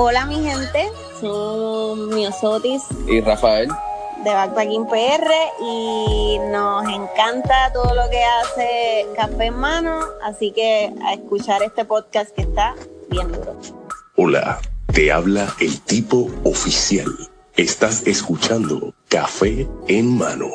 Hola 0.00 0.26
mi 0.26 0.36
gente, 0.36 0.92
son 1.20 2.10
Miosotis 2.10 2.84
y 3.08 3.20
Rafael 3.20 3.68
de 4.22 4.32
Backpacking 4.32 4.86
PR 4.86 5.28
y 5.60 6.38
nos 6.52 6.84
encanta 6.84 7.72
todo 7.72 7.92
lo 7.96 8.08
que 8.08 8.22
hace 8.22 9.08
Café 9.16 9.46
en 9.46 9.56
Mano, 9.56 9.98
así 10.22 10.52
que 10.52 10.94
a 11.04 11.14
escuchar 11.14 11.64
este 11.64 11.84
podcast 11.84 12.30
que 12.30 12.42
está 12.42 12.76
bien 13.10 13.32
duro. 13.32 13.56
Hola, 14.14 14.60
te 14.94 15.10
habla 15.10 15.52
el 15.58 15.80
tipo 15.80 16.30
oficial. 16.44 17.08
Estás 17.56 18.06
escuchando 18.06 18.94
Café 19.08 19.66
en 19.88 20.16
Mano. 20.16 20.46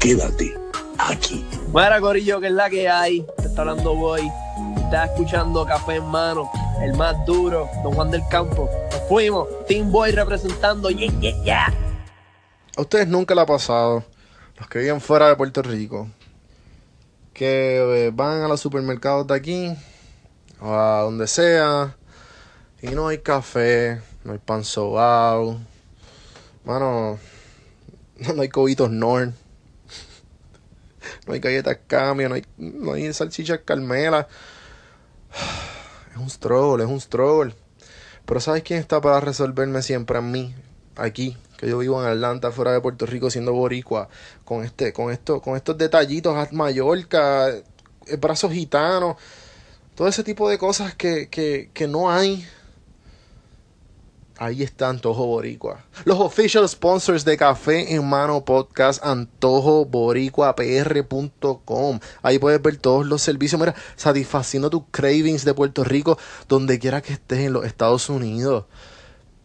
Quédate 0.00 0.54
aquí. 0.98 1.42
Buena 1.68 1.98
Corillo, 1.98 2.42
que 2.42 2.48
es 2.48 2.52
la 2.52 2.68
que 2.68 2.90
hay. 2.90 3.26
Te 3.38 3.46
está 3.46 3.62
hablando 3.62 3.94
Boy. 3.94 4.30
Estás 4.76 5.08
escuchando 5.12 5.64
Café 5.64 5.94
en 5.94 6.04
Mano, 6.08 6.50
el 6.82 6.94
más 6.94 7.24
duro, 7.24 7.70
Don 7.82 7.94
Juan 7.94 8.10
del 8.10 8.22
Campo. 8.28 8.68
Nos 8.90 9.08
fuimos, 9.08 9.48
Team 9.66 9.90
Boy 9.90 10.10
representando. 10.10 10.90
Yeah, 10.90 11.10
yeah. 11.44 11.74
A 12.76 12.80
ustedes 12.80 13.06
nunca 13.06 13.34
le 13.34 13.42
ha 13.42 13.46
pasado, 13.46 14.04
los 14.58 14.68
que 14.68 14.80
viven 14.80 15.00
fuera 15.00 15.28
de 15.28 15.36
Puerto 15.36 15.62
Rico, 15.62 16.08
que 17.32 18.06
eh, 18.06 18.10
van 18.12 18.42
a 18.42 18.48
los 18.48 18.60
supermercados 18.60 19.26
de 19.26 19.34
aquí 19.34 19.76
o 20.60 20.72
a 20.74 21.02
donde 21.02 21.26
sea 21.26 21.96
y 22.80 22.88
no 22.88 23.08
hay 23.08 23.18
café, 23.18 24.00
no 24.24 24.32
hay 24.32 24.38
pan 24.38 24.64
sobao, 24.64 25.60
mano, 26.64 27.18
no 28.34 28.42
hay 28.42 28.48
cobitos 28.48 28.90
Norn, 28.90 29.34
no 31.26 31.32
hay 31.34 31.40
galletas 31.40 31.78
cambio, 31.86 32.28
no 32.28 32.34
hay, 32.36 32.44
no 32.56 33.12
salchichas 33.12 33.60
carmela. 33.64 34.26
Es 36.12 36.18
un 36.18 36.30
struggle, 36.30 36.84
es 36.84 36.90
un 36.90 37.00
struggle. 37.00 37.54
Pero 38.24 38.40
¿sabes 38.40 38.62
quién 38.62 38.78
está 38.78 39.00
para 39.00 39.20
resolverme 39.20 39.82
siempre 39.82 40.18
a 40.18 40.20
mí? 40.20 40.54
Aquí, 40.96 41.36
que 41.56 41.68
yo 41.68 41.78
vivo 41.78 42.02
en 42.02 42.08
Atlanta, 42.08 42.52
fuera 42.52 42.72
de 42.72 42.80
Puerto 42.80 43.06
Rico, 43.06 43.30
siendo 43.30 43.52
boricua, 43.52 44.08
con 44.44 44.62
este, 44.64 44.92
con 44.92 45.10
esto, 45.10 45.40
con 45.40 45.56
estos 45.56 45.78
detallitos, 45.78 46.52
Mallorca, 46.52 47.48
el 47.48 48.16
brazo 48.18 48.50
gitano, 48.50 49.16
todo 49.94 50.08
ese 50.08 50.22
tipo 50.22 50.48
de 50.48 50.58
cosas 50.58 50.94
que, 50.94 51.28
que, 51.28 51.70
que 51.72 51.88
no 51.88 52.10
hay. 52.10 52.46
Ahí 54.38 54.62
está 54.62 54.88
Antojo 54.88 55.26
Boricua. 55.26 55.84
Los 56.04 56.18
official 56.18 56.68
sponsors 56.68 57.24
de 57.24 57.36
Café 57.36 57.94
en 57.94 58.08
Mano 58.08 58.44
Podcast, 58.44 59.04
antojoboricuapr.com. 59.04 62.00
Ahí 62.22 62.38
puedes 62.38 62.62
ver 62.62 62.76
todos 62.78 63.06
los 63.06 63.22
servicios, 63.22 63.60
mira, 63.60 63.74
satisfaciendo 63.94 64.70
tus 64.70 64.82
cravings 64.90 65.44
de 65.44 65.54
Puerto 65.54 65.84
Rico, 65.84 66.18
donde 66.48 66.78
quiera 66.78 67.02
que 67.02 67.12
estés 67.12 67.40
en 67.40 67.52
los 67.52 67.64
Estados 67.64 68.08
Unidos. 68.08 68.64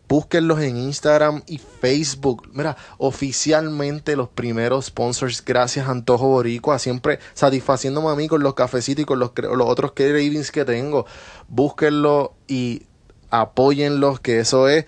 Búsquenlos 0.07 0.61
en 0.61 0.77
Instagram 0.77 1.43
y 1.47 1.57
Facebook. 1.57 2.49
Mira, 2.53 2.77
oficialmente 2.97 4.15
los 4.15 4.29
primeros 4.29 4.85
sponsors, 4.85 5.43
gracias 5.43 5.89
Antojo 5.89 6.29
Boricua, 6.29 6.79
siempre 6.79 7.19
satisfaciéndome 7.33 8.09
a 8.09 8.15
mí 8.15 8.29
con 8.29 8.41
los 8.41 8.53
cafecitos 8.53 9.03
y 9.03 9.05
con 9.05 9.19
los, 9.19 9.31
los 9.35 9.67
otros 9.67 9.91
cravings 9.91 10.51
que 10.51 10.63
tengo. 10.63 11.05
Búsquenlo 11.49 12.35
y 12.47 12.86
apóyenlos, 13.29 14.19
que 14.19 14.39
eso 14.39 14.67
es 14.67 14.85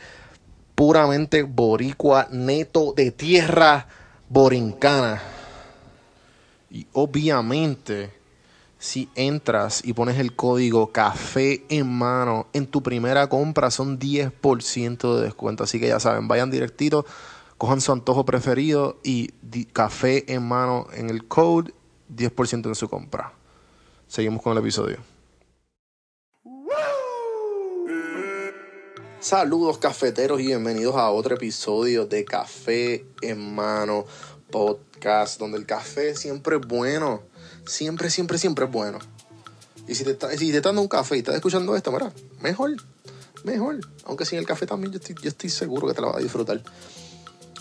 puramente 0.75 1.43
boricua, 1.43 2.27
neto 2.31 2.93
de 2.93 3.11
tierra 3.11 3.87
borincana. 4.29 5.21
Y 6.71 6.87
obviamente 6.93 8.11
si 8.77 9.09
entras 9.15 9.81
y 9.83 9.91
pones 9.91 10.17
el 10.19 10.35
código 10.35 10.93
café 10.93 11.65
en 11.67 11.91
mano 11.91 12.47
en 12.53 12.65
tu 12.65 12.81
primera 12.81 13.27
compra 13.27 13.71
son 13.71 13.99
10% 13.99 15.15
de 15.17 15.23
descuento. 15.23 15.65
Así 15.65 15.79
que 15.79 15.89
ya 15.89 15.99
saben, 15.99 16.29
vayan 16.29 16.49
directito, 16.49 17.05
cojan 17.57 17.81
su 17.81 17.91
antojo 17.91 18.23
preferido 18.23 18.97
y 19.03 19.31
café 19.73 20.31
en 20.33 20.47
mano 20.47 20.87
en 20.93 21.09
el 21.09 21.27
code, 21.27 21.73
10% 22.15 22.67
en 22.67 22.75
su 22.75 22.87
compra. 22.89 23.33
Seguimos 24.07 24.41
con 24.41 24.53
el 24.53 24.59
episodio. 24.59 25.08
Saludos 29.21 29.77
cafeteros 29.77 30.39
y 30.39 30.47
bienvenidos 30.47 30.95
a 30.95 31.11
otro 31.11 31.35
episodio 31.35 32.05
de 32.05 32.23
Café 32.23 33.05
en 33.21 33.53
Mano 33.53 34.05
Podcast, 34.49 35.39
donde 35.39 35.57
el 35.57 35.65
café 35.65 36.15
siempre 36.15 36.55
es 36.55 36.65
bueno 36.65 37.23
siempre, 37.69 38.09
siempre, 38.09 38.37
siempre 38.37 38.65
es 38.65 38.71
bueno. 38.71 38.99
Y 39.87 39.95
si 39.95 40.03
te, 40.03 40.11
está, 40.11 40.31
si 40.31 40.51
te 40.51 40.57
está 40.57 40.69
dando 40.69 40.81
un 40.81 40.87
café 40.87 41.15
y 41.15 41.19
estás 41.19 41.35
escuchando 41.35 41.75
esto, 41.75 41.91
mira, 41.91 42.11
mejor, 42.41 42.75
mejor. 43.43 43.79
Aunque 44.05 44.25
sin 44.25 44.39
el 44.39 44.45
café 44.45 44.65
también 44.65 44.91
yo 44.91 44.99
estoy, 44.99 45.15
yo 45.21 45.29
estoy 45.29 45.49
seguro 45.49 45.87
que 45.87 45.93
te 45.93 46.01
la 46.01 46.07
vas 46.07 46.17
a 46.17 46.19
disfrutar. 46.19 46.61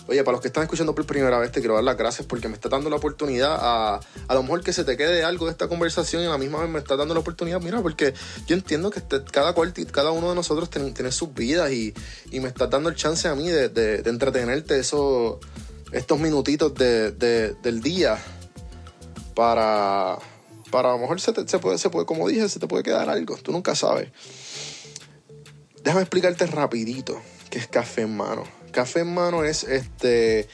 Oye, 0.09 0.23
para 0.23 0.33
los 0.33 0.41
que 0.41 0.47
están 0.47 0.63
escuchando 0.63 0.95
por 0.95 1.05
primera 1.05 1.37
vez, 1.37 1.51
te 1.51 1.59
quiero 1.59 1.75
dar 1.75 1.83
las 1.83 1.95
gracias 1.95 2.25
porque 2.25 2.47
me 2.47 2.55
está 2.55 2.67
dando 2.67 2.89
la 2.89 2.95
oportunidad 2.95 3.55
a, 3.59 3.99
a 4.27 4.33
lo 4.33 4.41
mejor 4.41 4.63
que 4.63 4.73
se 4.73 4.83
te 4.83 4.97
quede 4.97 5.23
algo 5.23 5.45
de 5.45 5.51
esta 5.51 5.67
conversación 5.67 6.23
y 6.23 6.25
a 6.25 6.29
la 6.29 6.39
misma 6.39 6.61
vez 6.61 6.67
me 6.67 6.79
está 6.79 6.95
dando 6.95 7.13
la 7.13 7.19
oportunidad, 7.19 7.61
mira, 7.61 7.79
porque 7.83 8.15
yo 8.47 8.55
entiendo 8.55 8.89
que 8.89 8.97
este, 8.99 9.23
cada, 9.25 9.53
cual, 9.53 9.71
cada 9.91 10.09
uno 10.09 10.29
de 10.29 10.35
nosotros 10.35 10.67
tiene, 10.71 11.11
sus 11.11 11.31
vidas 11.35 11.71
y, 11.71 11.93
y, 12.31 12.39
me 12.39 12.47
estás 12.47 12.71
dando 12.71 12.89
el 12.89 12.95
chance 12.95 13.27
a 13.27 13.35
mí 13.35 13.49
de, 13.49 13.69
de, 13.69 14.09
entretenerte 14.09 14.79
esos, 14.79 15.37
estos 15.91 16.19
minutitos 16.19 16.73
de, 16.73 17.11
del 17.11 17.81
día 17.81 18.17
para, 19.35 20.17
para 20.71 20.89
a 20.89 20.93
lo 20.93 20.97
mejor 20.97 21.21
se, 21.21 21.33
se, 21.47 21.59
puede, 21.59 21.77
se 21.77 21.91
puede, 21.91 22.07
como 22.07 22.27
dije, 22.27 22.49
se 22.49 22.59
te 22.59 22.65
puede 22.65 22.81
quedar 22.81 23.11
algo, 23.11 23.37
tú 23.37 23.51
nunca 23.51 23.75
sabes. 23.75 24.09
Déjame 25.83 26.01
explicarte 26.01 26.47
rapidito 26.47 27.21
qué 27.51 27.59
es 27.59 27.67
café 27.67 28.01
en 28.01 28.17
mano. 28.17 28.58
Café 28.71 29.01
en 29.01 29.13
mano 29.13 29.43
es 29.43 29.63
este 29.63 30.47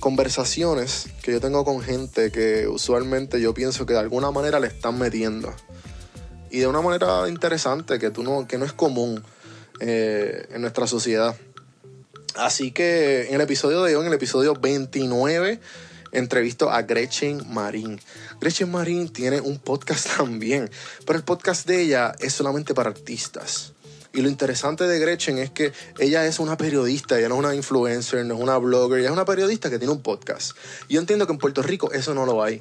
conversaciones 0.00 1.08
que 1.22 1.32
yo 1.32 1.40
tengo 1.40 1.64
con 1.64 1.82
gente 1.82 2.30
que 2.30 2.68
usualmente 2.68 3.40
yo 3.40 3.52
pienso 3.52 3.84
que 3.84 3.94
de 3.94 3.98
alguna 3.98 4.30
manera 4.30 4.60
le 4.60 4.68
están 4.68 4.98
metiendo. 4.98 5.52
Y 6.50 6.60
de 6.60 6.66
una 6.66 6.80
manera 6.80 7.28
interesante 7.28 7.98
que, 7.98 8.10
tú 8.10 8.22
no, 8.22 8.46
que 8.46 8.58
no 8.58 8.64
es 8.64 8.72
común 8.72 9.22
eh, 9.80 10.46
en 10.50 10.60
nuestra 10.60 10.86
sociedad. 10.86 11.36
Así 12.36 12.70
que 12.70 13.28
en 13.28 13.34
el 13.34 13.40
episodio 13.40 13.82
de 13.82 13.96
hoy, 13.96 14.02
en 14.02 14.08
el 14.08 14.14
episodio 14.14 14.54
29, 14.54 15.60
entrevisto 16.12 16.70
a 16.70 16.82
Gretchen 16.82 17.42
Marín. 17.52 18.00
Gretchen 18.40 18.70
Marín 18.70 19.08
tiene 19.08 19.40
un 19.40 19.58
podcast 19.58 20.08
también, 20.16 20.70
pero 21.06 21.18
el 21.18 21.24
podcast 21.24 21.66
de 21.66 21.82
ella 21.82 22.14
es 22.20 22.32
solamente 22.32 22.74
para 22.74 22.90
artistas. 22.90 23.72
Y 24.18 24.20
lo 24.20 24.28
interesante 24.28 24.88
de 24.88 24.98
Gretchen 24.98 25.38
es 25.38 25.50
que 25.50 25.72
ella 25.96 26.26
es 26.26 26.40
una 26.40 26.56
periodista, 26.56 27.16
ella 27.16 27.28
no 27.28 27.36
es 27.36 27.38
una 27.38 27.54
influencer, 27.54 28.26
no 28.26 28.34
es 28.34 28.40
una 28.40 28.58
blogger, 28.58 28.98
ella 28.98 29.10
es 29.10 29.12
una 29.12 29.24
periodista 29.24 29.70
que 29.70 29.78
tiene 29.78 29.92
un 29.92 30.02
podcast. 30.02 30.56
Y 30.88 30.94
yo 30.94 31.00
entiendo 31.00 31.24
que 31.24 31.32
en 31.34 31.38
Puerto 31.38 31.62
Rico 31.62 31.92
eso 31.92 32.14
no 32.14 32.26
lo 32.26 32.42
hay. 32.42 32.60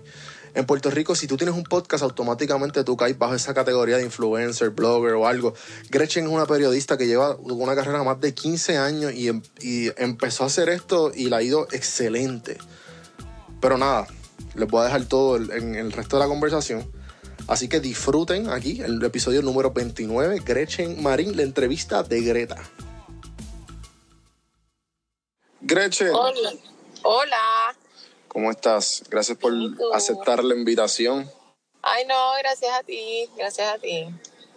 En 0.53 0.67
Puerto 0.67 0.91
Rico, 0.91 1.15
si 1.15 1.25
tú 1.25 1.35
tienes 1.35 1.55
un 1.55 1.63
podcast, 1.63 2.03
automáticamente 2.03 2.83
tú 2.83 2.95
caes 2.95 3.17
bajo 3.17 3.33
esa 3.33 3.55
categoría 3.55 3.97
de 3.97 4.03
influencer, 4.03 4.69
blogger 4.69 5.13
o 5.13 5.25
algo. 5.25 5.55
Gretchen 5.89 6.25
es 6.25 6.29
una 6.29 6.45
periodista 6.45 6.95
que 6.95 7.07
lleva 7.07 7.35
una 7.37 7.73
carrera 7.73 8.03
más 8.03 8.21
de 8.21 8.35
15 8.35 8.77
años 8.77 9.13
y, 9.13 9.29
em, 9.29 9.41
y 9.59 9.89
empezó 9.99 10.43
a 10.43 10.47
hacer 10.47 10.69
esto 10.69 11.11
y 11.11 11.29
la 11.29 11.37
ha 11.37 11.41
ido 11.41 11.67
excelente. 11.71 12.59
Pero 13.59 13.79
nada, 13.79 14.05
les 14.53 14.67
voy 14.69 14.81
a 14.81 14.83
dejar 14.85 15.05
todo 15.05 15.37
en 15.37 15.73
el 15.73 15.91
resto 15.91 16.17
de 16.17 16.23
la 16.23 16.29
conversación. 16.29 16.87
Así 17.47 17.69
que 17.69 17.79
disfruten 17.79 18.49
aquí 18.49 18.81
el 18.81 19.03
episodio 19.03 19.41
número 19.41 19.71
29, 19.71 20.41
Gretchen 20.43 21.01
Marín, 21.01 21.35
la 21.37 21.43
entrevista 21.43 22.03
de 22.03 22.21
Greta. 22.21 22.57
Gretchen. 25.61 26.13
Hola. 26.13 26.53
Hola. 27.03 27.75
¿Cómo 28.27 28.51
estás? 28.51 29.03
Gracias 29.09 29.37
por 29.37 29.53
aceptar 29.93 30.43
la 30.43 30.55
invitación. 30.55 31.29
Ay, 31.81 32.05
no, 32.05 32.33
gracias 32.39 32.71
a 32.77 32.83
ti, 32.83 33.29
gracias 33.37 33.73
a 33.73 33.79
ti. 33.79 34.07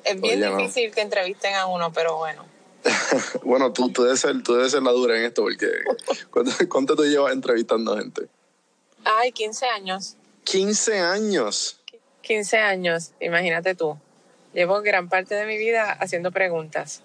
Es 0.04 0.20
bien 0.20 0.40
difícil 0.40 0.92
que 0.92 1.00
entrevisten 1.00 1.54
a 1.54 1.66
uno, 1.66 1.92
pero 1.92 2.16
bueno. 2.16 2.44
bueno, 3.44 3.72
tú, 3.72 3.90
tú, 3.90 4.02
debes 4.02 4.20
ser, 4.20 4.42
tú 4.42 4.54
debes 4.54 4.72
ser 4.72 4.82
la 4.82 4.90
dura 4.90 5.16
en 5.16 5.24
esto, 5.24 5.42
porque 5.42 5.68
¿cuánto, 6.30 6.52
¿cuánto 6.68 6.96
tú 6.96 7.04
llevas 7.04 7.32
entrevistando 7.32 7.96
gente? 7.96 8.28
Ay, 9.04 9.32
15 9.32 9.66
años. 9.66 10.16
15 10.44 10.98
años. 10.98 11.79
15 12.22 12.58
años, 12.58 13.12
imagínate 13.20 13.74
tú. 13.74 13.98
Llevo 14.52 14.80
gran 14.82 15.08
parte 15.08 15.34
de 15.34 15.46
mi 15.46 15.56
vida 15.56 15.92
haciendo 15.92 16.32
preguntas. 16.32 17.02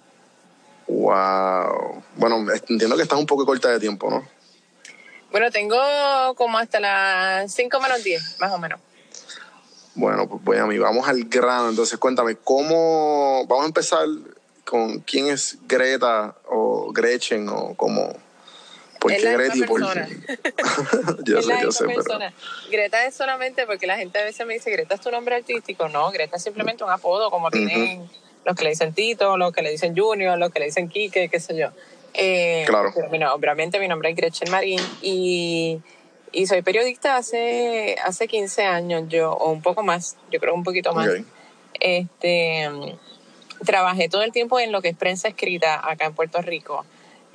Wow. 0.87 2.03
Bueno, 2.15 2.45
entiendo 2.69 2.95
que 2.95 3.03
estás 3.03 3.19
un 3.19 3.25
poco 3.25 3.45
corta 3.45 3.69
de 3.69 3.79
tiempo, 3.79 4.09
¿no? 4.09 4.27
Bueno, 5.31 5.51
tengo 5.51 5.77
como 6.35 6.57
hasta 6.57 6.79
las 6.79 7.51
5 7.51 7.79
menos 7.79 8.03
10, 8.03 8.39
más 8.39 8.51
o 8.53 8.57
menos. 8.57 8.79
Bueno, 9.95 10.27
pues 10.27 10.43
voy 10.43 10.57
a 10.57 10.65
mí, 10.65 10.77
vamos 10.77 11.07
al 11.07 11.23
grano. 11.25 11.69
Entonces, 11.69 11.97
cuéntame, 11.97 12.35
¿cómo 12.35 13.45
vamos 13.47 13.63
a 13.63 13.67
empezar 13.67 14.07
con 14.65 14.99
quién 14.99 15.27
es 15.27 15.57
Greta 15.67 16.35
o 16.47 16.91
Gretchen 16.91 17.47
o 17.49 17.75
cómo, 17.75 18.13
es 19.09 19.23
la 19.23 19.31
Greta 19.31 19.53
persona. 19.53 20.09
yo 21.25 21.39
es 21.39 21.45
sé, 21.45 21.53
la 21.53 21.61
yo 21.61 21.71
sé, 21.71 21.85
persona. 21.85 22.33
Greta 22.71 23.05
es 23.05 23.15
solamente 23.15 23.65
porque 23.65 23.87
la 23.87 23.97
gente 23.97 24.19
a 24.19 24.23
veces 24.23 24.45
me 24.45 24.53
dice, 24.53 24.71
Greta 24.71 24.95
es 24.95 25.01
tu 25.01 25.11
nombre 25.11 25.35
artístico. 25.35 25.89
No, 25.89 26.11
Greta 26.11 26.37
es 26.37 26.43
simplemente 26.43 26.83
un 26.83 26.89
apodo, 26.89 27.29
como 27.29 27.51
tienen 27.51 28.09
los 28.45 28.55
que 28.55 28.63
le 28.63 28.69
dicen 28.71 28.93
Tito, 28.93 29.37
los 29.37 29.51
que 29.51 29.61
le 29.61 29.71
dicen 29.71 29.95
Junior, 29.97 30.37
los 30.37 30.51
que 30.51 30.59
le 30.59 30.65
dicen 30.65 30.87
Quique, 30.87 31.29
qué 31.29 31.39
sé 31.39 31.57
yo. 31.57 31.69
Eh, 32.13 32.63
claro. 32.67 32.93
Pero, 33.11 33.33
obviamente 33.33 33.79
mi 33.79 33.87
nombre 33.87 34.09
es 34.09 34.15
Gretchen 34.15 34.49
Marín 34.49 34.79
y, 35.01 35.79
y, 36.31 36.47
soy 36.47 36.61
periodista 36.61 37.17
hace, 37.17 37.95
hace 38.03 38.27
15 38.27 38.63
años, 38.63 39.03
yo, 39.09 39.33
o 39.33 39.51
un 39.51 39.61
poco 39.61 39.83
más, 39.83 40.15
yo 40.31 40.39
creo 40.39 40.53
un 40.53 40.63
poquito 40.63 40.93
más. 40.93 41.09
Este, 41.79 42.69
trabajé 43.65 44.07
todo 44.07 44.23
el 44.23 44.31
tiempo 44.31 44.59
en 44.59 44.71
lo 44.71 44.81
que 44.81 44.89
es 44.89 44.95
prensa 44.95 45.27
escrita 45.27 45.81
acá 45.89 46.05
en 46.05 46.13
Puerto 46.13 46.41
Rico 46.41 46.85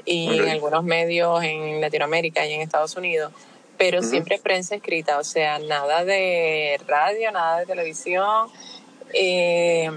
y 0.04 0.38
en 0.38 0.48
algunos 0.48 0.84
medios 0.84 1.42
en 1.42 1.80
Latinoamérica 1.80 2.46
y 2.46 2.54
en 2.54 2.60
Estados 2.60 2.96
Unidos, 2.96 3.32
pero 3.78 4.02
siempre 4.02 4.38
prensa 4.38 4.74
escrita, 4.74 5.18
o 5.18 5.24
sea, 5.24 5.58
nada 5.58 6.04
de 6.04 6.78
radio, 6.86 7.32
nada 7.32 7.60
de 7.60 7.66
televisión. 7.66 8.48
Eh, 9.12 9.90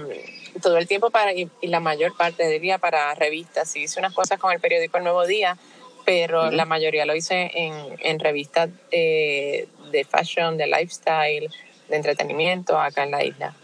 todo 0.62 0.78
el 0.78 0.86
tiempo 0.86 1.10
para, 1.10 1.32
y, 1.32 1.50
la 1.62 1.80
mayor 1.80 2.16
parte 2.16 2.46
del 2.46 2.60
día 2.60 2.78
para 2.78 3.14
revistas. 3.14 3.70
Sí 3.70 3.82
hice 3.82 3.98
unas 3.98 4.14
cosas 4.14 4.38
con 4.38 4.52
el 4.52 4.60
periódico 4.60 4.98
El 4.98 5.04
Nuevo 5.04 5.26
Día, 5.26 5.58
pero 6.04 6.50
la 6.50 6.64
mayoría 6.64 7.04
lo 7.04 7.14
hice 7.14 7.50
en, 7.54 7.74
en 8.00 8.18
revistas 8.18 8.70
eh, 8.90 9.68
de 9.90 10.04
fashion, 10.04 10.56
de 10.56 10.66
lifestyle, 10.66 11.50
de 11.88 11.96
entretenimiento 11.96 12.78
acá 12.78 13.04
en 13.04 13.10
la 13.10 13.24
isla. 13.24 13.54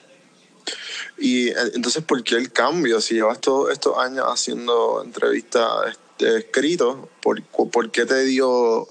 Y 1.18 1.48
eh, 1.48 1.54
entonces, 1.74 2.02
¿por 2.02 2.22
qué 2.24 2.36
el 2.36 2.52
cambio? 2.52 3.00
Si 3.00 3.14
llevas 3.14 3.40
todos 3.40 3.72
estos 3.72 3.96
años 3.98 4.26
haciendo 4.26 5.02
entrevistas 5.04 5.96
este, 6.20 6.38
escritos, 6.38 7.08
¿por, 7.22 7.42
¿por 7.42 7.90
qué 7.90 8.04
te 8.04 8.24
dio 8.24 8.86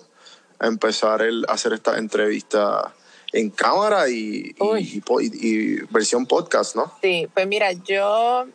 a 0.60 0.68
empezar 0.68 1.22
el, 1.22 1.46
a 1.48 1.54
hacer 1.54 1.74
esta 1.74 1.98
entrevista 1.98 2.94
en 3.32 3.52
cámara 3.52 4.10
y, 4.10 4.56
y, 4.80 5.82
versión 5.92 6.26
podcast, 6.26 6.76
¿no? 6.76 6.92
Sí, 7.02 7.28
pues 7.34 7.46
mira, 7.46 7.72
yo, 7.72 8.46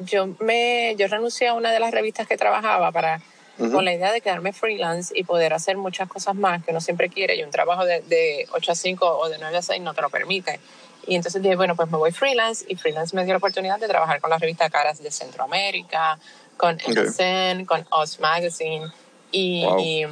yo, 0.00 0.28
me, 0.40 0.94
yo 0.98 1.08
renuncié 1.08 1.48
a 1.48 1.54
una 1.54 1.72
de 1.72 1.80
las 1.80 1.90
revistas 1.90 2.26
que 2.26 2.36
trabajaba 2.36 2.92
para, 2.92 3.22
con 3.56 3.84
la 3.86 3.94
idea 3.94 4.12
de 4.12 4.20
quedarme 4.20 4.52
freelance 4.52 5.18
y 5.18 5.24
poder 5.24 5.54
hacer 5.54 5.78
muchas 5.78 6.08
cosas 6.08 6.34
más 6.34 6.62
que 6.62 6.72
uno 6.72 6.82
siempre 6.82 7.08
quiere 7.08 7.36
y 7.36 7.42
un 7.42 7.50
trabajo 7.50 7.86
de, 7.86 8.02
de 8.02 8.46
8 8.52 8.72
a 8.72 8.74
5 8.74 9.18
o 9.18 9.28
de 9.30 9.38
9 9.38 9.56
a 9.56 9.62
6 9.62 9.80
no 9.80 9.94
te 9.94 10.02
lo 10.02 10.10
permite. 10.10 10.60
Y 11.06 11.14
entonces 11.14 11.40
dije, 11.40 11.56
bueno, 11.56 11.76
pues 11.76 11.90
me 11.90 11.96
voy 11.96 12.10
freelance 12.10 12.64
y 12.68 12.74
freelance 12.74 13.14
me 13.14 13.24
dio 13.24 13.32
la 13.32 13.38
oportunidad 13.38 13.78
de 13.78 13.86
trabajar 13.86 14.20
con 14.20 14.28
la 14.28 14.38
revista 14.38 14.68
Caras 14.68 15.02
de 15.02 15.10
Centroamérica, 15.10 16.18
con 16.56 16.76
MSN, 16.76 17.64
con 17.64 17.86
Oz 17.90 18.20
Magazine. 18.20 18.90
Y, 19.32 19.66
y, 19.78 20.06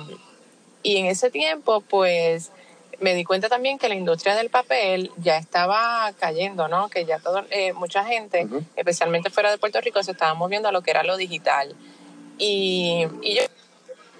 y, 0.82 0.96
en 0.96 1.06
ese 1.06 1.31
tiempo, 1.31 1.81
pues 1.81 2.50
me 3.00 3.14
di 3.14 3.25
cuenta 3.25 3.49
también 3.49 3.79
que 3.79 3.88
la 3.88 3.94
industria 3.94 4.35
del 4.35 4.50
papel 4.50 5.11
ya 5.17 5.37
estaba 5.37 6.12
cayendo, 6.19 6.69
¿no? 6.69 6.88
Que 6.88 7.05
ya 7.05 7.19
todo, 7.19 7.44
eh, 7.50 7.73
mucha 7.73 8.05
gente, 8.05 8.46
especialmente 8.76 9.31
fuera 9.31 9.50
de 9.50 9.58
Puerto 9.58 9.81
Rico, 9.81 10.02
se 10.02 10.12
estaba 10.12 10.35
moviendo 10.35 10.69
a 10.69 10.73
lo 10.73 10.82
que 10.82 10.91
era 10.91 11.02
lo 11.02 11.17
digital. 11.17 11.75
Y, 12.38 13.06
y 13.23 13.37
yo 13.37 13.43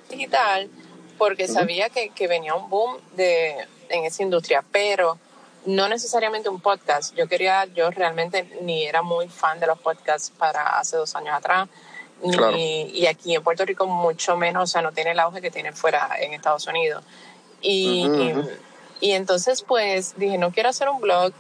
digital 0.09 0.71
porque 1.19 1.49
sabía 1.49 1.89
que, 1.91 2.11
que, 2.11 2.27
venía 2.27 2.55
un 2.55 2.69
boom 2.69 2.97
de, 3.17 3.57
en 3.89 4.05
esa 4.05 4.23
industria, 4.23 4.65
pero 4.73 5.19
no 5.67 5.89
necesariamente 5.89 6.49
un 6.49 6.61
podcast. 6.61 7.15
Yo 7.15 7.29
quería, 7.29 7.65
yo 7.67 7.91
realmente 7.91 8.59
ni 8.63 8.85
era 8.85 9.03
muy 9.03 9.29
fan 9.29 9.61
de 9.61 9.67
los 9.67 9.79
podcasts 9.79 10.31
para 10.37 10.79
hace 10.79 10.97
dos 10.97 11.15
años 11.15 11.35
atrás. 11.35 11.69
Y 12.57 13.07
aquí 13.07 13.35
en 13.35 13.43
Puerto 13.43 13.65
Rico 13.65 13.87
mucho 13.87 14.37
menos, 14.37 14.63
o 14.63 14.67
sea, 14.67 14.83
no 14.83 14.93
tiene 14.93 15.13
el 15.13 15.21
auge 15.21 15.41
que 15.41 15.51
tiene 15.51 15.73
fuera 15.73 16.11
en 16.19 16.33
Estados 16.33 16.67
Unidos. 16.67 17.05
Y, 17.61 18.07
y, 19.01 19.13
entonces 19.13 19.63
pues 19.63 20.17
dije, 20.17 20.39
no 20.39 20.51
quiero 20.51 20.69
hacer 20.69 20.89
un 20.89 21.01
blog 21.01 21.33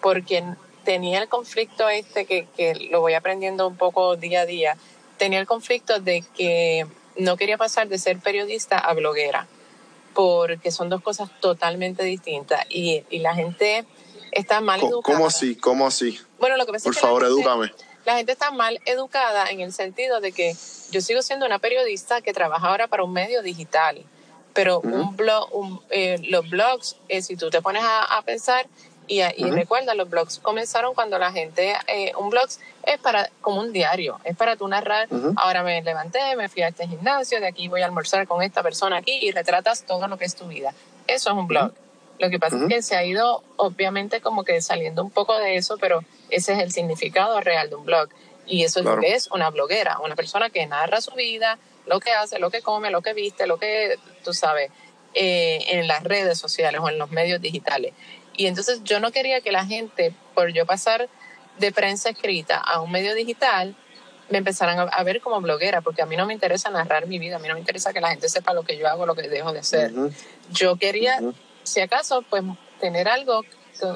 porque 0.00 0.44
tenía 0.84 1.20
el 1.20 1.28
conflicto 1.28 1.88
este 1.88 2.24
que, 2.24 2.46
que 2.56 2.74
lo 2.90 3.00
voy 3.00 3.14
aprendiendo 3.14 3.66
un 3.66 3.76
poco 3.76 4.16
día 4.16 4.42
a 4.42 4.46
día, 4.46 4.76
tenía 5.18 5.38
el 5.38 5.46
conflicto 5.46 6.00
de 6.00 6.24
que 6.36 6.86
no 7.16 7.36
quería 7.36 7.58
pasar 7.58 7.88
de 7.88 7.98
ser 7.98 8.18
periodista 8.18 8.78
a 8.78 8.94
bloguera 8.94 9.46
porque 10.14 10.70
son 10.72 10.88
dos 10.88 11.02
cosas 11.02 11.30
totalmente 11.40 12.02
distintas 12.02 12.64
y, 12.68 13.04
y 13.08 13.20
la 13.20 13.34
gente 13.34 13.84
está 14.32 14.60
mal 14.60 14.80
educada. 14.80 15.16
¿Cómo 15.16 15.26
así? 15.28 15.54
¿Cómo 15.56 15.86
así? 15.86 16.18
Bueno, 16.40 16.56
lo 16.56 16.66
que 16.66 16.72
pasa 16.72 16.84
Por 16.84 16.94
favor, 16.94 17.24
edúcame. 17.24 17.72
La 18.04 18.16
gente 18.16 18.32
está 18.32 18.50
mal 18.50 18.80
educada 18.84 19.50
en 19.50 19.60
el 19.60 19.72
sentido 19.72 20.20
de 20.20 20.32
que 20.32 20.56
yo 20.90 21.00
sigo 21.00 21.22
siendo 21.22 21.46
una 21.46 21.58
periodista 21.58 22.20
que 22.20 22.32
trabaja 22.32 22.68
ahora 22.68 22.86
para 22.86 23.04
un 23.04 23.12
medio 23.12 23.42
digital, 23.42 24.02
pero 24.54 24.80
un 24.80 25.16
blog, 25.16 25.48
eh, 25.90 26.18
los 26.28 26.48
blogs, 26.48 26.96
eh, 27.08 27.22
si 27.22 27.36
tú 27.36 27.50
te 27.50 27.60
pones 27.60 27.82
a, 27.82 28.18
a 28.18 28.22
pensar, 28.22 28.66
y, 29.08 29.22
y 29.22 29.50
recuerda, 29.50 29.94
los 29.94 30.08
blogs 30.10 30.38
comenzaron 30.38 30.94
cuando 30.94 31.18
la 31.18 31.32
gente, 31.32 31.74
eh, 31.86 32.12
un 32.18 32.28
blog 32.28 32.48
es 32.84 32.98
para 32.98 33.30
como 33.40 33.60
un 33.60 33.72
diario, 33.72 34.20
es 34.24 34.36
para 34.36 34.56
tú 34.56 34.68
narrar, 34.68 35.08
ahora 35.36 35.62
me 35.62 35.82
levanté, 35.82 36.36
me 36.36 36.48
fui 36.48 36.62
a 36.62 36.68
este 36.68 36.86
gimnasio, 36.86 37.40
de 37.40 37.46
aquí 37.46 37.68
voy 37.68 37.80
a 37.80 37.86
almorzar 37.86 38.26
con 38.26 38.42
esta 38.42 38.62
persona 38.62 38.98
aquí 38.98 39.18
y 39.22 39.30
retratas 39.30 39.84
todo 39.84 40.06
lo 40.08 40.18
que 40.18 40.26
es 40.26 40.36
tu 40.36 40.46
vida. 40.46 40.74
Eso 41.06 41.30
es 41.30 41.36
un 41.36 41.46
blog. 41.46 41.72
Lo 42.18 42.30
que 42.30 42.38
pasa 42.38 42.56
es 42.56 42.68
que 42.68 42.82
se 42.82 42.96
ha 42.96 43.04
ido 43.04 43.44
obviamente 43.56 44.20
como 44.20 44.44
que 44.44 44.60
saliendo 44.60 45.02
un 45.02 45.10
poco 45.10 45.38
de 45.38 45.56
eso, 45.56 45.76
pero 45.78 46.02
ese 46.30 46.54
es 46.54 46.58
el 46.58 46.72
significado 46.72 47.40
real 47.40 47.70
de 47.70 47.76
un 47.76 47.84
blog. 47.84 48.08
Y 48.46 48.64
eso 48.64 48.80
es 48.80 48.86
lo 48.86 48.98
que 48.98 49.14
es 49.14 49.28
una 49.30 49.50
bloguera, 49.50 49.98
una 50.00 50.16
persona 50.16 50.50
que 50.50 50.66
narra 50.66 51.00
su 51.00 51.12
vida, 51.12 51.58
lo 51.86 52.00
que 52.00 52.10
hace, 52.10 52.38
lo 52.38 52.50
que 52.50 52.62
come, 52.62 52.90
lo 52.90 53.02
que 53.02 53.12
viste, 53.12 53.46
lo 53.46 53.58
que 53.58 53.98
tú 54.24 54.32
sabes, 54.32 54.70
eh, 55.14 55.64
en 55.68 55.86
las 55.86 56.02
redes 56.02 56.38
sociales 56.38 56.80
o 56.82 56.88
en 56.88 56.98
los 56.98 57.10
medios 57.10 57.40
digitales. 57.40 57.92
Y 58.36 58.46
entonces 58.46 58.82
yo 58.84 59.00
no 59.00 59.10
quería 59.10 59.40
que 59.40 59.52
la 59.52 59.64
gente, 59.64 60.14
por 60.34 60.52
yo 60.52 60.64
pasar 60.64 61.08
de 61.58 61.72
prensa 61.72 62.10
escrita 62.10 62.56
a 62.56 62.80
un 62.80 62.90
medio 62.90 63.14
digital, 63.14 63.76
me 64.30 64.38
empezaran 64.38 64.88
a, 64.90 65.02
ver 65.02 65.20
como 65.20 65.40
bloguera, 65.40 65.80
porque 65.80 66.02
a 66.02 66.06
mí 66.06 66.16
no 66.16 66.26
me 66.26 66.34
interesa 66.34 66.70
narrar 66.70 67.06
mi 67.06 67.18
vida, 67.18 67.36
a 67.36 67.38
mí 67.38 67.48
no 67.48 67.54
me 67.54 67.60
interesa 67.60 67.92
que 67.92 68.00
la 68.00 68.10
gente 68.10 68.28
sepa 68.28 68.52
lo 68.52 68.62
que 68.62 68.76
yo 68.76 68.86
hago, 68.86 69.06
lo 69.06 69.14
que 69.14 69.28
dejo 69.28 69.52
de 69.52 69.60
hacer. 69.60 69.92
Yo 70.50 70.76
quería, 70.76 71.18
si 71.68 71.80
acaso, 71.80 72.22
pues 72.22 72.42
tener 72.80 73.08
algo, 73.08 73.44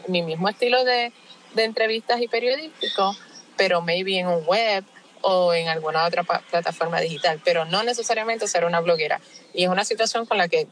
mi 0.08 0.22
mismo 0.22 0.48
estilo 0.48 0.84
de, 0.84 1.12
de 1.54 1.64
entrevistas 1.64 2.20
y 2.20 2.28
periodístico, 2.28 3.16
pero 3.56 3.80
maybe 3.82 4.18
en 4.18 4.28
un 4.28 4.44
web 4.46 4.84
o 5.22 5.54
en 5.54 5.68
alguna 5.68 6.04
otra 6.04 6.24
plataforma 6.24 7.00
digital, 7.00 7.40
pero 7.44 7.64
no 7.64 7.82
necesariamente 7.82 8.48
ser 8.48 8.64
una 8.64 8.80
bloguera. 8.80 9.20
Y 9.54 9.64
es 9.64 9.70
una 9.70 9.84
situación 9.84 10.26
con 10.26 10.38
la 10.38 10.48
que 10.48 10.66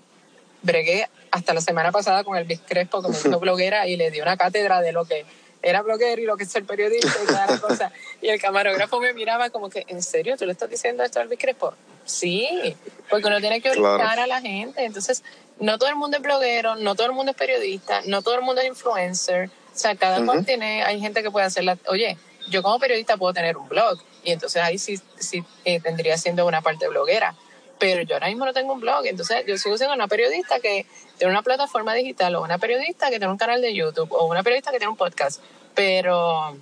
bregué 0.63 1.09
hasta 1.31 1.55
la 1.55 1.61
semana 1.61 1.93
pasada 1.93 2.25
con 2.25 2.37
el 2.37 2.61
Crespo, 2.61 3.03
como 3.03 3.17
dijo 3.17 3.39
bloguera, 3.41 3.87
y 3.87 3.97
le 3.97 4.11
di 4.11 4.21
una 4.21 4.37
cátedra 4.37 4.81
de 4.81 4.93
lo 4.93 5.05
que 5.05 5.25
era 5.63 5.83
bloguero 5.83 6.21
y 6.23 6.25
lo 6.25 6.37
que 6.37 6.45
es 6.45 6.51
ser 6.51 6.65
periodista 6.65 7.17
y 7.23 7.27
toda 7.27 7.47
la 7.47 7.59
cosa. 7.59 7.93
Y 8.21 8.29
el 8.29 8.41
camarógrafo 8.41 9.01
me 9.01 9.13
miraba 9.13 9.51
como 9.51 9.69
que, 9.69 9.85
¿en 9.89 10.03
serio 10.03 10.37
tú 10.37 10.47
le 10.47 10.53
estás 10.53 10.71
diciendo 10.71 11.05
esto 11.05 11.21
a 11.21 11.23
Elvis 11.23 11.39
Crespo? 11.39 11.75
Sí, 12.11 12.77
porque 13.09 13.27
uno 13.27 13.41
tiene 13.41 13.61
que 13.61 13.71
orientar 13.71 14.19
a 14.19 14.27
la 14.27 14.41
gente. 14.41 14.85
Entonces, 14.85 15.23
no 15.59 15.79
todo 15.79 15.89
el 15.89 15.97
mundo 15.97 16.17
es 16.17 16.23
bloguero, 16.23 16.77
no 16.77 16.95
todo 16.95 17.07
el 17.07 17.13
mundo 17.13 17.33
es 17.33 17.37
periodista, 17.37 18.03
no 18.07 18.23
todo 18.23 18.35
el 18.35 18.43
mundo 18.43 18.61
es 18.61 18.69
influencer. 18.69 19.51
O 19.75 19.79
sea, 19.79 19.95
cada 19.95 20.25
cual 20.25 20.45
tiene, 20.45 20.83
hay 20.83 21.01
gente 21.01 21.23
que 21.23 21.31
puede 21.31 21.47
hacerla. 21.47 21.79
Oye, 21.87 22.19
yo 22.49 22.63
como 22.63 22.79
periodista 22.79 23.17
puedo 23.17 23.33
tener 23.33 23.57
un 23.57 23.69
blog 23.69 23.99
y 24.25 24.33
entonces 24.33 24.63
ahí 24.63 24.79
sí, 24.79 25.01
sí 25.19 25.45
eh, 25.65 25.81
tendría 25.81 26.19
siendo 26.19 26.47
una 26.47 26.61
parte 26.61 26.89
bloguera 26.89 27.35
pero 27.81 28.03
yo 28.03 28.15
ahora 28.15 28.29
mismo 28.29 28.45
no 28.45 28.53
tengo 28.53 28.75
un 28.75 28.81
blog, 28.81 29.07
entonces 29.07 29.45
yo 29.47 29.57
sigo 29.59 29.77
siendo 29.77 29.95
una 29.95 30.07
periodista 30.07 30.61
que 30.61 30.87
tiene 31.19 31.33
una 31.33 31.43
plataforma 31.43 31.95
digital 31.95 32.37
o 32.37 32.43
una 32.43 32.59
periodista 32.59 33.07
que 33.09 33.19
tiene 33.19 33.33
un 33.33 33.39
canal 33.39 33.61
de 33.61 33.75
YouTube 33.75 34.13
o 34.13 34.27
una 34.27 34.45
periodista 34.45 34.71
que 34.71 34.79
tiene 34.79 34.91
un 34.91 34.99
podcast, 34.99 35.43
pero 35.75 36.57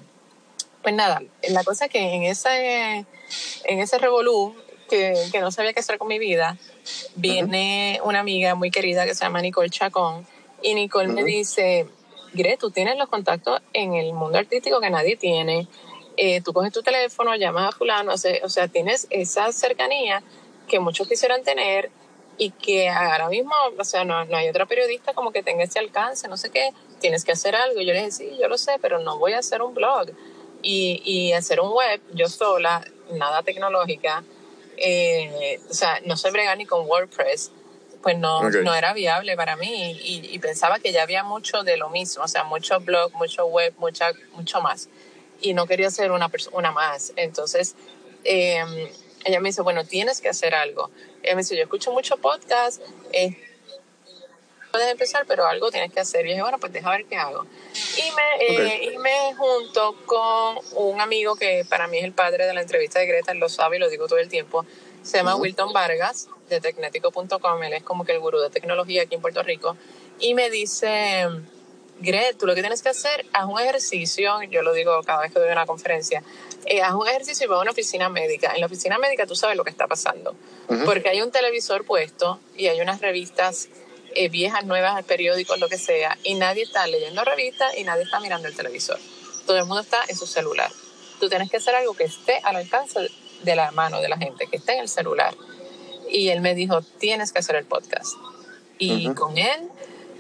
pues 0.81 0.95
nada, 0.95 1.21
la 1.49 1.65
cosa 1.65 1.87
es 1.87 1.91
que 1.91 1.99
en 1.99 2.23
ese, 2.23 3.05
en 3.65 3.81
ese 3.81 3.99
revolú 3.99 4.55
que, 4.89 5.15
que 5.31 5.41
no 5.41 5.51
sabía 5.51 5.73
qué 5.73 5.81
hacer 5.81 5.99
con 5.99 6.09
mi 6.09 6.19
vida, 6.19 6.57
viene 7.15 8.01
una 8.05 8.21
amiga 8.21 8.55
muy 8.55 8.71
querida 8.71 9.05
que 9.05 9.15
se 9.15 9.25
llama 9.25 9.41
Nicole 9.41 9.71
Chacón 9.71 10.27
y 10.63 10.75
Nicole 10.75 11.09
me 11.09 11.23
dice, 11.25 11.87
Gre, 12.33 12.57
tú 12.57 12.71
tienes 12.71 12.97
los 12.99 13.09
contactos 13.09 13.61
en 13.73 13.95
el 13.95 14.13
mundo 14.13 14.39
artístico 14.39 14.81
que 14.81 14.91
nadie 14.91 15.17
tiene, 15.17 15.69
eh, 16.17 16.41
tú 16.41 16.53
coges 16.53 16.73
tu 16.73 16.83
teléfono, 16.83 17.35
llamas 17.37 17.69
a 17.69 17.77
fulano, 17.77 18.13
o 18.15 18.49
sea, 18.49 18.69
tienes 18.69 19.07
esa 19.11 19.53
cercanía 19.53 20.23
que 20.67 20.81
muchos 20.81 21.09
quisieran 21.09 21.43
tener 21.45 21.91
y 22.39 22.51
que 22.51 22.89
ahora 22.89 23.29
mismo, 23.29 23.53
o 23.77 23.85
sea, 23.85 24.05
no, 24.05 24.25
no, 24.25 24.37
hay 24.37 24.49
otra 24.49 24.67
periodista 24.67 25.13
como 25.13 25.33
que 25.33 25.43
tenga 25.43 25.65
ese 25.65 25.79
alcance, 25.79 26.29
no 26.29 26.37
sé 26.37 26.51
qué, 26.51 26.73
tienes 27.01 27.25
que 27.25 27.33
hacer 27.33 27.57
algo. 27.57 27.81
Yo 27.81 27.93
le 27.93 27.99
dije, 27.99 28.11
sí, 28.13 28.31
yo 28.41 28.49
lo 28.49 28.59
sé, 28.59 28.79
pero 28.81 29.01
no 29.01 29.19
voy 29.19 29.33
a 29.33 29.39
hacer 29.39 29.61
un 29.63 29.75
blog 29.75 30.11
y, 30.63 31.03
y 31.05 31.33
hacer 31.33 31.61
un 31.61 31.73
web 31.73 32.01
yo 32.15 32.29
sola, 32.29 32.85
nada 33.13 33.43
tecnológica, 33.43 34.25
eh, 34.81 35.61
o 35.69 35.75
sea, 35.75 36.01
no 36.05 36.17
sé 36.17 36.31
bregar 36.31 36.57
ni 36.57 36.67
con 36.67 36.87
WordPress, 36.87 37.51
pues 38.03 38.17
no, 38.17 38.49
no 38.49 38.75
era 38.75 38.93
viable 38.93 39.37
para 39.37 39.57
mí 39.57 39.99
y, 40.03 40.35
y, 40.35 40.39
pensaba 40.39 40.79
que 40.79 40.93
ya 40.93 41.03
había 41.03 41.25
mucho 41.25 41.65
de 41.65 41.77
lo 41.77 41.91
mismo, 41.91 42.23
o 42.23 42.29
sea, 42.29 42.45
mucho 42.45 42.79
blog, 42.81 43.13
mucho 43.15 43.47
web, 43.47 43.75
mucha, 43.79 44.13
mucho 44.33 44.61
más. 44.61 44.89
Y 45.41 45.55
no 45.55 45.67
quería 45.67 45.91
ser 45.91 46.13
una, 46.13 46.31
una 46.53 46.71
más. 46.71 47.13
Entonces, 47.17 47.75
eh, 48.25 48.93
ella 49.25 49.41
me 49.41 49.49
dice, 49.49 49.63
bueno, 49.63 49.85
tienes 49.85 50.21
que 50.21 50.29
hacer 50.29 50.55
algo. 50.55 50.91
Ella 51.23 51.35
me 51.35 51.43
dice, 51.43 51.57
yo 51.57 51.63
escucho 51.63 51.93
mucho 51.93 52.17
podcast, 52.19 52.81
eh, 53.13 53.37
puedes 54.71 54.91
empezar, 54.91 55.25
pero 55.27 55.47
algo 55.47 55.71
tienes 55.71 55.93
que 55.93 56.01
hacer. 56.01 56.27
Y 56.27 56.31
dije, 56.31 56.43
bueno, 56.43 56.59
pues 56.59 56.73
deja 56.73 56.91
ver 56.91 57.05
qué 57.07 57.17
hago. 57.17 57.47
Y 57.97 58.11
me, 58.13 58.69
eh, 58.71 58.93
y 58.93 58.99
me 58.99 59.35
junto 59.37 59.97
con 60.07 60.59
un 60.75 61.01
amigo 61.01 61.37
que 61.37 61.65
para 61.69 61.87
mí 61.87 61.99
es 61.99 62.05
el 62.05 62.13
padre 62.13 62.47
de 62.47 62.55
la 62.55 62.63
entrevista 62.63 62.99
de 63.01 63.07
Greta, 63.07 63.33
él 63.33 63.39
lo 63.39 63.49
sabe 63.49 63.77
y 63.77 63.81
lo 63.81 63.89
digo 63.89 64.07
todo 64.07 64.19
el 64.19 64.29
tiempo. 64.29 64.65
Se 65.03 65.19
llama 65.19 65.37
Wilton 65.37 65.73
Vargas, 65.73 66.29
de 66.49 66.61
tecnético.com. 66.61 67.63
Él 67.63 67.73
es 67.73 67.83
como 67.83 68.05
que 68.05 68.13
el 68.13 68.21
gurú 68.21 68.41
de 68.41 68.51
tecnología 68.51 69.03
aquí 69.03 69.15
en 69.15 69.21
Puerto 69.21 69.43
Rico. 69.43 69.77
Y 70.19 70.35
me 70.35 70.51
dice, 70.51 71.27
Gret, 72.01 72.39
tú 72.39 72.47
lo 72.47 72.55
que 72.55 72.61
tienes 72.61 72.83
que 72.83 72.89
hacer, 72.91 73.27
haz 73.33 73.47
un 73.47 73.59
ejercicio, 73.59 74.43
yo 74.43 74.63
lo 74.63 74.73
digo 74.73 75.01
cada 75.03 75.23
vez 75.23 75.33
que 75.33 75.41
doy 75.41 75.51
una 75.51 75.67
conferencia, 75.67 76.23
eh, 76.67 76.81
haz 76.81 76.95
un 76.95 77.09
ejercicio 77.09 77.47
y 77.47 77.49
va 77.49 77.57
a 77.57 77.61
una 77.61 77.73
oficina 77.73 78.09
médica. 78.09 78.53
En 78.55 78.61
la 78.61 78.67
oficina 78.67 78.99
médica 78.99 79.27
tú 79.27 79.35
sabes 79.35 79.57
lo 79.57 79.65
que 79.65 79.71
está 79.71 79.87
pasando, 79.87 80.35
porque 80.85 81.09
hay 81.09 81.23
un 81.23 81.31
televisor 81.31 81.85
puesto 81.85 82.41
y 82.57 82.69
hay 82.69 82.81
unas 82.81 83.01
revistas 83.01 83.69
eh, 84.15 84.29
viejas, 84.29 84.65
nuevas, 84.65 85.03
periódicos, 85.05 85.59
lo 85.59 85.69
que 85.69 85.79
sea, 85.79 86.17
y 86.23 86.35
nadie 86.35 86.63
está 86.63 86.87
leyendo 86.87 87.25
revistas 87.25 87.77
y 87.77 87.85
nadie 87.85 88.05
está 88.05 88.21
mirando 88.21 88.49
el 88.49 88.57
televisor. 88.57 88.99
Todo 89.47 89.59
el 89.59 89.65
mundo 89.65 89.81
está 89.81 89.99
en 90.09 90.17
su 90.17 90.27
celular. 90.27 90.71
Tú 91.21 91.29
tienes 91.29 91.51
que 91.51 91.57
hacer 91.57 91.75
algo 91.75 91.95
que 91.95 92.05
esté 92.05 92.41
al 92.43 92.57
alcance 92.57 93.11
de 93.43 93.57
la 93.57 93.71
mano 93.73 94.01
de 94.01 94.09
la 94.09 94.17
gente, 94.17 94.47
que 94.47 94.57
esté 94.57 94.75
en 94.75 94.81
el 94.81 94.89
celular. 94.89 95.35
Y 96.11 96.29
él 96.29 96.41
me 96.41 96.55
dijo, 96.55 96.83
tienes 96.83 97.33
que 97.33 97.41
hacer 97.41 97.57
el 97.57 97.65
podcast. 97.65 98.15
Y 98.79 99.13
con 99.15 99.37
él 99.37 99.69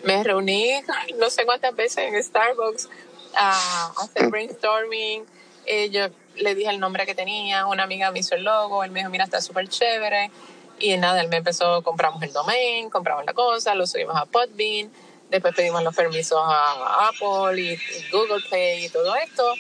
me 0.02 0.22
reuní 0.22 0.80
no 1.18 1.30
sé 1.30 1.44
cuántas 1.44 1.74
veces 1.74 1.98
en 1.98 2.22
Starbucks 2.22 2.88
a 3.34 3.92
hacer 4.02 4.28
brainstorming. 4.28 5.24
Eh, 5.66 5.90
yo 5.90 6.08
le 6.36 6.54
dije 6.54 6.70
el 6.70 6.80
nombre 6.80 7.04
que 7.06 7.14
tenía, 7.14 7.66
una 7.66 7.84
amiga 7.84 8.10
me 8.10 8.20
hizo 8.20 8.34
el 8.34 8.44
logo, 8.44 8.84
él 8.84 8.90
me 8.90 9.00
dijo, 9.00 9.10
mira, 9.10 9.24
está 9.24 9.40
súper 9.40 9.68
chévere. 9.68 10.30
Y 10.78 10.96
nada, 10.96 11.20
él 11.20 11.28
me 11.28 11.38
empezó, 11.38 11.82
compramos 11.82 12.22
el 12.22 12.32
domain, 12.32 12.90
compramos 12.90 13.24
la 13.24 13.34
cosa, 13.34 13.74
lo 13.74 13.86
subimos 13.86 14.16
a 14.16 14.26
Podbean, 14.26 14.90
después 15.30 15.54
pedimos 15.54 15.82
los 15.82 15.94
permisos 15.94 16.38
a 16.40 17.08
Apple 17.08 17.60
y, 17.60 17.78
Google 18.12 18.42
Play 18.48 18.86
y 18.86 18.88
todo 18.88 19.14
esto. 19.16 19.54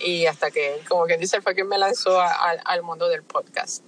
Y 0.00 0.26
hasta 0.26 0.50
que, 0.50 0.80
como 0.88 1.04
quien 1.04 1.20
dice, 1.20 1.40
fue 1.40 1.54
quien 1.54 1.68
me 1.68 1.78
lanzó 1.78 2.20
al 2.20 2.82
mundo 2.82 3.08
del 3.08 3.22
podcast. 3.22 3.82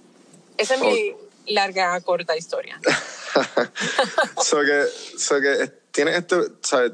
Esa 0.57 0.75
es 0.75 0.81
mi 0.81 1.15
larga, 1.47 1.99
corta 2.01 2.37
historia. 2.37 2.79
so 4.41 4.61
que, 4.61 4.85
so 5.17 5.41
que 5.41 5.71
tiene 5.91 6.15
este, 6.15 6.35
¿sabes? 6.61 6.91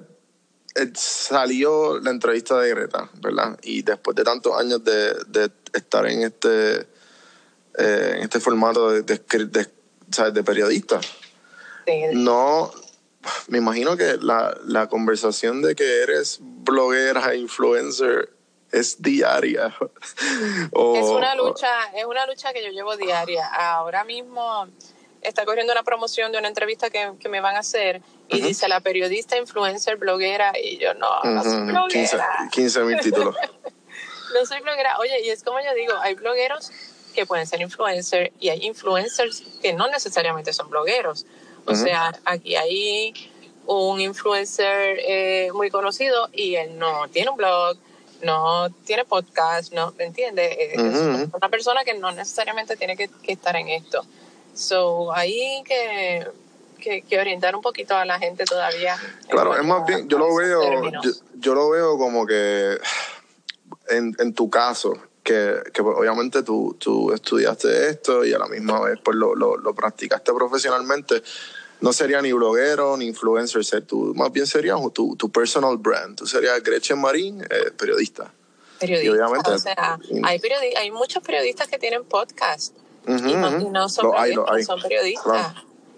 Eh, 0.76 0.92
salió 0.96 2.00
la 2.00 2.12
entrevista 2.12 2.60
de 2.60 2.70
Greta, 2.70 3.10
¿verdad? 3.16 3.58
Y 3.64 3.82
después 3.82 4.16
de 4.16 4.24
tantos 4.24 4.58
años 4.58 4.84
de, 4.84 5.14
de 5.28 5.52
estar 5.74 6.06
en 6.06 6.24
este, 6.24 6.88
eh, 7.78 8.14
en 8.18 8.24
este 8.24 8.40
formato 8.40 8.92
de, 8.92 9.02
de, 9.02 9.68
¿sabes? 10.12 10.34
de 10.34 10.44
periodista, 10.44 11.00
no, 12.14 12.72
me 13.48 13.58
imagino 13.58 13.98
que 13.98 14.18
la, 14.22 14.56
la 14.66 14.88
conversación 14.88 15.62
de 15.62 15.76
que 15.76 16.04
eres 16.04 16.40
bloguera, 16.42 17.36
influencer, 17.36 18.30
es 18.72 19.02
diaria. 19.02 19.76
es 20.72 21.06
una 21.06 21.36
lucha, 21.36 21.70
es 21.96 22.06
una 22.06 22.26
lucha 22.28 22.54
que 22.54 22.64
yo 22.64 22.70
llevo 22.70 22.96
diaria. 22.98 23.48
Ahora 23.48 24.04
mismo 24.04 24.68
está 25.22 25.46
corriendo 25.46 25.74
una 25.74 25.84
promoción 25.84 26.32
de 26.32 26.38
una 26.38 26.48
entrevista 26.48 26.90
que, 26.90 27.14
que 27.20 27.30
me 27.30 27.42
van 27.42 27.56
a 27.56 27.60
hacer 27.60 28.02
y 28.30 28.42
dice 28.42 28.68
la 28.68 28.80
periodista, 28.80 29.38
influencer, 29.38 29.98
bloguera, 29.98 30.54
y 30.58 30.78
yo 30.78 30.94
no, 30.94 31.24
no 31.24 31.44
soy 31.44 31.62
bloguera. 31.64 32.48
15 32.52 32.82
mil 32.82 33.00
títulos. 33.02 33.36
no 34.34 34.46
soy 34.46 34.62
bloguera. 34.62 34.98
Oye, 35.00 35.22
y 35.26 35.30
es 35.30 35.44
como 35.44 35.60
yo 35.60 35.74
digo, 35.74 35.94
hay 36.00 36.14
blogueros 36.14 36.72
que 37.14 37.26
pueden 37.26 37.48
ser 37.48 37.62
influencers 37.62 38.32
y 38.40 38.50
hay 38.50 38.66
influencers 38.66 39.44
que 39.62 39.74
no 39.74 39.88
necesariamente 39.88 40.54
son 40.54 40.70
blogueros. 40.70 41.26
O 41.66 41.76
sea, 41.76 42.12
aquí 42.26 42.56
hay 42.56 43.14
un 43.66 44.02
influencer 44.02 44.98
eh, 45.00 45.52
muy 45.54 45.70
conocido 45.70 46.30
y 46.34 46.56
él 46.56 46.80
no 46.80 47.08
tiene 47.10 47.30
un 47.30 47.38
blog, 47.38 47.78
no 48.24 48.70
tiene 48.86 49.06
podcast, 49.06 49.72
no, 49.74 49.94
¿me 49.98 50.06
entiendes? 50.06 50.56
Es 50.58 50.80
una 50.80 51.50
persona 51.50 51.84
que 51.84 51.94
no 51.94 52.12
necesariamente 52.12 52.76
tiene 52.76 52.98
que, 52.98 53.10
que 53.22 53.34
estar 53.34 53.56
en 53.56 53.70
esto. 53.70 54.04
So, 54.56 55.14
ahí 55.14 55.64
que, 55.66 56.28
que, 57.08 57.20
orientar 57.20 57.56
un 57.56 57.62
poquito 57.62 57.96
a 57.96 58.06
la 58.06 58.18
gente 58.20 58.46
todavía. 58.46 58.98
Claro, 59.28 59.56
es 59.56 59.64
más 59.64 59.86
bien, 59.86 60.08
yo 60.10 60.18
lo 60.18 60.36
veo, 60.36 60.62
yo, 61.36 61.54
lo 61.54 61.70
veo 61.70 61.98
como 61.98 62.26
que 62.26 62.78
en, 63.90 64.16
en 64.20 64.34
tu 64.34 64.50
caso, 64.50 64.94
que, 65.30 65.62
que 65.72 65.84
pues, 65.84 65.96
obviamente 65.96 66.42
tú, 66.42 66.76
tú, 66.80 67.14
estudiaste 67.14 67.90
esto 67.90 68.26
y 68.26 68.34
a 68.34 68.40
la 68.40 68.48
misma 68.48 68.80
vez 68.82 68.98
pues 69.04 69.16
lo, 69.16 69.36
lo, 69.36 69.58
lo, 69.58 69.76
practicaste 69.76 70.34
profesionalmente, 70.34 71.22
no 71.82 71.94
sería 71.94 72.20
ni 72.20 72.34
bloguero 72.34 72.98
ni 72.98 73.06
influencer, 73.06 73.84
tú. 73.86 74.14
Más 74.16 74.32
bien 74.32 74.48
serías 74.48 74.80
tu, 74.92 75.16
tu 75.16 75.30
personal 75.30 75.78
brand, 75.78 76.18
tú 76.18 76.26
serías 76.26 76.64
Gretchen 76.64 77.00
Marín, 77.00 77.44
eh, 77.44 77.70
periodista. 77.78 78.34
Periodista, 78.80 79.12
obviamente, 79.12 79.52
o 79.52 79.60
sea, 79.60 80.00
hay, 80.24 80.42
hay 80.76 80.92
muchos 80.92 81.22
periodistas 81.22 81.68
que 81.68 81.78
tienen 81.78 82.06
podcast. 82.06 82.76
Y, 83.08 83.12
no, 83.12 83.88
son, 83.90 84.12
son 84.66 84.82
periodistas. 84.82 85.54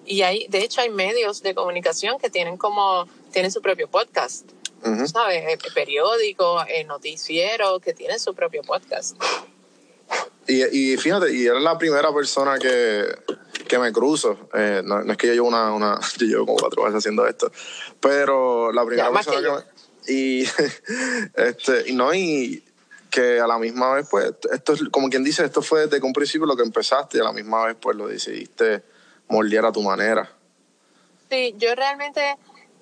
Y 0.06 0.24
hay, 0.24 0.48
de 0.50 0.60
hecho, 0.60 0.82
hay 0.82 0.90
medios 0.90 1.42
de 1.42 1.56
comunicación 1.56 2.18
que 2.20 2.30
tienen 2.30 2.58
como, 2.58 3.08
tienen 3.32 3.52
su 3.52 3.62
propio 3.62 3.88
podcast. 3.88 4.46
¿Sabes? 4.84 5.44
Eh, 5.48 5.58
periódico, 5.74 6.64
eh, 6.68 6.84
noticiero, 6.84 7.80
que 7.80 7.94
tienen 7.94 8.20
su 8.20 8.34
propio 8.34 8.62
podcast. 8.64 9.16
Y, 10.48 10.94
y 10.94 10.98
fíjate, 10.98 11.34
y 11.34 11.46
eres 11.46 11.62
la 11.62 11.78
primera 11.78 12.14
persona 12.14 12.58
que, 12.58 13.06
que 13.68 13.80
me 13.80 13.92
cruzo. 13.92 14.50
Eh, 14.54 14.82
no, 14.84 15.02
es 15.02 15.18
que 15.18 15.28
yo 15.28 15.34
llevo 15.34 15.48
una, 15.48 15.74
una, 15.74 16.00
yo 16.18 16.26
llevo 16.26 16.46
como 16.46 16.58
cuatro 16.58 16.84
meses 16.84 16.98
haciendo 16.98 17.28
esto, 17.28 17.52
pero 18.00 18.72
la 18.72 18.86
primera 18.86 19.12
persona 19.12 19.42
que, 19.42 19.50
me, 19.50 20.14
y 20.14 20.44
este, 21.36 21.90
y 21.90 21.94
no, 21.94 22.14
y 22.14 22.64
que 23.10 23.40
a 23.40 23.48
la 23.48 23.60
misma 23.60 23.94
vez, 23.94 24.08
pues, 24.10 24.34
esto 24.52 24.74
es, 24.74 24.82
como 24.90 25.10
quien 25.10 25.24
dice, 25.24 25.44
esto 25.44 25.62
fue 25.62 25.88
desde 25.88 26.04
un 26.06 26.14
principio 26.14 26.48
lo 26.48 26.56
que 26.56 26.64
empezaste 26.64 27.18
y 27.18 27.22
a 27.22 27.26
la 27.26 27.34
misma 27.34 27.66
vez, 27.66 27.76
pues, 27.80 27.96
lo 27.98 28.08
decidiste 28.08 28.84
moldear 29.28 29.66
a 29.66 29.72
tu 29.72 29.82
manera. 29.82 30.30
Sí, 31.30 31.54
yo 31.58 31.76
realmente, 31.76 32.38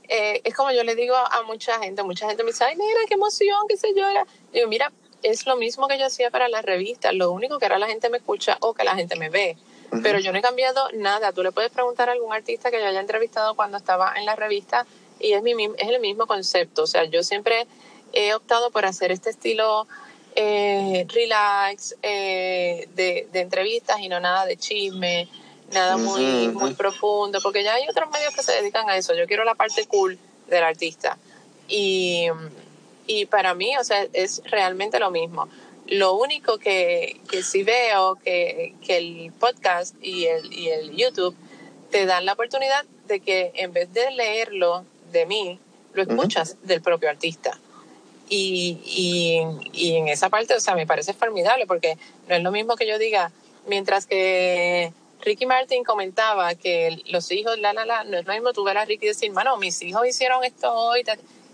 eh, 0.09 0.41
es 0.43 0.55
como 0.55 0.71
yo 0.71 0.83
le 0.83 0.95
digo 0.95 1.15
a 1.15 1.43
mucha 1.43 1.79
gente, 1.79 2.03
mucha 2.03 2.27
gente 2.27 2.43
me 2.43 2.51
dice, 2.51 2.65
ay, 2.65 2.75
mira, 2.75 2.99
qué 3.07 3.13
emoción, 3.13 3.67
qué 3.67 3.77
sé 3.77 3.93
yo. 3.95 4.05
Digo, 4.51 4.67
mira, 4.67 4.91
es 5.23 5.45
lo 5.45 5.55
mismo 5.55 5.87
que 5.87 5.97
yo 5.99 6.05
hacía 6.07 6.31
para 6.31 6.49
las 6.49 6.65
revistas, 6.65 7.13
lo 7.13 7.31
único 7.31 7.59
que 7.59 7.65
ahora 7.65 7.79
la 7.79 7.87
gente 7.87 8.09
me 8.09 8.17
escucha 8.17 8.57
o 8.61 8.73
que 8.73 8.83
la 8.83 8.95
gente 8.95 9.15
me 9.15 9.29
ve. 9.29 9.55
Pero 10.03 10.19
yo 10.19 10.31
no 10.31 10.37
he 10.37 10.41
cambiado 10.41 10.87
nada. 10.93 11.31
Tú 11.31 11.41
le 11.41 11.51
puedes 11.51 11.71
preguntar 11.71 12.09
a 12.09 12.11
algún 12.11 12.31
artista 12.31 12.69
que 12.69 12.79
yo 12.79 12.85
haya 12.85 12.99
entrevistado 12.99 13.55
cuando 13.55 13.77
estaba 13.77 14.13
en 14.17 14.25
la 14.25 14.35
revista 14.35 14.85
y 15.19 15.33
es, 15.33 15.41
mi, 15.41 15.53
es 15.65 15.87
el 15.87 15.99
mismo 15.99 16.27
concepto. 16.27 16.83
O 16.83 16.87
sea, 16.87 17.05
yo 17.05 17.23
siempre 17.23 17.65
he 18.13 18.33
optado 18.33 18.71
por 18.71 18.85
hacer 18.85 19.11
este 19.11 19.29
estilo 19.31 19.87
eh, 20.35 21.05
relax, 21.09 21.95
eh, 22.01 22.87
de, 22.95 23.27
entrevistas 23.33 23.99
y 23.99 24.09
no 24.09 24.19
nada 24.19 24.45
de 24.45 24.57
chisme, 24.57 25.27
nada 25.71 25.97
muy, 25.97 26.49
muy 26.49 26.73
profundo, 26.73 27.39
porque 27.41 27.63
ya 27.63 27.73
hay 27.73 27.87
otros 27.89 28.09
medios 28.11 28.33
que 28.35 28.43
se 28.43 28.53
dedican 28.53 28.89
a 28.89 28.97
eso. 28.97 29.13
Yo 29.15 29.27
quiero 29.27 29.43
la 29.43 29.55
parte 29.55 29.85
cool 29.87 30.17
del 30.47 30.63
artista. 30.63 31.17
Y, 31.67 32.27
y 33.07 33.25
para 33.25 33.53
mí, 33.53 33.77
o 33.77 33.83
sea, 33.83 34.07
es 34.13 34.41
realmente 34.45 34.99
lo 34.99 35.11
mismo. 35.11 35.47
Lo 35.87 36.15
único 36.15 36.57
que, 36.57 37.19
que 37.29 37.43
sí 37.43 37.63
veo 37.63 38.15
que, 38.23 38.75
que 38.85 38.97
el 38.97 39.31
podcast 39.39 39.95
y 40.01 40.25
el, 40.25 40.53
y 40.53 40.69
el 40.69 40.95
YouTube 40.95 41.35
te 41.89 42.05
dan 42.05 42.25
la 42.25 42.33
oportunidad 42.33 42.85
de 43.07 43.19
que 43.19 43.51
en 43.55 43.73
vez 43.73 43.91
de 43.93 44.11
leerlo 44.11 44.85
de 45.11 45.25
mí, 45.25 45.59
lo 45.93 46.03
escuchas 46.03 46.57
del 46.63 46.81
propio 46.81 47.09
artista. 47.09 47.59
Y, 48.29 48.77
y, 48.85 49.41
y, 49.73 49.95
en 49.95 50.07
esa 50.07 50.29
parte, 50.29 50.53
o 50.53 50.59
sea, 50.59 50.75
me 50.75 50.85
parece 50.85 51.13
formidable 51.13 51.65
porque 51.65 51.97
no 52.27 52.35
es 52.35 52.43
lo 52.43 52.51
mismo 52.51 52.75
que 52.75 52.87
yo 52.87 52.99
diga, 52.99 53.31
mientras 53.67 54.05
que 54.05 54.93
Ricky 55.21 55.45
Martin 55.45 55.83
comentaba 55.83 56.55
que 56.55 57.01
los 57.07 57.31
hijos, 57.31 57.59
la, 57.59 57.73
la, 57.73 57.85
la, 57.85 58.03
no 58.03 58.17
es 58.17 58.25
lo 58.25 58.33
mismo 58.33 58.53
tú 58.53 58.63
ver 58.63 58.77
a 58.77 58.85
Ricky 58.85 59.07
decir, 59.07 59.31
mano, 59.31 59.57
mis 59.57 59.81
hijos 59.81 60.07
hicieron 60.07 60.43
esto 60.43 60.71
hoy, 60.73 61.03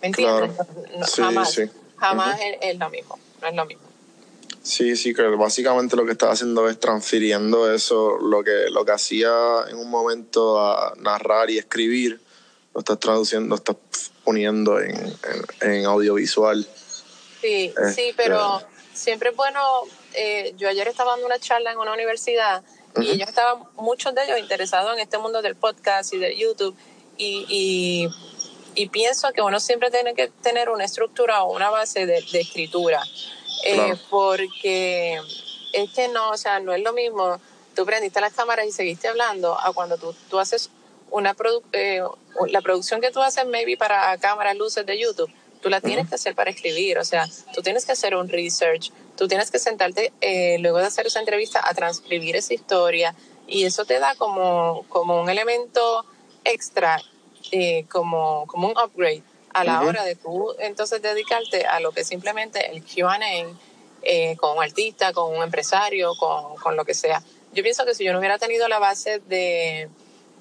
¿me 0.01 0.07
entiendes? 0.07 0.51
jamás, 1.15 1.61
jamás 1.97 2.39
es, 2.61 2.77
lo 2.77 2.89
mismo, 2.89 3.19
no 3.41 3.47
es 3.47 3.55
lo 3.55 3.65
mismo. 3.65 3.83
Sí, 4.61 4.95
sí, 4.95 5.13
que 5.13 5.21
básicamente 5.21 5.95
lo 5.95 6.05
que 6.05 6.13
estás 6.13 6.31
haciendo 6.31 6.67
es 6.69 6.79
transfiriendo 6.79 7.71
eso, 7.71 8.17
lo 8.17 8.43
que, 8.43 8.69
lo 8.71 8.83
que 8.83 8.91
hacía 8.91 9.31
en 9.69 9.77
un 9.77 9.89
momento 9.89 10.59
a 10.59 10.93
narrar 10.97 11.49
y 11.49 11.57
escribir, 11.57 12.19
lo 12.73 12.79
estás 12.79 12.99
traduciendo, 12.99 13.49
lo 13.49 13.55
estás 13.55 13.77
poniendo 14.23 14.79
en, 14.79 14.95
en, 15.61 15.85
audiovisual. 15.85 16.67
Sí, 17.41 17.71
sí, 17.73 18.01
este, 18.01 18.13
pero 18.17 18.61
siempre 18.93 19.29
es 19.29 19.35
bueno. 19.35 19.61
Eh, 20.13 20.53
yo 20.57 20.67
ayer 20.67 20.87
estaba 20.87 21.11
dando 21.11 21.27
una 21.27 21.39
charla 21.39 21.71
en 21.71 21.77
una 21.77 21.93
universidad 21.93 22.63
y 23.01 23.09
ellos 23.11 23.29
estaban, 23.29 23.63
muchos 23.75 24.13
de 24.15 24.23
ellos 24.23 24.39
interesados 24.39 24.93
en 24.93 24.99
este 24.99 25.17
mundo 25.17 25.41
del 25.41 25.55
podcast 25.55 26.13
y 26.13 26.17
del 26.17 26.35
YouTube. 26.37 26.75
Y, 27.17 27.45
y, 27.47 28.09
y, 28.75 28.89
pienso 28.89 29.31
que 29.31 29.41
uno 29.41 29.59
siempre 29.59 29.89
tiene 29.89 30.13
que 30.13 30.27
tener 30.41 30.69
una 30.69 30.83
estructura 30.83 31.43
o 31.43 31.53
una 31.53 31.69
base 31.69 32.05
de, 32.05 32.21
de 32.31 32.39
escritura. 32.41 33.01
Eh, 33.65 33.95
porque 34.09 35.19
es 35.73 35.91
que 35.91 36.07
no, 36.09 36.31
o 36.31 36.37
sea, 36.37 36.59
no 36.59 36.73
es 36.73 36.83
lo 36.83 36.93
mismo. 36.93 37.39
Tú 37.75 37.85
prendiste 37.85 38.21
las 38.21 38.33
cámaras 38.33 38.65
y 38.65 38.71
seguiste 38.71 39.07
hablando 39.07 39.57
a 39.59 39.73
cuando 39.73 39.97
tú, 39.97 40.13
tú 40.29 40.39
haces 40.39 40.69
una 41.11 41.33
produ 41.33 41.63
eh, 41.71 42.01
la 42.47 42.61
producción 42.61 43.01
que 43.01 43.11
tú 43.11 43.21
haces 43.21 43.45
maybe 43.45 43.77
para 43.77 44.17
cámaras, 44.17 44.55
luces 44.55 44.85
de 44.85 44.99
YouTube, 44.99 45.31
tú 45.61 45.69
la 45.69 45.81
tienes 45.81 46.09
que 46.09 46.15
hacer 46.15 46.35
para 46.35 46.49
escribir, 46.49 46.97
o 46.97 47.05
sea, 47.05 47.27
tú 47.53 47.61
tienes 47.61 47.85
que 47.85 47.93
hacer 47.93 48.15
un 48.15 48.27
research, 48.27 48.91
tú 49.15 49.27
tienes 49.27 49.51
que 49.51 49.59
sentarte 49.59 50.11
eh, 50.21 50.57
luego 50.59 50.79
de 50.79 50.85
hacer 50.85 51.07
esa 51.07 51.19
entrevista 51.19 51.61
a 51.63 51.73
transcribir 51.73 52.35
esa 52.35 52.53
historia 52.53 53.15
y 53.47 53.65
eso 53.65 53.85
te 53.85 53.99
da 53.99 54.15
como, 54.15 54.85
como 54.89 55.21
un 55.21 55.29
elemento 55.29 56.05
extra, 56.43 57.01
eh, 57.51 57.85
como, 57.89 58.45
como 58.47 58.67
un 58.67 58.73
upgrade 58.77 59.23
a 59.53 59.63
la 59.63 59.81
hora 59.81 60.03
de 60.03 60.15
tú 60.15 60.53
entonces 60.59 61.01
dedicarte 61.01 61.65
a 61.65 61.79
lo 61.79 61.93
que 61.93 62.01
es 62.01 62.07
simplemente 62.07 62.71
el 62.71 62.83
QA 62.83 63.17
eh, 64.01 64.35
con 64.37 64.57
un 64.57 64.63
artista, 64.63 65.13
con 65.13 65.33
un 65.33 65.41
empresario, 65.41 66.13
con, 66.19 66.55
con, 66.57 66.75
lo 66.75 66.83
que 66.83 66.93
sea. 66.93 67.23
Yo 67.53 67.63
pienso 67.63 67.85
que 67.85 67.95
si 67.95 68.03
yo 68.03 68.11
no 68.11 68.19
hubiera 68.19 68.37
tenido 68.37 68.67
la 68.67 68.79
base 68.79 69.19
de, 69.19 69.89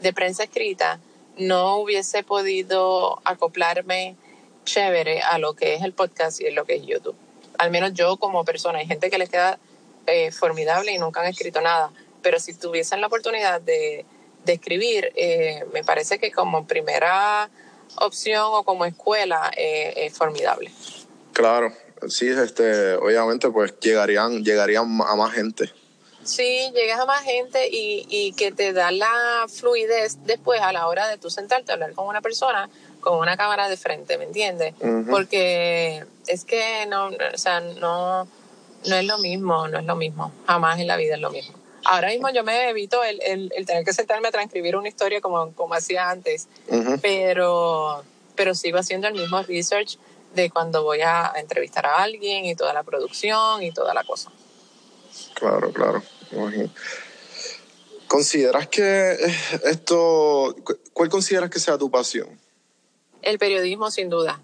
de 0.00 0.12
prensa 0.12 0.42
escrita, 0.42 0.98
no 1.36 1.76
hubiese 1.76 2.24
podido 2.24 3.20
acoplarme 3.24 4.16
chévere 4.64 5.22
a 5.22 5.38
lo 5.38 5.54
que 5.54 5.74
es 5.74 5.82
el 5.82 5.92
podcast 5.92 6.40
y 6.40 6.50
lo 6.50 6.64
que 6.64 6.76
es 6.76 6.86
YouTube. 6.86 7.16
Al 7.58 7.70
menos 7.70 7.92
yo 7.94 8.16
como 8.16 8.44
persona. 8.44 8.78
Hay 8.78 8.86
gente 8.86 9.10
que 9.10 9.18
les 9.18 9.28
queda 9.28 9.58
eh, 10.06 10.30
formidable 10.32 10.92
y 10.92 10.98
nunca 10.98 11.20
han 11.20 11.26
escrito 11.26 11.60
nada. 11.60 11.90
Pero 12.22 12.40
si 12.40 12.54
tuviesen 12.54 13.00
la 13.00 13.06
oportunidad 13.06 13.60
de, 13.60 14.04
de 14.44 14.52
escribir, 14.52 15.12
eh, 15.16 15.64
me 15.72 15.84
parece 15.84 16.18
que 16.18 16.30
como 16.30 16.66
primera 16.66 17.50
opción 17.96 18.46
o 18.46 18.64
como 18.64 18.84
escuela 18.84 19.50
eh, 19.56 19.92
es 19.96 20.16
formidable. 20.16 20.72
Claro, 21.32 21.72
sí, 22.08 22.28
este, 22.28 22.94
obviamente 22.94 23.50
pues 23.50 23.78
llegarían, 23.80 24.44
llegarían 24.44 25.00
a 25.02 25.14
más 25.16 25.32
gente. 25.32 25.70
Sí, 26.22 26.70
llegas 26.74 27.00
a 27.00 27.04
más 27.04 27.22
gente 27.22 27.68
y, 27.70 28.06
y 28.08 28.32
que 28.32 28.50
te 28.50 28.72
da 28.72 28.90
la 28.90 29.46
fluidez 29.48 30.24
después 30.24 30.60
a 30.62 30.72
la 30.72 30.86
hora 30.86 31.06
de 31.08 31.18
tú 31.18 31.28
sentarte 31.28 31.70
a 31.70 31.74
hablar 31.74 31.92
con 31.92 32.06
una 32.06 32.22
persona 32.22 32.70
con 33.04 33.18
una 33.18 33.36
cámara 33.36 33.68
de 33.68 33.76
frente, 33.76 34.18
¿me 34.18 34.24
entiendes? 34.24 34.74
Porque 35.10 36.04
es 36.26 36.44
que 36.44 36.86
no, 36.88 37.08
o 37.08 37.38
sea, 37.38 37.60
no, 37.60 38.26
no 38.86 38.96
es 38.96 39.04
lo 39.04 39.18
mismo, 39.18 39.68
no 39.68 39.78
es 39.78 39.84
lo 39.84 39.94
mismo, 39.94 40.32
jamás 40.46 40.80
en 40.80 40.86
la 40.86 40.96
vida 40.96 41.14
es 41.14 41.20
lo 41.20 41.30
mismo. 41.30 41.54
Ahora 41.84 42.08
mismo 42.08 42.30
yo 42.30 42.42
me 42.44 42.70
evito 42.70 43.04
el, 43.04 43.20
el, 43.22 43.52
el 43.54 43.66
tener 43.66 43.84
que 43.84 43.92
sentarme 43.92 44.28
a 44.28 44.32
transcribir 44.32 44.74
una 44.74 44.88
historia 44.88 45.20
como, 45.20 45.52
como 45.52 45.74
hacía 45.74 46.08
antes, 46.08 46.48
pero, 47.02 48.02
pero 48.34 48.54
sigo 48.54 48.78
haciendo 48.78 49.06
el 49.06 49.14
mismo 49.14 49.42
research 49.42 49.98
de 50.34 50.50
cuando 50.50 50.82
voy 50.82 51.02
a 51.02 51.32
entrevistar 51.36 51.86
a 51.86 52.02
alguien 52.02 52.46
y 52.46 52.56
toda 52.56 52.72
la 52.72 52.82
producción 52.82 53.62
y 53.62 53.70
toda 53.70 53.92
la 53.92 54.02
cosa. 54.02 54.32
Claro, 55.34 55.72
claro. 55.72 56.02
¿Consideras 58.08 58.68
que 58.68 59.16
esto, 59.64 60.56
cuál 60.92 61.08
consideras 61.10 61.50
que 61.50 61.60
sea 61.60 61.76
tu 61.76 61.90
pasión? 61.90 62.43
El 63.24 63.38
periodismo, 63.38 63.90
sin 63.90 64.10
duda. 64.10 64.40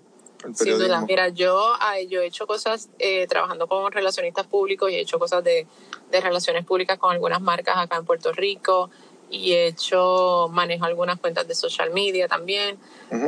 Sin 0.55 0.79
duda. 0.79 1.03
Mira, 1.07 1.29
yo, 1.29 1.75
yo 2.09 2.23
he 2.23 2.27
hecho 2.27 2.47
cosas 2.47 2.89
eh, 2.99 3.27
trabajando 3.27 3.67
con 3.67 3.93
relacionistas 3.93 4.47
públicos 4.47 4.91
y 4.91 4.95
he 4.95 5.01
hecho 5.01 5.19
cosas 5.19 5.45
de, 5.45 5.67
de, 6.11 6.21
relaciones 6.21 6.65
públicas 6.65 6.99
con 6.99 7.13
algunas 7.13 7.43
marcas 7.43 7.77
acá 7.77 7.97
en 7.97 8.07
Puerto 8.07 8.33
Rico 8.33 8.91
y 9.31 9.53
he 9.53 9.67
hecho, 9.67 10.49
manejo 10.51 10.87
algunas 10.87 11.21
cuentas 11.21 11.47
de 11.47 11.55
social 11.55 11.91
media 11.91 12.27
también, 12.27 12.79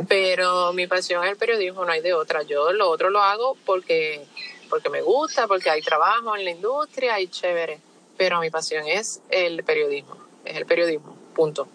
pero 0.08 0.72
mi 0.72 0.86
pasión 0.86 1.22
es 1.24 1.30
el 1.30 1.36
periodismo, 1.36 1.84
no 1.84 1.92
hay 1.92 2.00
de 2.00 2.12
otra. 2.14 2.42
Yo 2.42 2.72
lo 2.72 2.88
otro 2.88 3.10
lo 3.10 3.20
hago 3.20 3.56
porque, 3.66 4.26
porque 4.68 4.88
me 4.88 5.02
gusta, 5.02 5.46
porque 5.46 5.70
hay 5.70 5.82
trabajo 5.82 6.34
en 6.34 6.44
la 6.44 6.50
industria 6.50 7.20
y 7.20 7.28
chévere, 7.28 7.78
pero 8.16 8.40
mi 8.40 8.50
pasión 8.50 8.86
es 8.86 9.20
el 9.28 9.62
periodismo, 9.64 10.16
es 10.44 10.56
el 10.56 10.66
periodismo, 10.66 11.14
punto. 11.34 11.68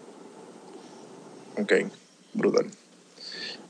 Ok, 1.56 1.72
brutal. 2.34 2.66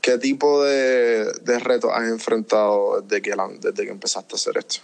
¿Qué 0.09 0.17
tipo 0.17 0.63
de, 0.63 1.23
de 1.41 1.59
retos 1.59 1.91
has 1.93 2.09
enfrentado 2.09 2.99
desde 3.01 3.21
que, 3.21 3.35
desde 3.59 3.85
que 3.85 3.91
empezaste 3.91 4.33
a 4.33 4.37
hacer 4.37 4.57
esto? 4.57 4.79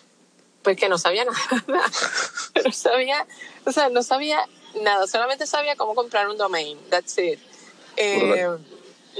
Pues 0.61 0.77
que 0.77 0.87
no 0.87 0.99
sabía 0.99 1.25
nada. 1.25 1.39
no 2.63 2.71
sabía, 2.71 3.25
o 3.65 3.71
sea, 3.71 3.89
no 3.89 4.03
sabía 4.03 4.47
nada. 4.83 5.07
Solamente 5.07 5.47
sabía 5.47 5.75
cómo 5.75 5.95
comprar 5.95 6.29
un 6.29 6.37
domain. 6.37 6.77
That's 6.91 7.17
it. 7.17 7.39
Eh, 7.97 8.47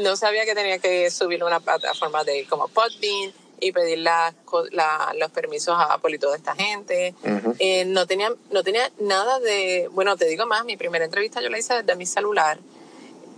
no 0.03 0.15
sabía 0.15 0.45
que 0.45 0.53
tenía 0.53 0.77
que 0.77 1.09
subir 1.09 1.43
una 1.43 1.59
plataforma 1.59 2.23
de 2.23 2.45
como 2.45 2.67
Podbean 2.67 3.33
y 3.59 3.71
pedir 3.71 3.97
la, 3.97 4.35
la, 4.73 5.11
los 5.17 5.31
permisos 5.31 5.73
a 5.75 5.93
Apple 5.93 6.17
y 6.17 6.19
toda 6.19 6.37
esta 6.37 6.53
gente. 6.53 7.15
eh, 7.57 7.85
no, 7.85 8.05
tenía, 8.05 8.31
no 8.51 8.63
tenía 8.63 8.91
nada 8.99 9.39
de... 9.39 9.89
Bueno, 9.91 10.17
te 10.17 10.25
digo 10.25 10.45
más, 10.45 10.65
mi 10.65 10.77
primera 10.77 11.05
entrevista 11.05 11.41
yo 11.41 11.49
la 11.49 11.57
hice 11.57 11.81
desde 11.81 11.95
mi 11.95 12.05
celular 12.05 12.59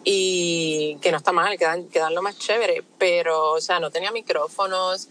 y 0.09 0.95
que 1.01 1.11
no 1.11 1.17
está 1.17 1.33
mal, 1.33 1.57
quedan, 1.57 1.89
quedan 1.89 2.15
lo 2.15 2.21
más 2.21 2.39
chévere, 2.39 2.81
pero, 2.97 3.51
o 3.51 3.59
sea, 3.59 3.81
no 3.81 3.91
tenía 3.91 4.09
micrófonos. 4.09 5.09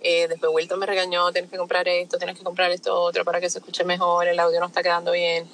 Eh, 0.00 0.28
después 0.28 0.52
Wilton 0.54 0.78
me 0.78 0.86
regañó, 0.86 1.32
tienes 1.32 1.50
que 1.50 1.56
comprar 1.56 1.88
esto, 1.88 2.16
tienes 2.16 2.38
que 2.38 2.44
comprar 2.44 2.70
esto 2.70 2.94
otro 2.94 3.24
para 3.24 3.40
que 3.40 3.50
se 3.50 3.58
escuche 3.58 3.82
mejor, 3.82 4.28
el 4.28 4.38
audio 4.38 4.60
no 4.60 4.66
está 4.66 4.84
quedando 4.84 5.10
bien. 5.10 5.50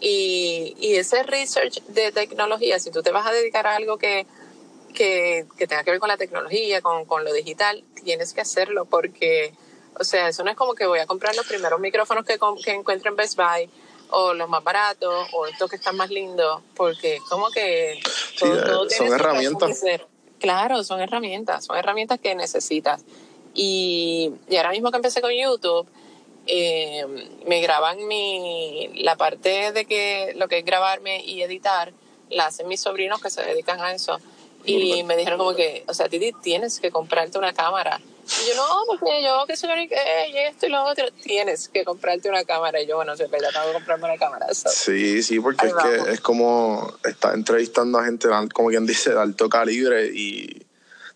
Y, 0.00 0.76
y 0.78 0.96
ese 0.96 1.22
research 1.22 1.82
de 1.84 2.12
tecnología, 2.12 2.78
si 2.78 2.90
tú 2.90 3.02
te 3.02 3.10
vas 3.10 3.26
a 3.26 3.32
dedicar 3.32 3.66
a 3.66 3.74
algo 3.74 3.96
que, 3.96 4.26
que, 4.94 5.46
que 5.56 5.66
tenga 5.66 5.82
que 5.82 5.92
ver 5.92 6.00
con 6.00 6.10
la 6.10 6.18
tecnología, 6.18 6.82
con, 6.82 7.06
con 7.06 7.24
lo 7.24 7.32
digital, 7.32 7.84
tienes 8.04 8.34
que 8.34 8.42
hacerlo 8.42 8.84
porque, 8.84 9.54
o 9.98 10.04
sea, 10.04 10.28
eso 10.28 10.44
no 10.44 10.50
es 10.50 10.58
como 10.58 10.74
que 10.74 10.84
voy 10.84 10.98
a 10.98 11.06
comprar 11.06 11.34
los 11.36 11.46
primeros 11.46 11.80
micrófonos 11.80 12.26
que, 12.26 12.38
que 12.62 12.72
encuentro 12.72 13.10
en 13.10 13.16
Best 13.16 13.38
Buy 13.38 13.70
o 14.10 14.34
los 14.34 14.48
más 14.48 14.62
baratos 14.62 15.28
o 15.32 15.46
estos 15.46 15.68
que 15.70 15.76
están 15.76 15.96
más 15.96 16.10
lindos, 16.10 16.62
porque 16.74 17.18
como 17.28 17.50
que 17.50 18.00
todo, 18.38 18.88
son 18.90 19.12
herramientas. 19.12 19.82
Claro, 20.38 20.84
son 20.84 21.00
herramientas, 21.00 21.64
son 21.64 21.76
herramientas 21.76 22.20
que 22.20 22.34
necesitas. 22.34 23.04
Y, 23.54 24.32
y 24.48 24.56
ahora 24.56 24.70
mismo 24.70 24.90
que 24.90 24.96
empecé 24.96 25.20
con 25.20 25.32
YouTube, 25.32 25.88
eh, 26.46 27.04
me 27.46 27.60
graban 27.60 28.06
mi, 28.06 28.90
la 29.02 29.16
parte 29.16 29.72
de 29.72 29.84
que 29.86 30.32
lo 30.36 30.46
que 30.48 30.58
es 30.58 30.64
grabarme 30.64 31.24
y 31.24 31.42
editar, 31.42 31.92
la 32.30 32.46
hacen 32.46 32.68
mis 32.68 32.80
sobrinos 32.80 33.20
que 33.20 33.30
se 33.30 33.42
dedican 33.42 33.80
a 33.80 33.92
eso. 33.92 34.18
Y 34.64 35.04
me 35.04 35.16
dijeron 35.16 35.38
como 35.38 35.54
que, 35.54 35.84
o 35.86 35.94
sea, 35.94 36.08
Titi, 36.08 36.32
tienes 36.42 36.80
que 36.80 36.90
comprarte 36.90 37.38
una 37.38 37.52
cámara 37.52 38.00
y 38.26 38.48
yo, 38.48 38.56
no, 38.56 38.66
porque 38.88 39.22
yo 39.22 39.44
que 39.46 39.56
soy 39.56 39.88
y 39.88 40.38
esto 40.38 40.66
y 40.66 40.70
lo 40.70 40.84
otro, 40.84 41.06
tienes 41.22 41.68
que 41.68 41.84
comprarte 41.84 42.28
una 42.28 42.44
cámara. 42.44 42.80
Y 42.80 42.86
yo, 42.86 42.96
bueno, 42.96 43.12
es 43.12 43.30
verdad, 43.30 43.50
tengo 43.52 43.66
que 43.66 43.72
comprarme 43.74 44.04
una 44.06 44.18
cámara. 44.18 44.46
Sí, 44.52 45.22
sí, 45.22 45.38
porque 45.38 45.68
es 45.68 45.74
que 45.74 46.12
es 46.12 46.20
como 46.20 46.92
estar 47.04 47.34
entrevistando 47.34 47.98
a 47.98 48.04
gente, 48.04 48.28
como 48.52 48.68
quien 48.68 48.86
dice, 48.86 49.10
de 49.10 49.20
alto 49.20 49.48
calibre 49.48 50.06
y 50.06 50.66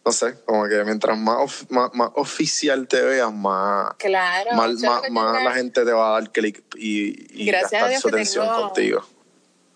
no 0.04 0.12
sé, 0.12 0.34
como 0.46 0.66
que 0.66 0.82
mientras 0.84 1.18
más, 1.18 1.66
más, 1.70 2.10
oficial 2.14 2.88
te 2.88 3.02
veas, 3.02 3.32
más, 3.32 3.94
claro, 3.98 4.52
más, 4.52 5.10
más, 5.10 5.44
la 5.44 5.52
gente 5.52 5.84
te 5.84 5.92
va 5.92 6.08
a 6.08 6.20
dar 6.20 6.30
clic 6.30 6.62
y, 6.76 7.42
y 7.42 7.46
Gracias 7.46 8.00
su 8.00 8.08
atención 8.08 8.48
contigo 8.48 9.04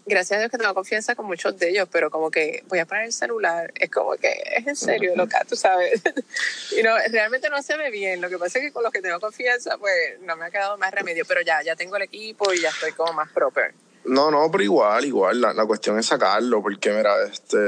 gracias 0.07 0.37
a 0.37 0.41
Dios 0.41 0.51
que 0.51 0.59
tengo 0.59 0.75
confianza 0.75 1.15
con 1.15 1.27
muchos 1.27 1.59
de 1.59 1.71
ellos, 1.71 1.89
pero 1.91 2.11
como 2.11 2.31
que 2.31 2.63
voy 2.69 2.79
a 2.79 2.87
poner 2.87 3.05
el 3.05 3.13
celular, 3.13 3.73
es 3.75 3.91
como 3.91 4.13
que 4.13 4.43
es 4.57 4.67
en 4.67 4.77
serio, 4.77 5.13
loca, 5.17 5.45
tú 5.49 5.57
sabes. 5.57 6.03
y 6.79 6.83
no, 6.83 6.91
realmente 7.11 7.49
no 7.51 7.63
se 7.63 7.77
ve 7.77 7.91
bien. 7.91 8.21
Lo 8.21 8.29
que 8.29 8.39
pasa 8.39 8.59
es 8.59 8.67
que 8.67 8.73
con 8.73 8.83
los 8.83 8.93
que 8.93 9.01
tengo 9.01 9.19
confianza, 9.21 9.79
pues 9.79 10.21
no 10.23 10.37
me 10.37 10.47
ha 10.47 10.51
quedado 10.51 10.77
más 10.79 10.93
remedio, 10.93 11.25
pero 11.27 11.41
ya, 11.43 11.63
ya 11.63 11.77
tengo 11.77 11.97
el 11.97 12.03
equipo 12.03 12.53
y 12.53 12.61
ya 12.61 12.69
estoy 12.69 12.93
como 12.93 13.13
más 13.13 13.31
proper. 13.33 13.75
No, 14.05 14.31
no, 14.31 14.51
pero 14.51 14.63
igual, 14.63 15.05
igual, 15.07 15.41
la, 15.41 15.55
la 15.55 15.65
cuestión 15.65 15.99
es 15.99 16.07
sacarlo, 16.07 16.61
porque 16.61 16.93
mira, 16.93 17.15
este, 17.25 17.59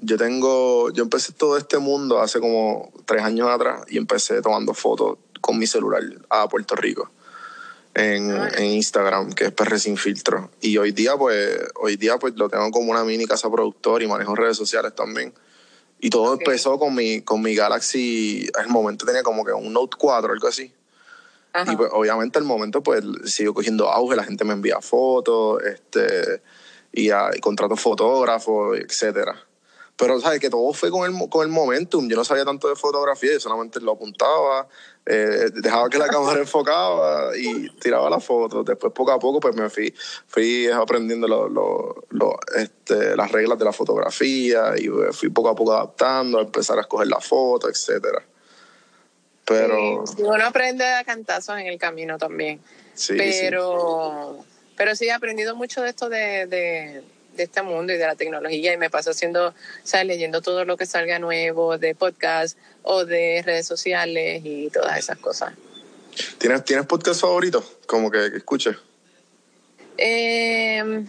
yo 0.00 0.16
tengo, 0.16 0.92
yo 0.92 1.02
empecé 1.02 1.32
todo 1.32 1.56
este 1.56 1.78
mundo 1.78 2.20
hace 2.20 2.38
como 2.38 2.92
tres 3.04 3.22
años 3.22 3.48
atrás 3.48 3.82
y 3.88 3.98
empecé 3.98 4.40
tomando 4.42 4.74
fotos 4.74 5.18
con 5.40 5.58
mi 5.58 5.66
celular 5.66 6.02
a 6.28 6.48
Puerto 6.48 6.76
Rico 6.76 7.10
en, 7.96 8.30
en, 8.30 8.64
Instagram, 8.64 9.32
que 9.32 9.46
es 9.46 9.52
PR 9.52 9.78
Sin 9.78 9.96
Filtro. 9.96 10.50
Y 10.60 10.76
hoy 10.76 10.92
día, 10.92 11.16
pues, 11.16 11.58
hoy 11.76 11.96
día, 11.96 12.18
pues, 12.18 12.34
lo 12.36 12.50
tengo 12.50 12.70
como 12.70 12.90
una 12.90 13.02
mini 13.04 13.24
casa 13.24 13.50
productor 13.50 14.02
y 14.02 14.06
manejo 14.06 14.34
redes 14.34 14.58
sociales 14.58 14.94
también. 14.94 15.32
Y 15.98 16.10
todo 16.10 16.34
empezó 16.34 16.78
con 16.78 16.94
mi, 16.94 17.22
con 17.22 17.40
mi 17.40 17.54
Galaxy, 17.54 18.50
el 18.60 18.68
momento 18.68 19.06
tenía 19.06 19.22
como 19.22 19.46
que 19.46 19.52
un 19.52 19.72
Note 19.72 19.96
4, 19.98 20.30
algo 20.30 20.46
así. 20.46 20.74
Y 21.66 21.74
pues, 21.74 21.88
obviamente 21.90 22.38
al 22.38 22.44
momento 22.44 22.82
pues 22.82 23.02
sigo 23.24 23.54
cogiendo 23.54 23.88
auge, 23.88 24.14
la 24.14 24.24
gente 24.24 24.44
me 24.44 24.52
envía 24.52 24.82
fotos, 24.82 25.62
este, 25.64 26.42
y, 26.92 27.10
y 27.10 27.40
contrato 27.40 27.76
fotógrafos, 27.76 28.78
etcétera. 28.78 29.42
Pero, 29.96 30.20
¿sabes? 30.20 30.40
Que 30.40 30.50
todo 30.50 30.70
fue 30.74 30.90
con 30.90 31.10
el, 31.10 31.28
con 31.30 31.42
el 31.42 31.48
momentum. 31.48 32.06
Yo 32.08 32.16
no 32.16 32.24
sabía 32.24 32.44
tanto 32.44 32.68
de 32.68 32.76
fotografía, 32.76 33.32
yo 33.32 33.40
solamente 33.40 33.80
lo 33.80 33.92
apuntaba, 33.92 34.68
eh, 35.08 35.50
dejaba 35.54 35.88
que 35.88 35.98
la 35.98 36.08
cámara 36.08 36.40
enfocaba 36.40 37.36
y 37.36 37.70
tiraba 37.78 38.10
la 38.10 38.18
foto. 38.18 38.64
Después, 38.64 38.92
poco 38.92 39.12
a 39.12 39.18
poco, 39.18 39.38
pues 39.38 39.54
me 39.54 39.70
fui, 39.70 39.94
fui 40.26 40.66
aprendiendo 40.68 41.28
lo, 41.28 41.48
lo, 41.48 42.40
este, 42.56 43.16
las 43.16 43.30
reglas 43.30 43.58
de 43.58 43.64
la 43.64 43.72
fotografía 43.72 44.74
y 44.76 44.88
fui 45.12 45.28
poco 45.28 45.48
a 45.48 45.54
poco 45.54 45.72
adaptando, 45.72 46.38
a 46.38 46.42
empezar 46.42 46.78
a 46.78 46.82
escoger 46.82 47.06
la 47.06 47.20
foto, 47.20 47.68
etcétera. 47.68 48.22
Pero... 49.44 50.04
Sí, 50.06 50.22
uno 50.22 50.44
aprende 50.44 50.84
a 50.84 51.04
cantazos 51.04 51.56
en 51.58 51.66
el 51.66 51.78
camino 51.78 52.18
también. 52.18 52.60
Sí, 52.94 53.14
pero, 53.16 54.38
sí. 54.40 54.72
pero 54.76 54.96
sí, 54.96 55.06
he 55.06 55.12
aprendido 55.12 55.54
mucho 55.54 55.82
de 55.82 55.90
esto 55.90 56.08
de 56.08 56.46
de 56.46 57.04
este 57.44 57.62
mundo 57.62 57.92
y 57.92 57.96
de 57.96 58.06
la 58.06 58.14
tecnología 58.14 58.72
y 58.72 58.76
me 58.76 58.90
paso 58.90 59.10
haciendo, 59.10 59.48
o 59.48 59.54
sea, 59.82 60.04
leyendo 60.04 60.42
todo 60.42 60.64
lo 60.64 60.76
que 60.76 60.86
salga 60.86 61.18
nuevo 61.18 61.78
de 61.78 61.94
podcast 61.94 62.58
o 62.82 63.04
de 63.04 63.42
redes 63.44 63.66
sociales 63.66 64.42
y 64.44 64.70
todas 64.70 64.98
esas 64.98 65.18
cosas. 65.18 65.54
¿Tienes, 66.38 66.64
¿tienes 66.64 66.86
podcast 66.86 67.20
favorito? 67.20 67.64
Como 67.86 68.10
que, 68.10 68.30
que 68.30 68.38
escuches. 68.38 68.76
Eh, 69.98 71.04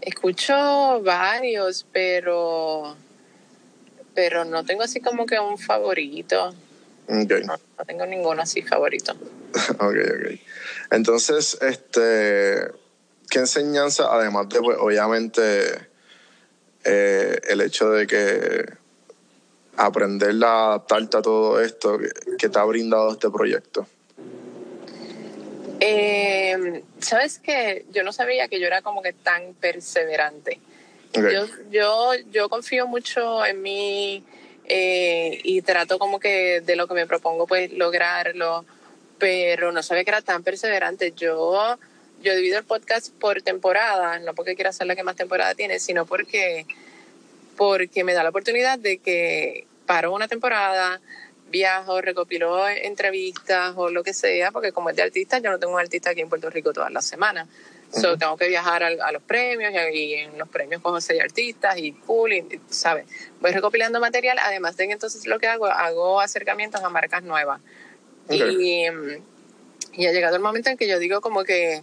escucho 0.00 1.02
varios, 1.02 1.86
pero 1.92 2.96
pero 4.14 4.44
no 4.44 4.64
tengo 4.64 4.82
así 4.82 5.00
como 5.00 5.26
que 5.26 5.38
un 5.38 5.58
favorito. 5.58 6.54
No, 7.08 7.56
no 7.78 7.84
tengo 7.86 8.06
ninguno 8.06 8.42
así 8.42 8.62
favorito. 8.62 9.14
Ok, 9.78 9.96
ok. 9.96 10.40
Entonces, 10.92 11.58
este, 11.60 12.68
¿qué 13.32 13.38
enseñanza, 13.38 14.08
además 14.10 14.46
de, 14.50 14.60
pues, 14.60 14.76
obviamente, 14.78 15.88
eh, 16.84 17.40
el 17.48 17.62
hecho 17.62 17.88
de 17.88 18.06
que 18.06 18.66
aprender 19.74 20.34
a 20.44 20.66
adaptarte 20.66 21.16
a 21.16 21.22
todo 21.22 21.58
esto, 21.58 21.96
que, 21.96 22.10
que 22.36 22.50
te 22.50 22.58
ha 22.58 22.64
brindado 22.64 23.10
este 23.10 23.30
proyecto? 23.30 23.86
Eh, 25.80 26.84
¿Sabes 27.00 27.38
qué? 27.38 27.86
Yo 27.90 28.02
no 28.04 28.12
sabía 28.12 28.48
que 28.48 28.60
yo 28.60 28.66
era 28.66 28.82
como 28.82 29.00
que 29.00 29.14
tan 29.14 29.54
perseverante. 29.54 30.60
Yo, 31.14 31.46
yo, 31.70 32.12
yo 32.30 32.50
confío 32.50 32.86
mucho 32.86 33.44
en 33.46 33.62
mí 33.62 34.24
eh, 34.66 35.40
y 35.42 35.62
trato 35.62 35.98
como 35.98 36.20
que 36.20 36.60
de 36.60 36.76
lo 36.76 36.86
que 36.86 36.94
me 36.94 37.06
propongo 37.06 37.46
pues 37.46 37.72
lograrlo, 37.72 38.64
pero 39.18 39.72
no 39.72 39.82
sabía 39.82 40.04
que 40.04 40.10
era 40.10 40.22
tan 40.22 40.42
perseverante. 40.42 41.12
Yo, 41.12 41.78
yo 42.22 42.34
divido 42.34 42.58
el 42.58 42.64
podcast 42.64 43.12
por 43.14 43.42
temporada, 43.42 44.18
no 44.20 44.34
porque 44.34 44.54
quiera 44.54 44.72
ser 44.72 44.86
la 44.86 44.96
que 44.96 45.02
más 45.02 45.16
temporada 45.16 45.54
tiene, 45.54 45.80
sino 45.80 46.06
porque, 46.06 46.66
porque 47.56 48.04
me 48.04 48.14
da 48.14 48.22
la 48.22 48.30
oportunidad 48.30 48.78
de 48.78 48.98
que 48.98 49.66
paro 49.86 50.12
una 50.12 50.28
temporada, 50.28 51.00
viajo, 51.50 52.00
recopilo 52.00 52.66
entrevistas 52.68 53.74
o 53.76 53.90
lo 53.90 54.02
que 54.02 54.14
sea, 54.14 54.50
porque 54.50 54.72
como 54.72 54.90
es 54.90 54.96
de 54.96 55.02
artista, 55.02 55.38
yo 55.38 55.50
no 55.50 55.58
tengo 55.58 55.74
un 55.74 55.80
artista 55.80 56.10
aquí 56.10 56.20
en 56.20 56.28
Puerto 56.28 56.48
Rico 56.50 56.72
todas 56.72 56.90
las 56.90 57.04
semanas. 57.04 57.48
So, 57.92 58.16
tengo 58.16 58.38
que 58.38 58.48
viajar 58.48 58.82
a, 58.82 59.12
los 59.12 59.22
premios 59.22 59.70
y, 59.92 59.98
y 59.98 60.14
en 60.14 60.38
los 60.38 60.48
premios 60.48 60.80
cojo 60.80 60.98
seis 61.02 61.20
artistas 61.20 61.76
y 61.76 61.92
cool, 61.92 62.32
y, 62.32 62.60
¿sabes? 62.70 63.04
Voy 63.40 63.52
recopilando 63.52 64.00
material, 64.00 64.38
además 64.42 64.78
de 64.78 64.86
que 64.86 64.94
entonces 64.94 65.26
lo 65.26 65.38
que 65.38 65.46
hago, 65.46 65.66
hago 65.66 66.18
acercamientos 66.20 66.82
a 66.82 66.88
marcas 66.88 67.22
nuevas. 67.22 67.60
Y, 68.30 68.86
y 69.94 70.06
ha 70.06 70.12
llegado 70.12 70.36
el 70.36 70.42
momento 70.42 70.70
en 70.70 70.78
que 70.78 70.88
yo 70.88 70.98
digo 70.98 71.20
como 71.20 71.44
que, 71.44 71.82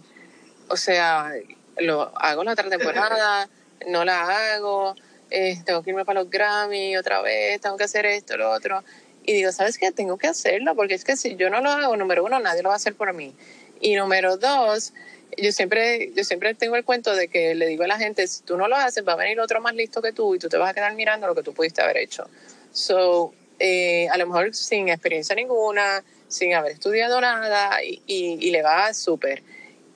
o 0.70 0.76
sea, 0.76 1.32
lo 1.78 2.12
hago 2.16 2.44
la 2.44 2.52
otra 2.52 2.70
temporada, 2.70 3.48
no 3.88 4.04
la 4.04 4.54
hago, 4.54 4.94
eh, 5.30 5.60
tengo 5.64 5.82
que 5.82 5.90
irme 5.90 6.04
para 6.04 6.20
los 6.20 6.30
Grammy 6.30 6.96
otra 6.96 7.20
vez, 7.22 7.60
tengo 7.60 7.76
que 7.76 7.84
hacer 7.84 8.06
esto, 8.06 8.36
lo 8.36 8.50
otro. 8.50 8.82
Y 9.24 9.32
digo, 9.34 9.52
¿sabes 9.52 9.78
qué? 9.78 9.92
Tengo 9.92 10.16
que 10.16 10.28
hacerlo, 10.28 10.74
porque 10.74 10.94
es 10.94 11.04
que 11.04 11.16
si 11.16 11.36
yo 11.36 11.50
no 11.50 11.60
lo 11.60 11.70
hago, 11.70 11.96
número 11.96 12.24
uno, 12.24 12.38
nadie 12.40 12.62
lo 12.62 12.68
va 12.68 12.74
a 12.74 12.76
hacer 12.76 12.94
por 12.94 13.12
mí. 13.12 13.34
Y 13.80 13.94
número 13.94 14.36
dos, 14.36 14.92
yo 15.36 15.52
siempre, 15.52 16.12
yo 16.14 16.24
siempre 16.24 16.54
tengo 16.54 16.76
el 16.76 16.84
cuento 16.84 17.14
de 17.14 17.28
que 17.28 17.54
le 17.54 17.66
digo 17.66 17.84
a 17.84 17.86
la 17.86 17.98
gente, 17.98 18.26
si 18.26 18.42
tú 18.42 18.56
no 18.56 18.68
lo 18.68 18.76
haces, 18.76 19.06
va 19.06 19.12
a 19.12 19.16
venir 19.16 19.40
otro 19.40 19.60
más 19.60 19.74
listo 19.74 20.02
que 20.02 20.12
tú 20.12 20.34
y 20.34 20.38
tú 20.38 20.48
te 20.48 20.56
vas 20.56 20.70
a 20.70 20.74
quedar 20.74 20.94
mirando 20.94 21.26
lo 21.26 21.34
que 21.34 21.42
tú 21.42 21.52
pudiste 21.52 21.82
haber 21.82 21.98
hecho. 21.98 22.28
So, 22.72 23.32
eh, 23.58 24.08
a 24.08 24.16
lo 24.16 24.26
mejor 24.26 24.54
sin 24.54 24.88
experiencia 24.88 25.34
ninguna, 25.34 26.02
sin 26.28 26.54
haber 26.54 26.72
estudiado 26.72 27.20
nada 27.20 27.82
y, 27.84 28.02
y, 28.06 28.38
y 28.40 28.50
le 28.50 28.62
va 28.62 28.94
súper. 28.94 29.42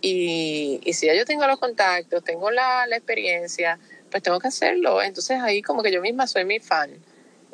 Y, 0.06 0.82
y 0.84 0.92
si 0.92 1.06
ya 1.06 1.14
yo 1.14 1.24
tengo 1.24 1.46
los 1.46 1.58
contactos, 1.58 2.22
tengo 2.22 2.50
la, 2.50 2.86
la 2.86 2.96
experiencia, 2.96 3.78
pues 4.10 4.22
tengo 4.22 4.38
que 4.38 4.48
hacerlo. 4.48 5.02
Entonces 5.02 5.40
ahí 5.40 5.62
como 5.62 5.82
que 5.82 5.90
yo 5.90 6.02
misma 6.02 6.26
soy 6.26 6.44
mi 6.44 6.60
fan. 6.60 6.90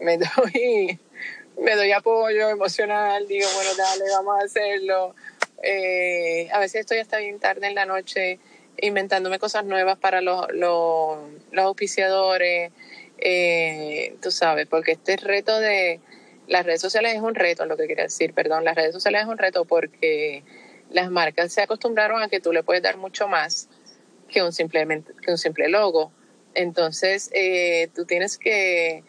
Me 0.01 0.19
doy, 0.37 0.99
me 1.61 1.77
doy 1.77 1.93
apoyo 1.93 2.49
emocional, 2.49 3.29
digo, 3.29 3.47
bueno, 3.55 3.71
dale, 3.77 4.05
vamos 4.11 4.41
a 4.41 4.45
hacerlo. 4.45 5.15
Eh, 5.63 6.49
a 6.53 6.59
veces 6.59 6.81
estoy 6.81 6.99
hasta 6.99 7.19
bien 7.19 7.39
tarde 7.39 7.69
en 7.69 7.77
la 7.77 7.87
noche 7.87 8.41
inventándome 8.79 9.39
cosas 9.39 9.65
nuevas 9.65 9.97
para 9.99 10.21
los, 10.21 10.53
los, 10.53 11.19
los 11.53 11.65
auspiciadores, 11.65 12.73
eh, 13.19 14.17
tú 14.21 14.33
sabes, 14.33 14.67
porque 14.67 14.93
este 14.93 15.19
reto 15.19 15.61
de 15.61 16.01
las 16.49 16.67
redes 16.67 16.81
sociales 16.81 17.15
es 17.15 17.21
un 17.21 17.37
reto, 17.37 17.65
lo 17.67 17.77
que 17.77 17.87
quería 17.87 18.05
decir, 18.05 18.35
perdón, 18.35 18.65
las 18.65 18.75
redes 18.75 18.93
sociales 18.93 19.23
es 19.23 19.29
un 19.29 19.39
reto 19.39 19.67
porque 19.67 20.43
las 20.91 21.11
marcas 21.11 21.53
se 21.53 21.63
acostumbraron 21.63 22.23
a 22.23 22.29
que 22.29 22.41
tú 22.41 22.53
le 22.53 22.63
puedes 22.63 22.83
dar 22.83 22.97
mucho 22.97 23.29
más 23.29 23.69
que 24.29 24.43
un, 24.43 24.53
simplemente, 24.53 25.13
que 25.21 25.31
un 25.31 25.39
simple 25.39 25.69
logo. 25.69 26.13
Entonces, 26.55 27.31
eh, 27.33 27.89
tú 27.95 28.05
tienes 28.05 28.37
que, 28.37 29.05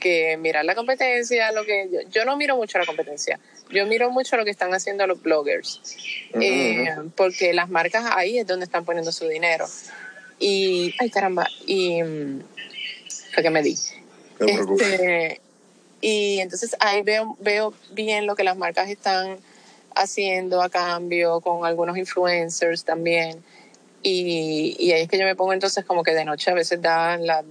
que 0.00 0.36
mirar 0.36 0.64
la 0.64 0.74
competencia, 0.74 1.52
lo 1.52 1.64
que 1.64 1.88
yo, 1.90 2.00
yo, 2.10 2.24
no 2.24 2.36
miro 2.36 2.56
mucho 2.56 2.78
la 2.78 2.86
competencia, 2.86 3.38
yo 3.70 3.86
miro 3.86 4.10
mucho 4.10 4.36
lo 4.36 4.44
que 4.44 4.50
están 4.50 4.74
haciendo 4.74 5.06
los 5.06 5.22
bloggers, 5.22 5.80
uh 6.34 6.38
-huh. 6.38 6.42
eh, 6.42 7.10
porque 7.16 7.52
las 7.52 7.68
marcas 7.68 8.04
ahí 8.14 8.38
es 8.38 8.46
donde 8.46 8.64
están 8.64 8.84
poniendo 8.84 9.12
su 9.12 9.28
dinero. 9.28 9.66
Y, 10.38 10.94
ay 10.98 11.10
caramba, 11.10 11.46
y 11.66 12.00
fue 13.32 13.42
que 13.42 13.50
me 13.50 13.62
di. 13.62 13.76
No 14.38 14.46
este, 14.46 15.40
y 16.00 16.40
entonces 16.40 16.76
ahí 16.80 17.02
veo, 17.02 17.36
veo 17.40 17.72
bien 17.92 18.26
lo 18.26 18.36
que 18.36 18.44
las 18.44 18.56
marcas 18.56 18.90
están 18.90 19.38
haciendo 19.96 20.62
a 20.62 20.68
cambio 20.68 21.40
con 21.40 21.66
algunos 21.66 21.96
influencers 21.96 22.84
también. 22.84 23.42
Y, 24.02 24.76
y 24.78 24.92
ahí 24.92 25.02
es 25.02 25.08
que 25.08 25.18
yo 25.18 25.24
me 25.24 25.34
pongo 25.34 25.52
entonces 25.52 25.84
como 25.84 26.04
que 26.04 26.14
de 26.14 26.24
noche 26.24 26.50
a 26.50 26.54
veces 26.54 26.80
dan 26.80 27.26
las 27.26 27.44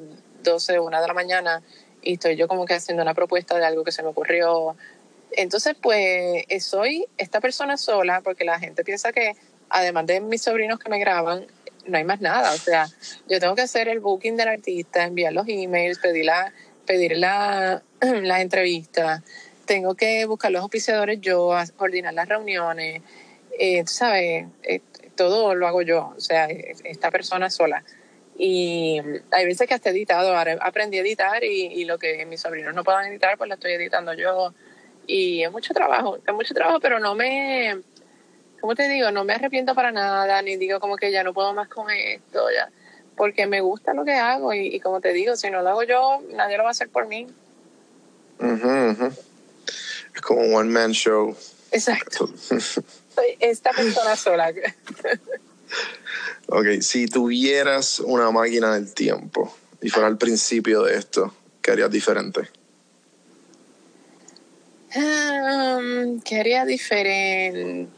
12, 0.44 0.80
1 0.80 1.02
de 1.02 1.08
la 1.08 1.14
mañana 1.14 1.62
y 2.02 2.14
estoy 2.14 2.38
yo 2.38 2.48
como 2.48 2.66
que 2.66 2.76
haciendo 2.76 3.04
una 3.04 3.14
propuesta 3.14 3.58
de 3.58 3.66
algo 3.66 3.84
que 3.84 3.92
se 3.92 4.04
me 4.04 4.10
ocurrió. 4.10 4.78
Entonces, 5.32 5.76
pues 5.82 6.46
soy 6.64 7.08
esta 7.18 7.42
persona 7.42 7.76
sola 7.76 8.22
porque 8.22 8.46
la 8.46 8.60
gente 8.60 8.84
piensa 8.84 9.12
que 9.12 9.34
además 9.70 10.06
de 10.06 10.22
mis 10.22 10.42
sobrinos 10.42 10.80
que 10.80 10.90
me 10.90 11.00
graban, 11.00 11.48
no 11.88 11.98
hay 11.98 12.04
más 12.04 12.22
nada. 12.22 12.54
O 12.54 12.58
sea, 12.58 12.88
yo 13.28 13.40
tengo 13.40 13.56
que 13.56 13.64
hacer 13.64 13.88
el 13.90 14.00
booking 14.00 14.38
del 14.38 14.48
artista, 14.48 15.04
enviar 15.04 15.34
los 15.34 15.48
emails, 15.48 16.00
pedir 16.00 16.26
la, 16.26 16.54
pedir 16.86 17.18
la, 17.18 17.84
las 18.00 18.42
entrevistas, 18.42 19.22
tengo 19.66 19.96
que 19.96 20.26
buscar 20.26 20.52
los 20.52 20.62
auspiciadores 20.62 21.20
yo, 21.22 21.52
coordinar 21.76 22.14
las 22.14 22.30
reuniones, 22.30 23.02
eh, 23.60 23.84
¿sabes? 23.86 24.48
Eh, 24.64 24.82
todo 25.16 25.56
lo 25.56 25.68
hago 25.68 25.82
yo, 25.82 26.14
o 26.16 26.20
sea, 26.20 26.46
esta 26.46 27.12
persona 27.12 27.50
sola. 27.50 27.84
Y 28.38 29.00
hay 29.32 29.46
veces 29.46 29.68
que 29.68 29.74
hasta 29.74 29.90
he 29.90 29.94
editado, 29.94 30.36
ahora 30.36 30.58
aprendí 30.62 30.98
a 30.98 31.02
editar 31.02 31.44
y, 31.44 31.86
lo 31.86 31.98
que 31.98 32.26
mis 32.26 32.42
sobrinos 32.42 32.74
no 32.74 32.84
puedan 32.84 33.08
editar, 33.08 33.38
pues 33.38 33.48
lo 33.48 33.56
estoy 33.56 33.74
editando 33.74 34.14
yo. 34.14 34.54
Y 35.08 35.44
es 35.44 35.52
mucho 35.52 35.74
trabajo, 35.74 36.18
es 36.26 36.34
mucho 36.34 36.54
trabajo, 36.54 36.80
pero 36.80 37.00
no 37.00 37.16
me, 37.16 37.82
¿cómo 38.60 38.76
te 38.76 38.90
digo? 38.90 39.12
No 39.12 39.24
me 39.24 39.34
arrepiento 39.34 39.74
para 39.74 39.92
nada, 39.92 40.42
ni 40.42 40.58
digo 40.58 40.80
como 40.80 40.98
que 40.98 41.12
ya 41.12 41.24
no 41.24 41.34
puedo 41.34 41.54
más 41.54 41.70
con 41.70 41.90
esto, 41.92 42.48
ya, 42.52 42.70
porque 43.16 43.46
me 43.48 43.62
gusta 43.62 43.94
lo 43.94 44.04
que 44.04 44.16
hago 44.16 44.54
y, 44.54 44.80
como 44.82 45.00
te 45.00 45.14
digo, 45.14 45.38
si 45.38 45.50
no 45.50 45.62
lo 45.62 45.70
hago 45.70 45.84
yo, 45.84 46.22
nadie 46.34 46.58
lo 46.58 46.64
va 46.64 46.70
a 46.70 46.72
hacer 46.72 46.90
por 46.90 47.08
mí. 47.08 47.28
Uh 48.40 48.44
-huh. 48.44 49.18
Es 50.16 50.22
como 50.22 50.42
un 50.42 50.56
one 50.56 50.70
man 50.70 50.92
show. 50.94 51.36
Exacto. 51.72 52.28
Soy 52.48 53.38
esta 53.40 53.72
persona 53.72 54.16
sola. 54.16 54.54
ok, 56.48 56.82
si 56.82 57.08
tuvieras 57.08 58.00
una 58.00 58.32
máquina 58.32 58.74
del 58.76 58.94
tiempo 58.94 59.56
y 59.82 59.90
fuera 59.90 60.08
al 60.08 60.18
principio 60.18 60.84
de 60.84 60.98
esto, 60.98 61.36
¿qué 61.62 61.72
harías 61.72 61.92
diferente? 61.92 62.50
Um, 64.96 66.22
¿Qué 66.22 66.40
haría 66.40 66.64
diferente? 66.66 67.92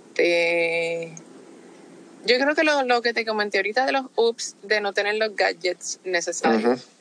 Yo 2.26 2.36
creo 2.40 2.56
que 2.56 2.64
lo, 2.64 2.84
lo, 2.84 3.04
que 3.04 3.14
te 3.14 3.24
comenté 3.26 3.60
ahorita 3.60 3.86
de 3.86 3.92
los 3.92 4.08
ups, 4.16 4.56
de 4.64 4.82
no 4.82 4.94
tener 4.94 5.16
los 5.16 5.36
gadgets 5.36 6.00
necesarios. 6.04 6.64
Uh 6.64 6.70
-huh. 6.70 6.97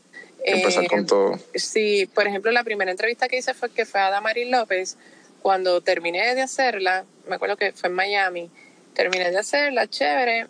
Empezar 0.47 0.85
eh, 0.85 0.89
con 0.89 1.07
todo. 1.07 1.39
Sí, 1.55 2.07
por 2.15 2.27
ejemplo, 2.27 2.53
la 2.53 2.65
primera 2.65 2.91
entrevista 2.91 3.29
que 3.29 3.39
hice 3.39 3.53
fue 3.53 3.71
que 3.71 3.85
fue 3.85 4.01
a 4.01 4.11
Damaris 4.11 4.49
López. 4.49 4.97
Cuando 5.43 5.81
terminé 5.81 6.35
de 6.35 6.43
hacerla, 6.43 7.05
me 7.29 7.35
acuerdo 7.37 7.57
que 7.57 7.73
fue 7.73 7.89
en 7.89 7.95
Miami, 7.95 8.51
terminé 8.95 9.31
de 9.31 9.39
hacerla, 9.39 9.87
chévere. 9.89 10.47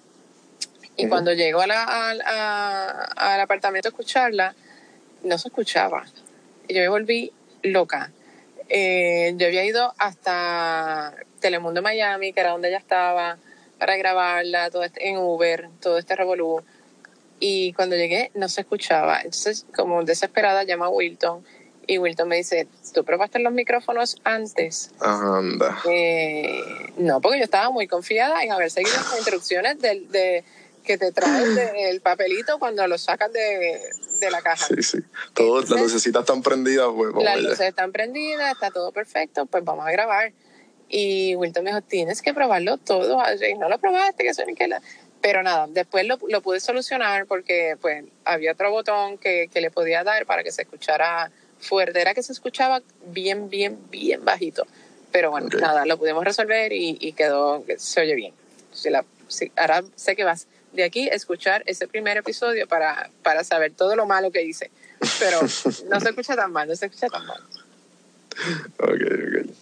Y 0.96 1.04
uh 1.04 1.06
-huh. 1.06 1.09
cuando 1.09 1.32
llegó 1.32 1.61
a 1.61 1.66
la, 1.66 1.82
a, 1.85 2.11
a, 2.11 3.35
al 3.35 3.40
apartamento 3.40 3.88
a 3.88 3.90
escucharla, 3.90 4.54
no 5.22 5.38
se 5.38 5.48
escuchaba. 5.48 6.04
Y 6.68 6.74
yo 6.74 6.80
me 6.80 6.88
volví 6.88 7.32
loca. 7.62 8.12
Eh, 8.68 9.35
yo 9.37 9.46
había 9.46 9.64
ido 9.64 9.94
hasta 9.98 11.14
Telemundo 11.40 11.82
Miami, 11.82 12.32
que 12.32 12.40
era 12.40 12.50
donde 12.50 12.68
ella 12.68 12.78
estaba, 12.78 13.38
para 13.78 13.96
grabarla, 13.96 14.70
todo 14.70 14.82
este, 14.85 15.09
en 15.09 15.18
Uber, 15.18 15.68
todo 15.80 15.98
este 15.98 16.16
revolú. 16.16 16.62
Y 17.38 17.72
cuando 17.75 17.96
llegué 17.96 18.31
no 18.35 18.49
se 18.49 18.62
escuchaba. 18.62 19.18
Entonces, 19.18 19.66
como 19.75 20.03
desesperada, 20.05 20.64
llama 20.64 20.87
a 20.87 20.90
Wilton 20.90 21.44
y 21.87 21.99
Wilton 21.99 22.29
me 22.29 22.37
dice, 22.37 22.66
¿tú 22.92 23.05
probaste 23.05 23.38
los 23.38 23.53
micrófonos 23.53 24.16
antes? 24.25 24.90
Anda. 25.01 25.79
Eh, 25.88 26.61
no, 26.96 27.20
porque 27.20 27.38
yo 27.38 27.44
estaba 27.44 27.70
muy 27.70 27.87
confiada 27.87 28.42
en 28.42 28.51
haber 28.53 28.70
seguido 28.70 28.96
las 28.96 29.16
instrucciones 29.18 29.79
de, 29.81 30.01
de, 30.09 30.44
que 30.83 30.99
te 30.99 31.12
trae 31.12 31.46
de- 31.46 31.90
el 31.90 32.01
papelito 32.01 32.59
cuando 32.59 32.87
lo 32.88 32.99
sacas 32.99 33.33
de, 33.33 33.81
de 34.18 34.31
la 34.31 34.42
caja. 34.42 34.66
Sí, 34.66 34.83
sí. 34.83 34.99
Todas 35.35 35.70
las 35.70 35.81
lucecitas 35.81 36.22
están 36.22 36.42
prendidas, 36.42 36.88
pues 36.92 37.11
vamos 37.11 37.22
Las 37.25 37.40
luces 37.40 37.61
están 37.61 37.92
prendidas, 37.92 38.53
está 38.53 38.70
todo 38.70 38.90
perfecto, 38.90 39.46
pues 39.46 39.62
vamos 39.62 39.87
a 39.87 39.92
grabar. 39.92 40.33
Y 40.88 41.35
Wilton 41.37 41.64
me 41.64 41.70
dijo, 41.70 41.83
tienes 41.83 42.22
que 42.22 42.35
probarlo 42.35 42.79
todo, 42.79 43.20
Ashley, 43.20 43.55
no 43.59 43.68
lo 43.68 43.79
probaste, 43.79 44.25
que 44.25 44.44
ni 44.46 44.55
que 44.55 44.68
la... 44.68 44.81
Pero 45.27 45.43
nada, 45.43 45.67
después 45.69 46.07
lo, 46.07 46.21
lo 46.29 46.41
pude 46.41 46.61
solucionar 46.61 47.27
porque 47.27 47.77
pues 47.81 48.05
había 48.25 48.53
otro 48.53 48.71
botón 48.71 49.19
que, 49.19 49.49
que 49.53 49.61
le 49.61 49.73
podía 49.73 50.05
dar 50.05 50.25
para 50.25 50.45
que 50.45 50.53
se 50.53 50.62
escuchara 50.62 51.33
fuerte. 51.59 52.01
Era 52.01 52.15
que 52.15 52.23
se 52.23 52.31
escuchaba 52.33 52.81
bien, 53.07 53.51
bien, 53.51 53.77
bien 53.91 54.25
bajito. 54.25 54.65
Pero 55.11 55.33
bueno, 55.33 55.49
nada, 55.61 55.85
lo 55.85 55.99
pudimos 55.99 56.25
resolver 56.25 56.73
y, 56.73 56.97
y 57.01 57.12
quedó, 57.15 57.65
se 57.77 58.03
oye 58.03 58.15
bien. 58.15 58.35
Si 58.71 58.89
la- 58.89 59.05
si- 59.27 59.51
ahora 59.57 59.83
sé 59.97 60.15
que 60.15 60.23
vas 60.23 60.47
de 60.73 60.85
aquí 60.85 61.09
a 61.11 61.15
escuchar 61.15 61.65
ese 61.67 61.89
primer 61.89 62.17
episodio 62.19 62.69
para, 62.69 63.11
para 63.25 63.43
saber 63.43 63.73
todo 63.73 63.97
lo 63.97 64.07
malo 64.07 64.31
que 64.31 64.43
hice. 64.45 64.71
Pero 65.19 65.41
no 65.91 66.01
se 66.01 66.11
escucha 66.11 66.37
tan 66.37 66.53
mal, 66.53 66.69
no 66.69 66.77
se 66.77 66.87
escucha 66.87 67.09
tan 67.09 67.27
mal. 67.27 67.41
Ok, 68.79 68.91
ok. 68.91 69.57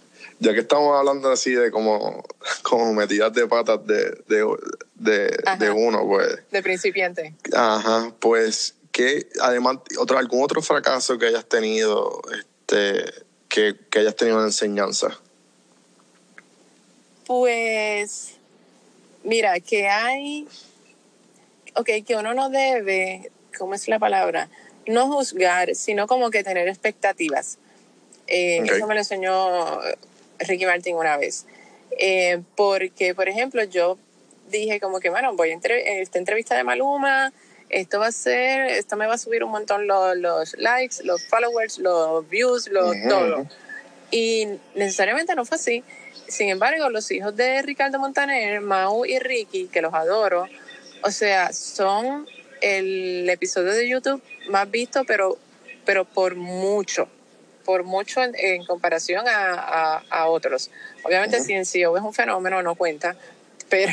Ya 0.44 0.52
que 0.52 0.60
estamos 0.60 0.94
hablando 0.94 1.30
así 1.30 1.52
de 1.52 1.70
como, 1.70 2.22
como 2.62 2.92
metidas 2.92 3.32
de 3.32 3.46
patas 3.46 3.86
de, 3.86 4.10
de, 4.26 5.36
de, 5.58 5.70
uno, 5.70 6.06
pues, 6.06 6.38
De 6.50 6.62
principiante. 6.62 7.34
ajá, 7.52 8.12
pues, 8.20 8.74
que 8.92 9.26
además, 9.40 9.78
otro, 9.98 10.18
algún 10.18 10.42
otro 10.42 10.60
fracaso 10.60 11.18
que 11.18 11.26
hayas 11.26 11.46
tenido, 11.46 12.20
este, 12.38 13.04
que, 13.48 13.74
que 13.90 14.00
hayas 14.00 14.14
tenido 14.16 14.38
en 14.40 14.46
enseñanza. 14.46 15.18
Pues, 17.26 18.36
mira, 19.22 19.58
que 19.60 19.88
hay, 19.88 20.46
ok, 21.74 21.88
que 22.06 22.16
uno 22.16 22.34
no 22.34 22.50
debe, 22.50 23.32
¿cómo 23.58 23.74
es 23.74 23.88
la 23.88 23.98
palabra? 23.98 24.50
No 24.86 25.10
juzgar, 25.10 25.74
sino 25.74 26.06
como 26.06 26.30
que 26.30 26.44
tener 26.44 26.68
expectativas. 26.68 27.56
Eh. 28.26 28.62
Eso 28.64 28.86
me 28.86 28.94
lo 28.94 29.00
enseñó 29.00 29.80
Ricky 30.38 30.66
Martin 30.66 30.96
una 30.96 31.16
vez. 31.16 31.46
Eh, 31.98 32.42
porque, 32.56 33.14
por 33.14 33.28
ejemplo, 33.28 33.62
yo 33.64 33.98
dije 34.50 34.80
como 34.80 35.00
que, 35.00 35.10
bueno, 35.10 35.34
voy 35.34 35.50
a 35.50 35.52
entre- 35.52 36.00
esta 36.00 36.18
entrevista 36.18 36.56
de 36.56 36.64
Maluma, 36.64 37.32
esto 37.70 37.98
va 37.98 38.08
a 38.08 38.12
ser, 38.12 38.66
esto 38.66 38.96
me 38.96 39.06
va 39.06 39.14
a 39.14 39.18
subir 39.18 39.42
un 39.42 39.50
montón 39.50 39.86
los, 39.86 40.16
los 40.16 40.56
likes, 40.58 40.96
los 41.04 41.24
followers, 41.26 41.78
los 41.78 42.28
views, 42.28 42.68
lo, 42.68 42.90
Ujú. 42.90 43.08
todo. 43.08 43.46
Y 44.10 44.48
necesariamente 44.74 45.34
no 45.34 45.44
fue 45.44 45.56
así. 45.56 45.82
Sin 46.28 46.48
embargo, 46.48 46.88
los 46.90 47.10
hijos 47.10 47.34
de 47.36 47.62
Ricardo 47.62 47.98
Montaner, 47.98 48.60
Mau 48.60 49.04
y 49.04 49.18
Ricky, 49.18 49.66
que 49.68 49.82
los 49.82 49.92
adoro, 49.92 50.46
o 51.02 51.10
sea, 51.10 51.52
son 51.52 52.26
el 52.60 53.28
episodio 53.28 53.72
de 53.72 53.88
YouTube 53.88 54.22
más 54.48 54.70
visto, 54.70 55.04
pero, 55.04 55.36
pero 55.84 56.04
por 56.04 56.34
mucho, 56.34 57.08
por 57.64 57.82
mucho 57.84 58.22
en, 58.22 58.34
en 58.36 58.64
comparación 58.64 59.26
a, 59.28 59.54
a- 59.54 60.02
a 60.10 60.26
otros. 60.26 60.70
Obviamente, 61.02 61.40
si 61.40 61.52
en 61.54 61.64
es 61.96 62.02
un 62.02 62.12
fenómeno, 62.14 62.62
no 62.62 62.74
cuenta, 62.74 63.16
pero, 63.68 63.92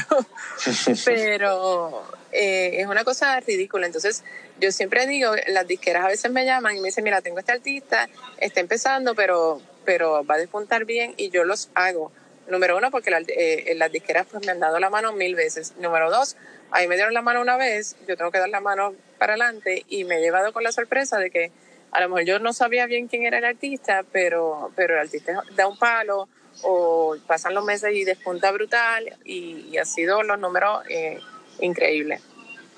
pero 1.05 2.03
eh, 2.31 2.81
es 2.81 2.87
una 2.87 3.03
cosa 3.03 3.39
ridícula. 3.39 3.85
Entonces, 3.85 4.23
yo 4.59 4.71
siempre 4.71 5.07
digo, 5.07 5.33
las 5.47 5.67
disqueras 5.67 6.05
a 6.05 6.07
veces 6.09 6.31
me 6.31 6.45
llaman 6.45 6.75
y 6.75 6.79
me 6.81 6.87
dicen, 6.89 7.03
mira, 7.03 7.21
tengo 7.21 7.39
este 7.39 7.51
artista, 7.53 8.09
está 8.37 8.59
empezando, 8.59 9.15
pero, 9.15 9.61
pero 9.85 10.23
va 10.25 10.35
a 10.35 10.37
despuntar 10.37 10.85
bien 10.85 11.13
y 11.17 11.29
yo 11.29 11.43
los 11.43 11.69
hago. 11.73 12.11
Número 12.47 12.77
uno, 12.77 12.91
porque 12.91 13.11
la- 13.11 13.21
eh, 13.27 13.73
las 13.75 13.91
disqueras 13.91 14.27
pues, 14.29 14.45
me 14.45 14.51
han 14.51 14.59
dado 14.59 14.79
la 14.79 14.89
mano 14.89 15.13
mil 15.13 15.35
veces. 15.35 15.73
Número 15.77 16.09
dos, 16.11 16.35
ahí 16.71 16.87
me 16.87 16.95
dieron 16.95 17.13
la 17.13 17.21
mano 17.21 17.41
una 17.41 17.55
vez, 17.57 17.95
yo 18.07 18.17
tengo 18.17 18.31
que 18.31 18.39
dar 18.39 18.49
la 18.49 18.59
mano 18.61 18.93
para 19.17 19.33
adelante 19.33 19.85
y 19.87 20.03
me 20.03 20.17
he 20.17 20.21
llevado 20.21 20.51
con 20.51 20.63
la 20.63 20.71
sorpresa 20.71 21.17
de 21.17 21.29
que 21.31 21.51
a 21.91 22.01
lo 22.01 22.09
mejor 22.09 22.23
yo 22.23 22.39
no 22.39 22.53
sabía 22.53 22.85
bien 22.85 23.07
quién 23.07 23.23
era 23.23 23.37
el 23.37 23.45
artista, 23.45 24.03
pero, 24.11 24.71
pero 24.75 24.93
el 24.95 25.01
artista 25.01 25.43
da 25.55 25.67
un 25.67 25.77
palo 25.77 26.27
o 26.63 27.15
pasan 27.27 27.53
los 27.53 27.63
meses 27.65 27.93
y 27.93 28.03
despunta 28.03 28.51
brutal 28.51 29.17
y, 29.25 29.67
y 29.71 29.77
ha 29.77 29.85
sido 29.85 30.23
los 30.23 30.39
números 30.39 30.83
eh, 30.89 31.19
increíbles. 31.59 32.21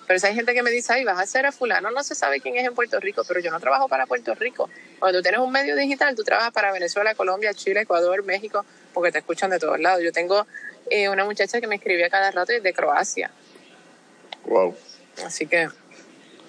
Pero 0.06 0.20
si 0.20 0.28
hay 0.28 0.36
gente 0.36 0.54
que 0.54 0.64
me 0.64 0.70
dice, 0.70 0.94
ay, 0.94 1.06
vas 1.06 1.18
a 1.18 1.26
ser 1.26 1.46
a 1.46 1.52
fulano, 1.52 1.90
no 1.90 2.04
se 2.04 2.14
sabe 2.14 2.42
quién 2.42 2.58
es 2.58 2.66
en 2.66 2.76
Puerto 2.76 3.00
Rico, 3.00 3.24
pero 3.28 3.40
yo 3.40 3.52
no 3.52 3.60
trabajo 3.60 3.88
para 3.88 4.06
Puerto 4.06 4.36
Rico. 4.36 4.70
Cuando 5.00 5.20
tú 5.20 5.24
tienes 5.24 5.40
un 5.40 5.52
medio 5.52 5.76
digital, 5.78 6.14
tú 6.16 6.24
trabajas 6.24 6.52
para 6.52 6.72
Venezuela, 6.74 7.16
Colombia, 7.16 7.54
Chile, 7.54 7.82
Ecuador, 7.82 8.24
México, 8.24 8.66
porque 8.94 9.12
te 9.12 9.20
escuchan 9.20 9.50
de 9.50 9.60
todos 9.60 9.80
lados. 9.80 10.04
Yo 10.04 10.12
tengo 10.12 10.46
eh, 10.90 11.08
una 11.08 11.24
muchacha 11.24 11.62
que 11.62 11.68
me 11.68 11.76
escribía 11.76 12.10
cada 12.10 12.32
rato 12.32 12.52
de 12.52 12.74
Croacia, 12.74 13.32
Wow. 14.46 14.76
así 15.26 15.48
que 15.48 15.70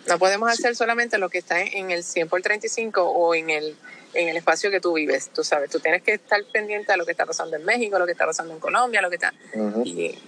no 0.09 0.19
podemos 0.19 0.51
hacer 0.51 0.77
solamente 0.77 1.19
lo 1.19 1.29
que 1.31 1.39
está 1.39 1.63
en, 1.63 1.91
el 1.91 2.05
100 2.05 2.29
por 2.29 2.43
35 2.43 3.03
o 3.03 3.35
en 3.35 3.51
el, 3.51 3.77
en 4.15 4.29
el 4.29 4.37
espacio 4.37 4.71
que 4.71 4.81
tú 4.81 4.93
vives, 4.95 5.31
tú 5.35 5.43
sabes. 5.45 5.71
Tú 5.71 5.81
tienes 5.81 6.03
que 6.03 6.15
estar 6.15 6.41
pendiente 6.53 6.93
a 6.93 6.97
lo 6.97 7.05
que 7.05 7.13
está 7.13 7.27
pasando 7.27 7.57
en 7.57 7.65
México, 7.65 7.99
lo 7.99 8.07
que 8.07 8.13
está 8.13 8.27
pasando 8.27 8.53
en 8.55 8.61
Colombia, 8.61 9.01
lo 9.03 9.09
que 9.11 9.17
está... 9.17 9.33
Y 9.85 10.19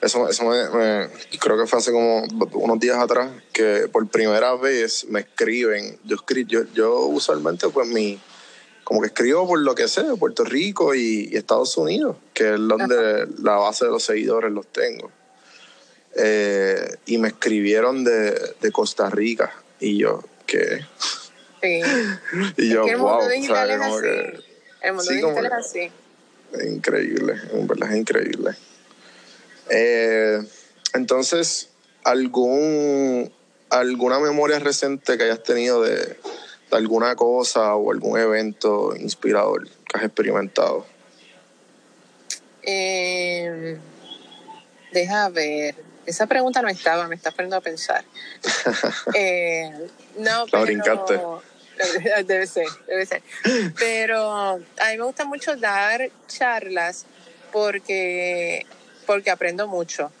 Eso, 0.00 0.28
eso 0.30 0.44
me, 0.44 0.68
me- 0.70 1.08
creo 1.38 1.58
que 1.58 1.66
fue 1.66 1.78
hace 1.78 1.92
como 1.92 2.22
unos 2.54 2.80
días 2.80 2.96
atrás 2.98 3.30
que 3.52 3.86
por 3.92 4.08
primera 4.08 4.54
vez 4.54 5.04
me 5.08 5.20
escriben. 5.20 5.98
Yo, 6.04 6.16
escri- 6.16 6.46
yo, 6.46 6.62
yo 6.72 7.00
usualmente 7.06 7.68
pues 7.68 7.86
mi, 7.86 8.18
como 8.82 9.00
que 9.02 9.08
escribo 9.08 9.46
por 9.46 9.58
lo 9.58 9.74
que 9.74 9.88
sé, 9.88 10.02
Puerto 10.18 10.42
Rico 10.44 10.94
y, 10.94 11.28
y 11.30 11.36
Estados 11.36 11.76
Unidos, 11.76 12.16
que 12.32 12.54
es 12.54 12.58
donde 12.60 13.26
la 13.42 13.56
base 13.56 13.84
de 13.84 13.90
los 13.90 14.02
seguidores 14.02 14.50
los 14.52 14.66
tengo. 14.68 15.10
Eh, 16.16 16.96
y 17.06 17.18
me 17.18 17.28
escribieron 17.28 18.02
de, 18.04 18.54
de 18.60 18.72
Costa 18.72 19.08
Rica 19.10 19.52
y 19.78 19.98
yo, 19.98 20.22
¿qué? 20.46 20.84
sí. 21.62 21.80
Y 22.56 22.68
yo, 22.70 22.80
es 22.80 22.86
que 22.86 22.92
el 22.92 22.98
wow, 22.98 23.10
mundo 23.18 23.28
digital 23.28 23.70
es 23.70 23.80
así. 23.80 24.02
que 24.02 24.40
El 24.82 24.92
mundo 24.94 25.02
Sí, 25.04 25.14
digital 25.16 25.46
es 25.46 25.52
así. 25.52 25.90
es 26.52 26.66
increíble, 26.66 27.34
en 27.52 27.66
verdad 27.66 27.92
es 27.92 27.98
increíble. 27.98 28.50
Eh, 29.70 30.42
entonces, 30.94 31.68
¿algún, 32.02 33.30
¿alguna 33.70 34.18
memoria 34.18 34.58
reciente 34.58 35.16
que 35.16 35.24
hayas 35.24 35.42
tenido 35.44 35.82
de, 35.82 35.94
de 35.96 36.16
alguna 36.76 37.14
cosa 37.14 37.76
o 37.76 37.92
algún 37.92 38.18
evento 38.18 38.96
inspirador 38.96 39.68
que 39.68 39.96
has 39.98 40.02
experimentado? 40.04 40.84
Eh, 42.62 43.78
deja 44.92 45.28
ver. 45.30 45.74
Esa 46.10 46.26
pregunta 46.26 46.60
no 46.60 46.68
estaba, 46.68 47.06
me 47.06 47.14
estás 47.14 47.32
poniendo 47.34 47.56
a 47.56 47.60
pensar. 47.60 48.04
Eh, 49.14 49.70
no, 50.18 50.44
La 50.50 50.60
brincaste. 50.60 51.20
Debe 52.26 52.46
ser, 52.46 52.66
debe 52.86 53.06
ser. 53.06 53.22
Pero 53.78 54.30
a 54.30 54.56
mí 54.58 54.98
me 54.98 55.04
gusta 55.04 55.24
mucho 55.24 55.56
dar 55.56 56.10
charlas 56.26 57.06
porque, 57.52 58.66
porque 59.06 59.30
aprendo 59.30 59.66
mucho. 59.68 60.12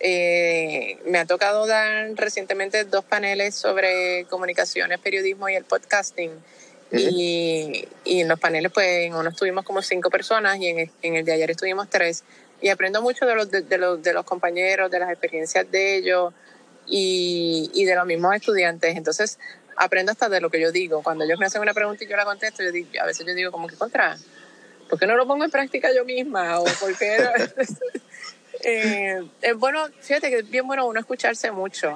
Eh, 0.00 0.98
me 1.06 1.18
ha 1.18 1.24
tocado 1.24 1.66
dar 1.66 2.10
recientemente 2.14 2.84
dos 2.84 3.04
paneles 3.04 3.54
sobre 3.56 4.26
comunicaciones, 4.26 5.00
periodismo 5.00 5.48
y 5.48 5.56
el 5.56 5.64
podcasting. 5.64 6.30
y, 6.92 7.88
y 8.04 8.20
en 8.20 8.28
los 8.28 8.38
paneles, 8.38 8.70
pues 8.72 9.06
en 9.06 9.14
uno 9.14 9.30
estuvimos 9.30 9.64
como 9.64 9.82
cinco 9.82 10.10
personas 10.10 10.58
y 10.58 10.68
en 10.68 10.90
en 11.02 11.16
el 11.16 11.24
de 11.24 11.32
ayer 11.32 11.50
estuvimos 11.50 11.88
tres. 11.88 12.22
Y 12.60 12.70
aprendo 12.70 13.02
mucho 13.02 13.24
de 13.24 13.34
los, 13.34 13.50
de, 13.50 13.78
los, 13.78 14.02
de 14.02 14.12
los 14.12 14.24
compañeros, 14.24 14.90
de 14.90 14.98
las 14.98 15.10
experiencias 15.10 15.70
de 15.70 15.96
ellos 15.96 16.34
y, 16.86 17.70
y 17.74 17.84
de 17.84 17.94
los 17.94 18.06
mismos 18.06 18.34
estudiantes. 18.34 18.96
Entonces, 18.96 19.38
aprendo 19.78 20.12
hasta 20.12 20.28
de 20.28 20.40
lo 20.40 20.50
que 20.50 20.60
yo 20.60 20.72
digo. 20.72 21.02
Cuando 21.02 21.24
ellos 21.24 21.38
me 21.38 21.46
hacen 21.46 21.62
una 21.62 21.72
pregunta 21.72 22.04
y 22.04 22.08
yo 22.08 22.16
la 22.16 22.24
contesto, 22.24 22.62
yo 22.62 22.72
digo, 22.72 22.88
a 23.00 23.06
veces 23.06 23.26
yo 23.26 23.34
digo 23.34 23.52
como 23.52 23.68
que 23.68 23.76
contra, 23.76 24.16
¿por 24.88 24.98
qué 24.98 25.06
no 25.06 25.16
lo 25.16 25.26
pongo 25.26 25.44
en 25.44 25.50
práctica 25.50 25.92
yo 25.94 26.04
misma? 26.04 26.58
O 26.60 26.64
por 26.64 26.96
qué? 26.96 27.18
Eh, 28.64 29.22
es 29.40 29.54
bueno, 29.54 29.86
fíjate 30.00 30.30
que 30.30 30.38
es 30.38 30.50
bien 30.50 30.66
bueno 30.66 30.84
uno 30.88 30.98
escucharse 30.98 31.52
mucho, 31.52 31.94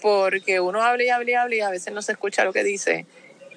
porque 0.00 0.58
uno 0.58 0.80
habla 0.82 1.04
y 1.04 1.10
habla 1.10 1.30
y 1.30 1.34
habla 1.34 1.54
y 1.54 1.60
a 1.60 1.68
veces 1.68 1.92
no 1.92 2.00
se 2.00 2.12
escucha 2.12 2.46
lo 2.46 2.52
que 2.54 2.64
dice 2.64 3.04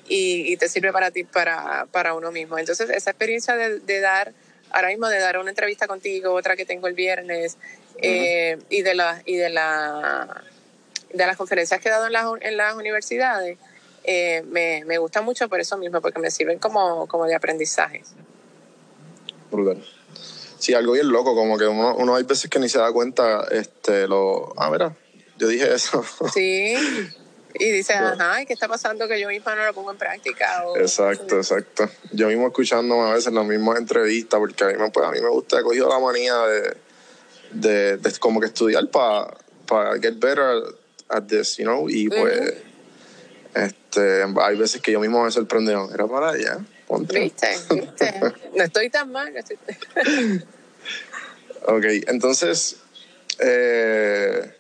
y, 0.06 0.58
te 0.58 0.68
sirve 0.68 0.92
para 0.92 1.12
ti, 1.12 1.24
para, 1.24 1.88
para 1.92 2.14
uno 2.14 2.34
mismo. 2.34 2.58
Entonces, 2.58 2.90
esa 2.90 3.12
experiencia 3.12 3.56
de 3.56 4.00
dar, 4.02 4.34
ahora 4.72 4.90
mismo 4.90 5.08
de 5.08 5.20
dar 5.20 5.38
una 5.38 5.50
entrevista 5.50 5.88
contigo, 5.88 6.34
otra 6.34 6.56
que 6.56 6.66
tengo 6.66 6.88
el 6.88 6.94
viernes, 6.94 7.58
eh, 8.02 8.58
y 8.70 8.82
de 8.82 8.96
la, 8.96 9.22
y 9.26 9.36
de 9.36 9.50
la 9.50 10.44
de 11.14 11.26
las 11.26 11.38
conferencias 11.38 11.80
que 11.80 11.88
he 11.88 11.92
dado 11.92 12.08
en 12.08 12.14
las, 12.14 12.26
en 12.42 12.58
las 12.58 12.76
universidades, 12.76 13.58
eh, 14.04 14.44
me, 14.48 14.84
me 14.86 14.98
gusta 14.98 15.22
mucho 15.22 15.48
por 15.48 15.60
eso 15.60 15.78
mismo, 15.78 16.02
porque 16.02 16.20
me 16.20 16.30
sirven 16.30 16.60
como, 16.60 17.08
como 17.08 17.26
de 17.26 17.36
aprendizaje. 17.36 18.04
Brutal. 19.50 19.84
Sí, 20.60 20.74
algo 20.74 20.94
bien 20.94 21.10
loco, 21.10 21.36
como 21.36 21.58
que 21.58 21.66
uno, 21.66 21.96
uno 21.96 22.16
hay 22.16 22.24
veces 22.24 22.50
que 22.50 22.60
ni 22.60 22.70
se 22.70 22.80
da 22.80 22.92
cuenta, 22.92 23.46
este, 23.52 24.08
lo, 24.08 24.54
ah, 24.58 24.70
mira, 24.70 24.96
yo 25.38 25.48
dije 25.48 25.74
eso. 25.74 26.04
Sí. 26.34 26.76
Y 27.60 27.72
dices, 27.72 27.96
ajá, 27.98 28.42
¿y 28.42 28.46
qué 28.46 28.54
está 28.54 28.68
pasando 28.68 29.08
que 29.08 29.20
yo 29.20 29.28
misma 29.30 29.56
no 29.56 29.66
lo 29.66 29.74
pongo 29.74 29.92
en 29.92 29.98
práctica? 29.98 30.64
O- 30.66 30.78
Exacto, 30.78 31.38
exacto. 31.38 31.90
Yo 32.12 32.28
mismo 32.28 32.48
escuchándome 32.48 33.10
a 33.10 33.14
veces 33.14 33.32
las 33.34 33.46
mismas 33.46 33.78
entrevistas, 33.80 34.40
porque 34.40 34.64
a 34.64 34.68
mí 34.68 34.74
me, 34.78 34.90
pues, 34.92 35.06
a 35.08 35.12
mí 35.12 35.22
me 35.22 35.30
gusta, 35.30 35.60
he 35.60 35.64
cogido 35.64 35.88
la 35.90 36.00
manía 36.00 36.36
de, 36.46 36.78
de, 37.52 37.98
de 37.98 38.12
como 38.20 38.40
que 38.40 38.48
estudiar 38.48 38.90
para 38.90 39.34
para 39.68 39.94
get 40.00 40.20
better 40.20 40.62
at 41.10 41.24
this, 41.28 41.58
you 41.58 41.64
know, 41.64 41.90
y 41.90 42.08
pues 42.08 42.54
este, 43.56 44.24
hay 44.42 44.58
veces 44.58 44.80
que 44.82 44.92
yo 44.92 45.00
mismo 45.00 45.24
me 45.24 45.32
sorprendo, 45.32 45.90
era 45.94 46.06
para 46.08 46.30
allá, 46.30 46.60
ponte. 46.88 47.20
¿Viste? 47.20 47.48
¿Viste? 47.72 48.14
No 48.54 48.64
estoy 48.64 48.90
tan 48.92 49.12
mal. 49.12 49.34
no 49.34 49.40
estoy- 49.40 49.58
Ok, 51.68 51.84
entonces, 52.08 52.78
eh, 53.40 54.56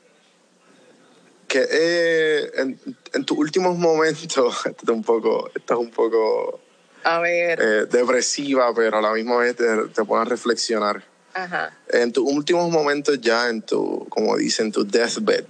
que 1.55 1.67
eh, 1.71 2.51
en, 2.55 2.79
en 3.13 3.25
tus 3.25 3.37
últimos 3.37 3.77
momentos, 3.77 4.65
esto 4.65 4.83
es 4.83 4.89
un 4.89 5.03
poco, 5.03 5.49
estás 5.55 5.77
un 5.77 5.89
poco 5.89 6.59
A 7.03 7.19
ver, 7.19 7.59
eh, 7.61 7.85
depresiva, 7.85 8.73
pero 8.75 8.97
a 8.97 9.01
la 9.01 9.13
misma 9.13 9.37
vez 9.37 9.55
te, 9.55 9.63
te 9.93 10.03
pone 10.03 10.23
a 10.23 10.25
reflexionar. 10.25 11.01
ajá. 11.33 11.77
En 11.89 12.11
tus 12.11 12.29
últimos 12.29 12.69
momentos 12.69 13.21
ya, 13.21 13.49
en 13.49 13.61
tu, 13.61 14.05
como 14.09 14.35
dicen, 14.35 14.71
tu 14.71 14.85
deathbed, 14.85 15.45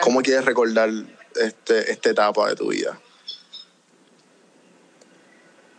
¿cómo 0.00 0.22
quieres 0.22 0.46
recordar 0.46 0.88
este, 1.36 1.90
esta 1.90 2.10
etapa 2.10 2.48
de 2.48 2.56
tu 2.56 2.68
vida? 2.68 2.98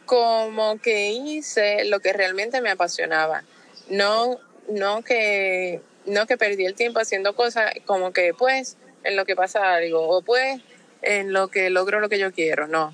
como 0.06 0.78
que 0.78 1.12
hice 1.12 1.86
lo 1.86 2.02
que 2.02 2.12
realmente 2.12 2.60
me 2.60 2.70
apasionaba. 2.70 3.46
No, 3.88 4.40
no 4.68 5.04
que, 5.04 5.80
no 6.06 6.28
que 6.28 6.36
perdí 6.36 6.66
el 6.66 6.76
tiempo 6.76 7.00
haciendo 7.00 7.34
cosas 7.34 7.72
como 7.86 8.12
que 8.12 8.34
pues 8.34 8.76
en 9.04 9.16
lo 9.16 9.26
que 9.26 9.36
pasa 9.36 9.74
algo 9.74 10.08
o 10.08 10.22
pues 10.22 10.62
en 11.02 11.34
lo 11.34 11.48
que 11.48 11.70
logro 11.70 12.00
lo 12.00 12.10
que 12.10 12.20
yo 12.20 12.32
quiero. 12.32 12.68
No. 12.68 12.94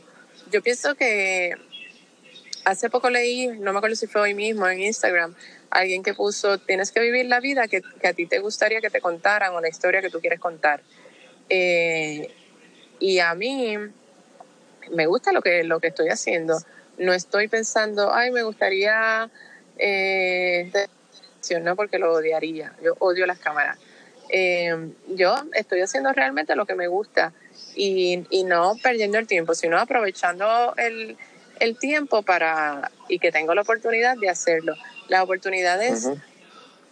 Yo 0.52 0.62
pienso 0.62 0.96
que 0.96 1.56
hace 2.64 2.90
poco 2.90 3.10
leí, 3.10 3.48
no 3.48 3.72
me 3.72 3.78
acuerdo 3.80 3.96
si 3.96 4.08
fue 4.08 4.22
hoy 4.22 4.34
mismo 4.34 4.68
en 4.68 4.82
Instagram, 4.82 5.36
alguien 5.70 6.04
que 6.04 6.14
puso, 6.14 6.58
tienes 6.58 6.92
que 6.92 7.00
vivir 7.00 7.26
la 7.26 7.40
vida 7.40 7.68
que, 7.68 7.82
que 8.02 8.08
a 8.08 8.14
ti 8.14 8.26
te 8.26 8.40
gustaría 8.40 8.82
que 8.82 8.90
te 8.90 9.02
contaran 9.02 9.54
o 9.54 9.62
la 9.62 9.70
historia 9.70 10.02
que 10.02 10.10
tú 10.10 10.20
quieres 10.20 10.40
contar. 10.40 10.82
Eh, 11.50 12.30
y 13.00 13.20
a 13.20 13.34
mí 13.36 13.78
me 14.92 15.06
gusta 15.06 15.32
lo 15.32 15.42
que, 15.42 15.64
lo 15.64 15.80
que 15.80 15.88
estoy 15.88 16.10
haciendo. 16.10 16.58
No 16.98 17.14
estoy 17.14 17.48
pensando, 17.48 18.14
ay, 18.14 18.32
me 18.32 18.44
gustaría, 18.44 19.30
eh, 19.78 20.72
no 21.62 21.76
porque 21.76 22.00
lo 22.00 22.14
odiaría, 22.14 22.74
yo 22.84 22.96
odio 23.00 23.26
las 23.26 23.40
cámaras. 23.40 23.78
Eh, 24.30 24.92
yo 25.10 25.36
estoy 25.54 25.82
haciendo 25.82 26.12
realmente 26.14 26.56
lo 26.56 26.66
que 26.66 26.76
me 26.76 26.88
gusta 26.88 27.34
y, 27.76 28.26
y 28.30 28.44
no 28.44 28.76
perdiendo 28.82 29.18
el 29.18 29.28
tiempo, 29.28 29.54
sino 29.56 29.78
aprovechando 29.80 30.74
el, 30.78 31.18
el 31.60 31.78
tiempo 31.78 32.24
para 32.24 32.92
y 33.08 33.20
que 33.20 33.32
tengo 33.32 33.56
la 33.56 33.62
oportunidad 33.62 34.18
de 34.18 34.30
hacerlo. 34.30 34.76
Las 35.08 35.24
oportunidades 35.24 36.10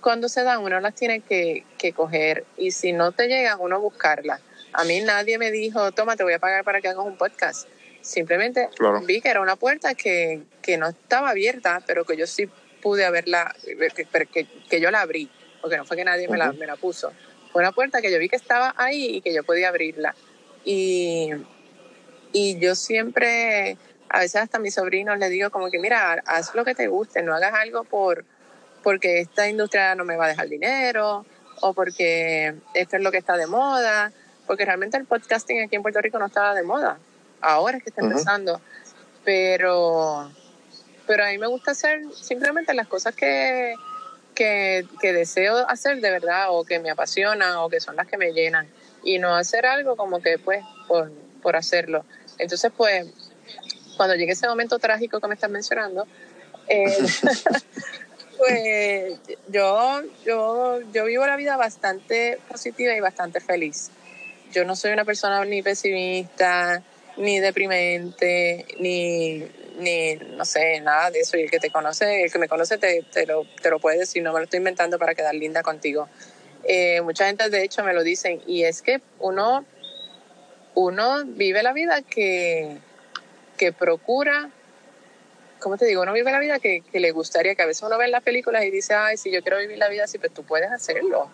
cuando 0.02 0.30
se 0.30 0.44
dan 0.44 0.62
uno 0.62 0.80
las 0.80 0.94
tiene 0.96 1.22
que, 1.22 1.66
que 1.78 1.92
coger 1.92 2.46
y 2.58 2.72
si 2.72 2.94
no 2.94 3.12
te 3.12 3.28
llegan 3.28 3.58
uno 3.60 3.80
buscarlas. 3.82 4.40
A 4.72 4.84
mí 4.84 5.02
nadie 5.02 5.38
me 5.38 5.52
dijo, 5.52 5.92
toma, 5.94 6.16
te 6.16 6.24
voy 6.24 6.34
a 6.34 6.40
pagar 6.40 6.64
para 6.64 6.82
que 6.82 6.90
hagas 6.90 7.06
un 7.06 7.18
podcast. 7.18 7.68
Simplemente 8.02 8.70
Claro. 8.78 9.02
vi 9.02 9.20
que 9.20 9.30
era 9.30 9.42
una 9.42 9.56
puerta 9.56 9.96
que, 9.96 10.44
que 10.62 10.78
no 10.78 10.90
estaba 10.90 11.30
abierta, 11.32 11.82
pero 11.88 12.06
que 12.06 12.16
yo 12.18 12.28
sí 12.28 12.48
pude 12.84 13.04
haberla, 13.04 13.56
que, 13.64 14.06
que, 14.28 14.48
que 14.70 14.80
yo 14.80 14.92
la 14.92 15.02
abrí, 15.02 15.28
porque 15.66 15.78
no 15.78 15.86
fue 15.86 15.98
que 15.98 16.06
nadie 16.06 16.28
me, 16.28 16.38
la, 16.38 16.52
me 16.52 16.68
la 16.68 16.76
puso. 16.76 17.12
Fue 17.52 17.64
una 17.64 17.72
puerta 17.72 18.00
que 18.00 18.12
yo 18.12 18.20
vi 18.20 18.30
que 18.30 18.36
estaba 18.36 18.76
ahí 18.78 19.16
y 19.16 19.22
que 19.22 19.34
yo 19.34 19.44
podía 19.44 19.70
abrirla. 19.70 20.14
Y, 20.64 21.32
y 22.32 22.60
yo 22.60 22.76
siempre, 22.76 23.76
a 24.08 24.20
veces 24.20 24.44
hasta 24.44 24.58
a 24.58 24.60
mis 24.60 24.76
sobrinos 24.76 25.18
les 25.18 25.32
digo 25.32 25.50
como 25.50 25.72
que, 25.72 25.80
mira, 25.80 26.22
haz 26.28 26.54
lo 26.54 26.64
que 26.66 26.76
te 26.76 26.86
guste, 26.86 27.24
no 27.24 27.34
hagas 27.34 27.56
algo 27.56 27.84
por 27.84 28.26
porque 28.84 29.22
esta 29.22 29.50
industria 29.50 29.96
no 29.96 30.06
me 30.06 30.18
va 30.18 30.26
a 30.26 30.28
dejar 30.28 30.50
dinero 30.50 31.26
o 31.62 31.74
porque 31.74 32.54
esto 32.76 32.98
es 32.98 33.02
lo 33.02 33.12
que 33.12 33.18
está 33.18 33.38
de 33.38 33.48
moda, 33.48 34.12
porque 34.46 34.66
realmente 34.66 34.98
el 34.98 35.06
podcasting 35.06 35.64
aquí 35.64 35.78
en 35.78 35.82
Puerto 35.82 36.00
Rico 36.00 36.20
no 36.20 36.28
estaba 36.28 36.54
de 36.54 36.62
moda. 36.62 37.00
Ahora 37.42 37.78
es 37.78 37.84
que 37.84 37.90
está 37.90 38.04
empezando. 38.04 38.62
Pero, 39.24 40.32
pero 41.08 41.26
a 41.26 41.30
mí 41.30 41.40
me 41.40 41.48
gusta 41.48 41.72
hacer 41.72 42.04
simplemente 42.14 42.76
las 42.76 42.88
cosas 42.88 43.16
que, 43.16 43.74
que, 44.36 44.86
que 45.02 45.14
deseo 45.14 45.68
hacer 45.68 46.02
de 46.02 46.12
verdad 46.12 46.48
o 46.50 46.64
que 46.64 46.80
me 46.80 46.92
apasionan 46.92 47.56
o 47.58 47.70
que 47.70 47.80
son 47.80 47.96
las 47.96 48.08
que 48.08 48.18
me 48.18 48.34
llenan 48.34 48.68
y 49.04 49.20
no 49.20 49.36
hacer 49.36 49.66
algo 49.66 49.96
como 49.96 50.22
que 50.22 50.38
pues 50.38 50.64
por, 50.88 51.12
por 51.42 51.56
hacerlo. 51.56 52.06
Entonces 52.38 52.72
pues 52.76 53.08
cuando 53.98 54.16
llegue 54.16 54.34
ese 54.34 54.48
momento 54.48 54.78
trágico 54.78 55.20
que 55.20 55.28
me 55.28 55.36
estás 55.36 55.50
mencionando, 55.50 56.06
eh, 56.68 56.98
pues 58.38 59.20
yo, 59.48 60.02
yo, 60.26 60.80
yo 60.92 61.06
vivo 61.06 61.26
la 61.26 61.36
vida 61.36 61.58
bastante 61.58 62.40
positiva 62.50 62.94
y 62.94 63.00
bastante 63.00 63.40
feliz. 63.40 63.90
Yo 64.52 64.66
no 64.66 64.76
soy 64.76 64.92
una 64.92 65.06
persona 65.06 65.44
ni 65.46 65.62
pesimista, 65.62 66.84
ni 67.18 67.40
deprimente, 67.40 68.66
ni, 68.80 69.44
ni 69.78 70.16
no 70.16 70.46
sé, 70.46 70.80
nada 70.82 71.12
de 71.12 71.20
eso. 71.20 71.38
Y 71.38 71.44
el 71.44 71.52
que 71.52 71.60
te 71.60 71.70
conoce, 71.70 72.24
el 72.24 72.32
que 72.32 72.40
me 72.40 72.48
conoce 72.48 72.78
te, 72.78 73.04
te, 73.04 73.26
lo, 73.26 73.46
te 73.62 73.70
lo 73.70 73.80
puede 73.80 74.00
decir, 74.00 74.24
no 74.24 74.34
me 74.34 74.40
lo 74.40 74.46
estoy 74.46 74.58
inventando 74.58 74.98
para 75.00 75.16
quedar 75.16 75.36
linda 75.36 75.64
contigo. 75.64 76.08
Eh, 76.64 77.02
mucha 77.02 77.28
gente 77.28 77.50
de 77.50 77.64
hecho 77.64 77.84
me 77.84 77.94
lo 77.94 78.04
dicen 78.04 78.42
y 78.48 78.64
es 78.64 78.82
que 78.82 79.02
uno, 79.20 79.66
uno 80.74 81.24
vive 81.26 81.62
la 81.62 81.74
vida 81.74 82.02
que, 82.02 82.78
que 83.58 83.72
procura 83.72 84.50
¿cómo 85.66 85.78
te 85.78 85.86
digo? 85.86 86.04
Uno 86.04 86.14
vive 86.14 86.32
la 86.32 86.38
vida 86.38 86.60
que, 86.60 86.84
que, 86.92 87.00
le 87.00 87.10
gustaría, 87.10 87.56
que 87.56 87.64
a 87.64 87.66
veces 87.66 87.82
uno 87.82 87.98
ve 87.98 88.06
en 88.06 88.12
las 88.12 88.22
películas 88.22 88.64
y 88.66 88.70
dice, 88.70 88.94
ay, 88.94 89.18
si 89.18 89.32
yo 89.32 89.42
quiero 89.42 89.58
vivir 89.58 89.80
la 89.80 89.90
vida 89.90 90.04
así, 90.04 90.20
pues 90.20 90.32
tú 90.32 90.44
puedes 90.44 90.72
hacerlo. 90.72 91.28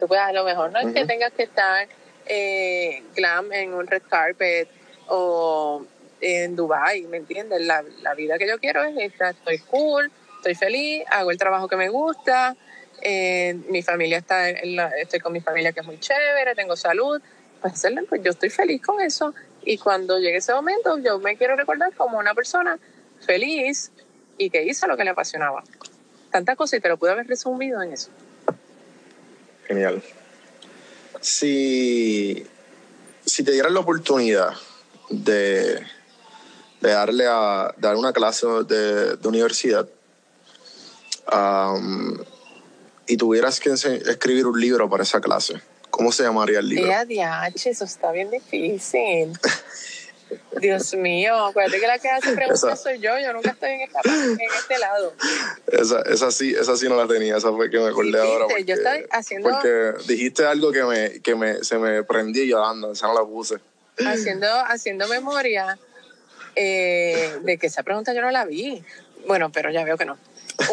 Tú 0.00 0.08
puedes, 0.08 0.24
a 0.24 0.32
lo 0.32 0.42
mejor 0.42 0.72
no 0.72 0.80
es 0.80 0.86
uh 0.86 0.88
-huh. 0.88 0.94
que 0.94 1.04
tengas 1.04 1.32
que 1.32 1.44
estar 1.44 1.86
eh, 2.26 3.04
glam 3.14 3.52
en 3.52 3.74
un 3.74 3.86
red 3.86 4.02
carpet 4.10 4.68
o 5.06 5.86
en 6.20 6.56
Dubai, 6.56 7.02
¿me 7.02 7.18
entiendes? 7.18 7.60
La, 7.62 7.82
vida 8.16 8.38
que 8.38 8.48
yo 8.48 8.58
quiero 8.58 8.82
es 8.84 8.96
esta, 8.98 9.30
estoy 9.30 9.58
cool, 9.58 10.10
estoy 10.36 10.54
feliz, 10.54 11.04
hago 11.10 11.30
el 11.30 11.38
trabajo 11.38 11.68
que 11.68 11.76
me 11.76 11.88
gusta, 11.88 12.56
eh, 13.02 13.54
mi 13.68 13.82
familia 13.82 14.18
está, 14.18 14.48
en 14.48 14.76
la, 14.76 14.88
estoy 14.88 15.20
con 15.20 15.32
mi 15.32 15.40
familia 15.40 15.72
que 15.72 15.80
es 15.80 15.86
muy 15.86 15.98
chévere, 15.98 16.54
tengo 16.54 16.76
salud, 16.76 17.20
pues 17.60 17.84
pues 18.08 18.22
yo 18.22 18.30
estoy 18.30 18.50
feliz 18.50 18.82
con 18.82 19.00
eso 19.00 19.34
y 19.64 19.78
cuando 19.78 20.18
llegue 20.18 20.36
ese 20.36 20.54
momento 20.54 20.98
yo 20.98 21.18
me 21.18 21.36
quiero 21.36 21.56
recordar 21.56 21.92
como 21.94 22.18
una 22.18 22.34
persona 22.34 22.78
feliz 23.24 23.90
y 24.38 24.50
que 24.50 24.64
hizo 24.64 24.86
lo 24.86 24.96
que 24.96 25.04
le 25.04 25.10
apasionaba. 25.10 25.64
Tantas 26.30 26.56
cosas 26.56 26.78
y 26.78 26.82
te 26.82 26.88
lo 26.88 26.96
pude 26.96 27.12
haber 27.12 27.26
resumido 27.26 27.82
en 27.82 27.92
eso. 27.92 28.10
Genial. 29.66 30.02
Si, 31.20 32.46
si 33.24 33.42
te 33.42 33.52
dieran 33.52 33.74
la 33.74 33.80
oportunidad 33.80 34.50
de, 35.10 35.82
de 36.80 36.90
darle 36.90 37.26
a 37.26 37.74
dar 37.78 37.96
una 37.96 38.12
clase 38.12 38.46
de, 38.68 39.16
de 39.16 39.28
universidad 39.28 39.88
um, 41.32 42.16
y 43.06 43.16
tuvieras 43.16 43.60
que 43.60 43.70
escribir 43.70 44.46
un 44.46 44.60
libro 44.60 44.88
para 44.90 45.02
esa 45.02 45.20
clase, 45.20 45.60
¿cómo 45.90 46.12
se 46.12 46.22
llamaría 46.24 46.58
el 46.58 46.68
libro? 46.68 46.86
DH, 46.86 47.66
eso 47.70 47.84
está 47.84 48.10
bien 48.12 48.30
difícil. 48.30 49.32
Dios 50.60 50.92
mío, 50.94 51.36
acuérdate 51.46 51.78
que 51.78 51.86
la 51.86 51.98
que 52.00 52.08
hace 52.08 52.32
preguntas 52.34 52.82
soy 52.82 52.98
yo, 52.98 53.16
yo 53.18 53.32
nunca 53.32 53.50
estoy 53.50 53.70
en, 53.70 53.80
esta, 53.82 54.00
en 54.04 54.38
este 54.40 54.78
lado. 54.78 55.12
Esa, 55.68 56.00
esa, 56.02 56.32
sí, 56.32 56.52
esa 56.58 56.76
sí 56.76 56.88
no 56.88 56.96
la 56.96 57.06
tenía, 57.06 57.36
esa 57.36 57.52
fue 57.52 57.70
que 57.70 57.78
me 57.78 57.86
acordé 57.88 58.18
ahora. 58.18 58.46
Porque, 58.48 58.64
yo 58.64 58.74
estoy 58.74 59.06
haciendo- 59.10 59.50
porque 59.50 59.92
dijiste 60.08 60.44
algo 60.44 60.72
que, 60.72 60.82
me, 60.82 61.20
que 61.20 61.36
me, 61.36 61.62
se 61.62 61.78
me 61.78 62.02
prendió 62.02 62.42
y 62.42 62.48
llorando, 62.48 62.90
esa 62.92 63.06
no 63.06 63.14
la 63.14 63.24
puse. 63.24 63.56
Haciendo, 64.04 64.48
haciendo 64.66 65.06
memoria 65.06 65.78
eh, 66.56 67.38
de 67.42 67.58
que 67.58 67.66
esa 67.68 67.82
pregunta 67.82 68.12
yo 68.14 68.22
no 68.22 68.30
la 68.30 68.44
vi. 68.44 68.82
Bueno, 69.26 69.52
pero 69.52 69.70
ya 69.70 69.84
veo 69.84 69.96
que 69.96 70.06
no. 70.06 70.18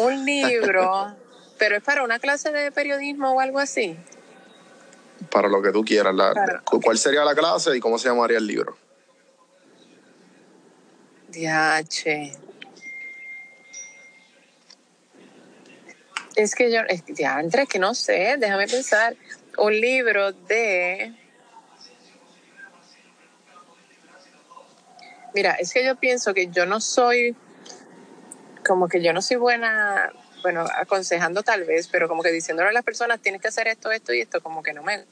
Un 0.00 0.24
libro, 0.24 1.14
pero 1.58 1.76
es 1.76 1.82
para 1.82 2.02
una 2.02 2.18
clase 2.18 2.50
de 2.50 2.72
periodismo 2.72 3.32
o 3.32 3.40
algo 3.40 3.58
así. 3.58 3.96
Para 5.30 5.48
lo 5.48 5.62
que 5.62 5.70
tú 5.70 5.84
quieras. 5.84 6.14
La, 6.14 6.62
¿Cuál 6.64 6.98
sería 6.98 7.24
la 7.24 7.34
clase 7.34 7.76
y 7.76 7.80
cómo 7.80 7.98
se 7.98 8.08
llamaría 8.08 8.38
el 8.38 8.46
libro? 8.46 8.76
DH. 11.28 12.32
Es 16.36 16.54
que 16.54 16.72
yo, 16.72 16.80
es 16.88 17.02
que, 17.02 17.12
diantre, 17.12 17.62
es 17.62 17.68
que 17.68 17.78
no 17.78 17.94
sé, 17.94 18.36
déjame 18.38 18.66
pensar. 18.66 19.16
Un 19.56 19.80
libro 19.80 20.32
de. 20.32 21.12
Mira, 25.34 25.52
es 25.54 25.72
que 25.72 25.84
yo 25.84 25.96
pienso 25.96 26.32
que 26.32 26.46
yo 26.46 26.64
no 26.64 26.80
soy. 26.80 27.36
Como 28.66 28.88
que 28.88 29.02
yo 29.02 29.12
no 29.12 29.20
soy 29.20 29.36
buena. 29.36 30.12
Bueno, 30.42 30.64
aconsejando 30.76 31.42
tal 31.42 31.64
vez, 31.64 31.88
pero 31.88 32.06
como 32.08 32.22
que 32.22 32.30
diciéndole 32.30 32.68
a 32.68 32.72
las 32.72 32.84
personas 32.84 33.20
tienes 33.20 33.40
que 33.40 33.48
hacer 33.48 33.66
esto, 33.66 33.90
esto 33.90 34.12
y 34.12 34.20
esto, 34.20 34.42
como 34.42 34.62
que 34.62 34.72
no 34.72 34.82
me. 34.82 35.04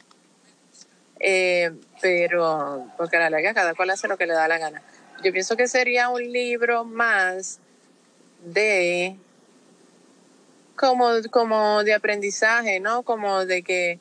Eh, 1.20 1.72
pero, 2.00 2.86
porque 2.96 3.16
a 3.16 3.20
la 3.20 3.30
larga 3.30 3.54
cada 3.54 3.74
cual 3.74 3.90
hace 3.90 4.08
lo 4.08 4.18
que 4.18 4.26
le 4.26 4.34
da 4.34 4.46
la 4.48 4.58
gana. 4.58 4.82
Yo 5.24 5.32
pienso 5.32 5.56
que 5.56 5.68
sería 5.68 6.08
un 6.08 6.32
libro 6.32 6.84
más 6.84 7.60
de 8.44 9.16
como, 10.76 11.10
como 11.30 11.84
de 11.84 11.94
aprendizaje, 11.94 12.80
¿no? 12.80 13.02
Como 13.02 13.46
de 13.46 13.62
que, 13.62 14.00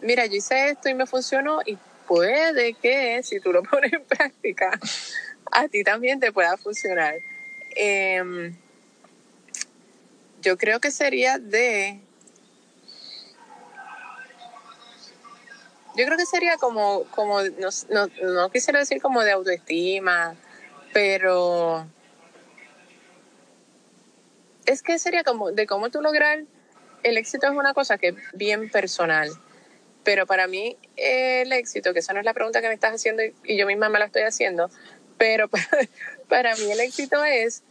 mira, 0.00 0.26
yo 0.26 0.36
hice 0.36 0.70
esto 0.70 0.88
y 0.88 0.94
me 0.94 1.06
funcionó 1.06 1.60
y 1.66 1.76
puede 2.06 2.74
que 2.74 3.22
si 3.22 3.40
tú 3.40 3.52
lo 3.52 3.62
pones 3.70 3.92
en 3.92 4.04
práctica, 4.04 4.78
a 5.50 5.68
ti 5.68 5.84
también 5.84 6.20
te 6.20 6.32
pueda 6.32 6.56
funcionar. 6.56 7.14
Em, 7.76 8.56
yo 10.42 10.56
creo 10.56 10.80
que 10.80 10.90
sería 10.90 11.38
de... 11.38 12.00
Yo 15.96 16.06
creo 16.06 16.16
que 16.16 16.26
sería 16.26 16.56
como, 16.56 17.04
como 17.10 17.42
no, 17.42 17.68
no, 17.90 18.06
no 18.22 18.50
quisiera 18.50 18.78
decir 18.78 19.02
como 19.02 19.22
de 19.22 19.32
autoestima, 19.32 20.36
pero 20.92 21.86
es 24.66 24.82
que 24.82 24.98
sería 24.98 25.24
como 25.24 25.50
de 25.50 25.66
cómo 25.66 25.90
tú 25.90 26.00
lograr 26.00 26.44
el 27.02 27.16
éxito 27.16 27.46
es 27.46 27.52
una 27.52 27.74
cosa 27.74 27.98
que 27.98 28.08
es 28.08 28.14
bien 28.34 28.70
personal. 28.70 29.30
Pero 30.04 30.26
para 30.26 30.46
mí 30.46 30.78
el 30.96 31.52
éxito, 31.52 31.92
que 31.92 31.98
esa 31.98 32.12
no 32.12 32.20
es 32.20 32.24
la 32.24 32.34
pregunta 32.34 32.60
que 32.60 32.68
me 32.68 32.74
estás 32.74 32.94
haciendo 32.94 33.22
y 33.44 33.56
yo 33.56 33.66
misma 33.66 33.88
me 33.88 33.98
la 33.98 34.06
estoy 34.06 34.22
haciendo, 34.22 34.70
pero 35.20 35.50
para, 36.28 36.56
mí 36.56 36.72
el 36.72 36.80
éxito 36.80 37.22
es 37.22 37.62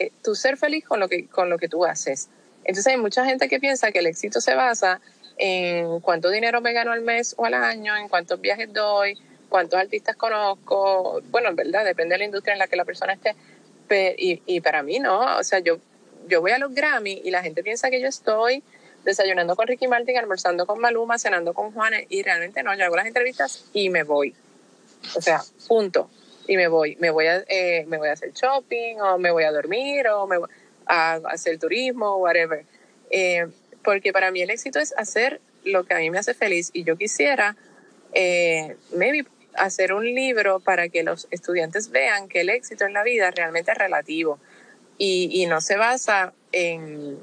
eh, 0.00 0.10
tú 0.24 0.34
ser 0.34 0.56
feliz 0.56 0.84
con 0.84 0.98
lo, 0.98 1.08
que, 1.08 1.28
con 1.28 1.48
lo 1.48 1.56
que 1.56 1.68
tú 1.68 1.84
haces. 1.84 2.28
Entonces 2.64 2.88
hay 2.88 2.96
mucha 2.98 3.24
gente 3.24 3.48
que 3.48 3.60
piensa 3.60 3.92
que 3.92 4.00
el 4.00 4.06
éxito 4.06 4.40
se 4.40 4.56
basa 4.56 5.00
en 5.38 6.00
cuánto 6.00 6.30
dinero 6.30 6.60
me 6.60 6.72
gano 6.72 6.90
al 6.90 7.02
mes 7.02 7.36
o 7.38 7.44
al 7.44 7.54
año, 7.54 7.96
en 7.96 8.08
cuántos 8.08 8.40
viajes 8.40 8.72
doy, 8.72 9.16
cuántos 9.48 9.78
artistas 9.78 10.16
conozco. 10.16 11.22
Bueno, 11.30 11.50
en 11.50 11.56
verdad, 11.56 11.84
depende 11.84 12.14
de 12.14 12.18
la 12.18 12.24
industria 12.24 12.54
en 12.54 12.58
la 12.58 12.66
que 12.66 12.74
la 12.74 12.84
persona 12.84 13.12
esté. 13.12 13.36
y, 14.18 14.42
y 14.44 14.60
para 14.60 14.82
mí 14.82 14.98
no, 14.98 15.38
o 15.38 15.44
sea, 15.44 15.60
yo 15.60 15.78
yo 16.28 16.40
voy 16.40 16.50
a 16.50 16.58
los 16.58 16.74
Grammy 16.74 17.20
y 17.24 17.30
la 17.30 17.42
gente 17.42 17.62
piensa 17.62 17.88
que 17.88 18.00
yo 18.00 18.08
estoy 18.08 18.62
desayunando 19.04 19.56
con 19.56 19.66
Ricky 19.66 19.88
Martin, 19.88 20.18
almorzando 20.18 20.66
con 20.66 20.80
Maluma, 20.80 21.18
cenando 21.18 21.54
con 21.54 21.72
Juanes 21.72 22.06
y 22.08 22.22
realmente 22.22 22.62
no, 22.62 22.74
yo 22.74 22.84
hago 22.84 22.96
las 22.96 23.06
entrevistas 23.06 23.64
y 23.72 23.90
me 23.90 24.02
voy. 24.02 24.34
O 25.16 25.22
sea, 25.22 25.42
punto. 25.68 26.10
Y 26.50 26.56
me 26.56 26.66
voy. 26.66 26.96
Me 26.96 27.10
voy 27.10 27.26
a, 27.26 27.44
eh, 27.46 27.84
me 27.86 27.96
voy 27.96 28.08
a 28.08 28.14
hacer 28.14 28.32
shopping 28.32 28.96
o 29.00 29.18
me 29.18 29.30
voy 29.30 29.44
a 29.44 29.52
dormir 29.52 30.08
o 30.08 30.26
me 30.26 30.36
voy 30.36 30.48
a 30.84 31.20
hacer 31.30 31.60
turismo, 31.60 32.16
whatever. 32.16 32.64
Eh, 33.08 33.46
porque 33.84 34.12
para 34.12 34.32
mí 34.32 34.42
el 34.42 34.50
éxito 34.50 34.80
es 34.80 34.92
hacer 34.96 35.40
lo 35.62 35.84
que 35.84 35.94
a 35.94 35.98
mí 35.98 36.10
me 36.10 36.18
hace 36.18 36.34
feliz 36.34 36.70
y 36.72 36.82
yo 36.82 36.96
quisiera, 36.96 37.56
eh, 38.14 38.74
maybe 38.96 39.28
hacer 39.54 39.92
un 39.92 40.04
libro 40.04 40.58
para 40.58 40.88
que 40.88 41.04
los 41.04 41.28
estudiantes 41.30 41.90
vean 41.90 42.28
que 42.28 42.40
el 42.40 42.50
éxito 42.50 42.84
en 42.84 42.94
la 42.94 43.04
vida 43.04 43.30
realmente 43.30 43.70
es 43.70 43.78
relativo 43.78 44.40
y, 44.98 45.46
no 45.46 45.60
se 45.60 45.76
basa 45.76 46.34
en, 46.50 47.18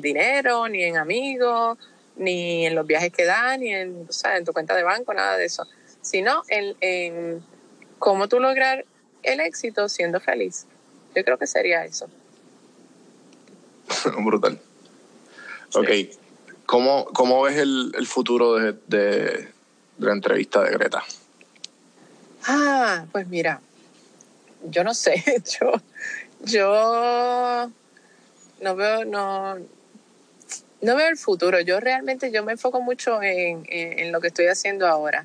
dinero, 0.00 0.68
ni 0.68 0.84
en 0.84 0.96
amigos, 0.96 1.76
ni 2.14 2.66
en 2.66 2.76
los 2.76 2.86
viajes 2.86 3.12
que 3.12 3.24
dan, 3.24 3.60
ni 3.60 3.74
en, 3.74 4.06
o 4.08 4.12
sea, 4.12 4.36
en 4.36 4.44
tu 4.44 4.52
cuenta 4.52 4.76
de 4.76 4.84
banco, 4.84 5.12
nada 5.12 5.36
de 5.36 5.44
eso, 5.44 5.66
sino 6.00 6.44
en, 6.48 7.42
cómo 8.02 8.26
tú 8.26 8.40
lograr 8.40 8.84
el 9.22 9.38
éxito 9.38 9.88
siendo 9.88 10.18
feliz. 10.18 10.66
Yo 11.14 11.24
creo 11.24 11.38
que 11.38 11.46
sería 11.46 11.84
eso. 11.84 12.08
Brutal. 14.24 14.60
Ok. 15.74 15.88
¿Cómo, 16.66 17.04
¿Cómo, 17.04 17.42
ves 17.42 17.58
el, 17.58 18.06
futuro 18.08 18.54
de, 18.54 18.74
de, 18.88 19.48
la 19.98 20.12
entrevista 20.12 20.62
de 20.62 20.72
Greta? 20.72 21.04
Ah, 22.44 23.04
pues 23.12 23.28
mira, 23.28 23.60
yo 24.64 24.82
no 24.82 24.94
sé, 24.94 25.22
yo, 25.60 25.72
yo 26.40 27.70
no 28.60 28.76
veo, 28.76 29.04
no, 29.04 29.58
no 30.80 30.96
veo 30.96 31.08
el 31.08 31.18
futuro. 31.18 31.60
Yo 31.60 31.78
realmente 31.78 32.32
yo 32.32 32.42
me 32.42 32.52
enfoco 32.52 32.80
mucho 32.80 33.22
en, 33.22 33.64
en, 33.68 34.10
lo 34.10 34.20
que 34.20 34.26
estoy 34.28 34.46
haciendo 34.46 34.88
ahora. 34.88 35.24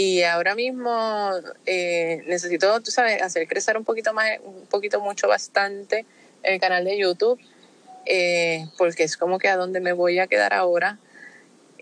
Y 0.00 0.22
ahora 0.22 0.54
mismo 0.54 1.32
eh, 1.66 2.22
necesito, 2.28 2.80
tú 2.80 2.92
sabes, 2.92 3.20
hacer 3.20 3.48
crecer 3.48 3.76
un 3.76 3.84
poquito 3.84 4.14
más, 4.14 4.30
un 4.44 4.64
poquito 4.66 5.00
mucho 5.00 5.26
bastante 5.26 6.06
el 6.44 6.60
canal 6.60 6.84
de 6.84 6.96
YouTube, 6.96 7.40
eh, 8.06 8.64
porque 8.78 9.02
es 9.02 9.16
como 9.16 9.40
que 9.40 9.48
a 9.48 9.56
dónde 9.56 9.80
me 9.80 9.92
voy 9.92 10.20
a 10.20 10.28
quedar 10.28 10.54
ahora. 10.54 11.00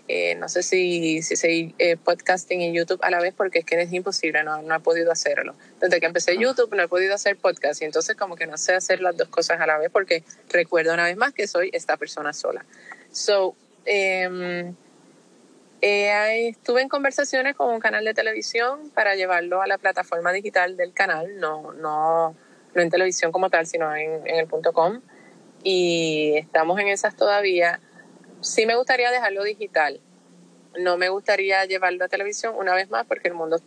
Eh, 0.07 0.33
no 0.33 0.49
sé 0.49 0.63
si, 0.63 1.21
si 1.21 1.35
seguir 1.35 1.75
eh, 1.77 1.95
podcasting 1.95 2.59
y 2.61 2.73
YouTube 2.73 2.99
a 3.03 3.11
la 3.11 3.19
vez 3.19 3.35
porque 3.37 3.59
es 3.59 3.65
que 3.65 3.79
es 3.79 3.93
imposible, 3.93 4.43
no, 4.43 4.63
no 4.63 4.75
he 4.75 4.79
podido 4.79 5.11
hacerlo. 5.11 5.53
Desde 5.79 5.99
que 5.99 6.07
empecé 6.07 6.39
YouTube 6.39 6.75
no 6.75 6.81
he 6.81 6.87
podido 6.87 7.13
hacer 7.13 7.37
podcast 7.37 7.83
y 7.83 7.85
entonces 7.85 8.15
como 8.15 8.35
que 8.35 8.47
no 8.47 8.57
sé 8.57 8.73
hacer 8.73 8.99
las 8.99 9.15
dos 9.15 9.27
cosas 9.27 9.61
a 9.61 9.67
la 9.67 9.77
vez 9.77 9.91
porque 9.91 10.23
recuerdo 10.49 10.91
una 10.91 11.03
vez 11.03 11.17
más 11.17 11.33
que 11.33 11.45
soy 11.45 11.69
esta 11.71 11.97
persona 11.97 12.33
sola. 12.33 12.65
So, 13.11 13.55
em, 13.85 14.73
eh, 15.81 16.49
estuve 16.49 16.81
en 16.81 16.89
conversaciones 16.89 17.55
con 17.55 17.69
un 17.69 17.79
canal 17.79 18.05
de 18.05 18.13
televisión 18.13 18.89
para 18.91 19.15
llevarlo 19.15 19.61
a 19.61 19.67
la 19.67 19.77
plataforma 19.77 20.31
digital 20.31 20.77
del 20.77 20.93
canal, 20.93 21.37
no, 21.39 21.73
no, 21.73 22.35
no 22.73 22.81
en 22.81 22.89
televisión 22.89 23.31
como 23.31 23.49
tal, 23.49 23.65
sino 23.65 23.95
en, 23.95 24.27
en 24.27 24.35
el 24.35 24.47
punto 24.47 24.73
com. 24.73 25.01
Y 25.63 26.33
estamos 26.37 26.79
en 26.79 26.87
esas 26.87 27.15
todavía 27.15 27.79
sí 28.41 28.65
me 28.65 28.75
gustaría 28.75 29.11
dejarlo 29.11 29.43
digital. 29.43 29.99
No 30.79 30.97
me 30.97 31.09
gustaría 31.09 31.65
llevarlo 31.65 32.05
a 32.05 32.07
televisión 32.07 32.55
una 32.55 32.73
vez 32.75 32.89
más 32.89 33.05
porque 33.05 33.27
el 33.27 33.33
mundo 33.33 33.59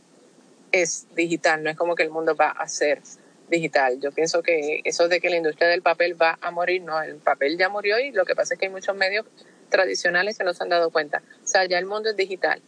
es 0.72 1.06
digital, 1.14 1.62
no 1.62 1.70
es 1.70 1.76
como 1.76 1.94
que 1.94 2.04
el 2.04 2.10
mundo 2.10 2.36
va 2.36 2.50
a 2.50 2.68
ser 2.68 3.00
digital. 3.48 4.00
Yo 4.00 4.12
pienso 4.12 4.42
que 4.42 4.80
eso 4.84 5.08
de 5.08 5.20
que 5.20 5.28
la 5.28 5.36
industria 5.36 5.68
del 5.68 5.82
papel 5.82 6.20
va 6.20 6.38
a 6.40 6.50
morir, 6.50 6.82
no, 6.82 7.00
el 7.02 7.16
papel 7.16 7.58
ya 7.58 7.68
murió 7.68 7.98
y 7.98 8.12
lo 8.12 8.24
que 8.24 8.36
pasa 8.36 8.54
es 8.54 8.60
que 8.60 8.66
hay 8.66 8.72
muchos 8.72 8.94
medios 8.96 9.26
tradicionales 9.70 10.36
que 10.36 10.44
no 10.44 10.52
se 10.52 10.62
han 10.62 10.68
dado 10.68 10.90
cuenta. 10.90 11.22
O 11.42 11.46
sea, 11.46 11.64
ya 11.64 11.78
el 11.78 11.86
mundo 11.86 12.10
es 12.10 12.16
digital. 12.16 12.60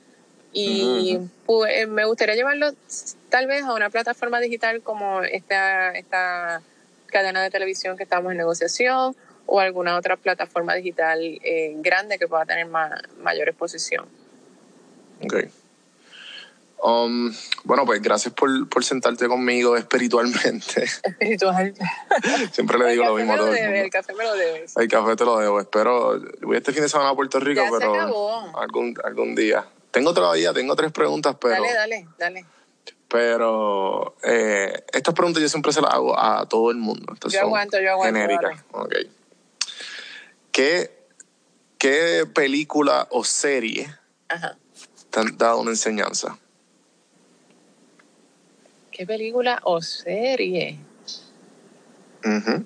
Y 0.55 1.19
pues, 1.47 1.89
me 1.89 2.05
gustaría 2.05 2.35
llevarlo 2.35 2.73
tal 3.31 3.47
vez 3.47 3.63
a 3.65 3.73
una 3.73 3.89
plataforma 3.91 4.39
digital 4.41 4.83
como 4.83 5.23
esta, 5.23 5.93
esta 5.93 6.63
cadena 7.07 7.43
de 7.43 7.51
televisión 7.51 7.97
que 7.97 8.03
estamos 8.03 8.33
en 8.33 8.39
negociación 8.39 9.17
o 9.47 9.61
alguna 9.61 9.97
otra 9.97 10.17
plataforma 10.17 10.75
digital 10.75 11.21
eh, 11.21 11.75
grande 11.77 12.19
que 12.19 12.29
pueda 12.29 12.45
tener 12.45 12.67
mayor 12.67 13.49
exposición. 13.49 14.07
Ok. 15.25 15.45
Um, 16.85 17.33
bueno, 17.63 17.87
pues 17.87 18.03
gracias 18.03 18.35
por, 18.35 18.85
sentarte 18.85 19.29
conmigo 19.29 19.77
espiritualmente. 19.77 20.83
Espiritual. 21.05 21.75
Siempre 22.51 22.77
le 22.77 22.91
digo 22.91 23.05
lo 23.05 23.15
mismo 23.15 23.35
a 23.35 23.37
todo 23.37 23.55
el, 23.55 23.75
el 23.75 23.89
café 23.91 24.13
me 24.15 24.25
lo 24.25 24.35
debes. 24.35 24.77
El 24.77 24.89
café 24.89 25.15
te 25.15 25.25
lo 25.25 25.39
debo. 25.39 25.61
Espero, 25.61 26.21
voy 26.41 26.57
este 26.57 26.73
fin 26.73 26.83
de 26.83 26.89
semana 26.89 27.11
a 27.11 27.15
Puerto 27.15 27.39
Rico, 27.39 27.63
pero 27.79 28.59
algún, 28.59 28.97
algún 29.05 29.37
día. 29.37 29.65
Tengo 29.93 30.13
todavía, 30.13 30.53
tengo 30.53 30.75
tres 30.75 30.91
preguntas, 30.91 31.37
pero... 31.41 31.55
Dale, 31.55 31.73
dale, 31.73 32.09
dale. 32.19 32.47
Pero 33.07 34.17
eh, 34.25 34.85
estas 34.93 35.15
preguntas 35.15 35.41
yo 35.41 35.49
siempre 35.49 35.73
se 35.73 35.83
las 35.83 35.95
hago 35.95 36.19
a 36.19 36.49
todo 36.49 36.73
el 36.73 36.79
mundo. 36.79 37.15
yo 37.29 37.43
aguanto, 37.43 37.81
yo 37.81 37.93
aguanto. 37.93 38.19
Genéricas. 38.19 38.65
Ok. 38.73 38.95
¿Qué, 40.51 40.91
qué 41.79 42.27
película 42.35 43.07
o 43.13 43.23
serie 43.23 43.95
te 45.11 45.21
han 45.21 45.37
dado 45.39 45.61
una 45.61 45.71
enseñanza? 45.71 46.39
¿Qué 49.03 49.07
película 49.07 49.59
o 49.65 49.83
serie? 49.83 50.79
Uh 52.25 52.63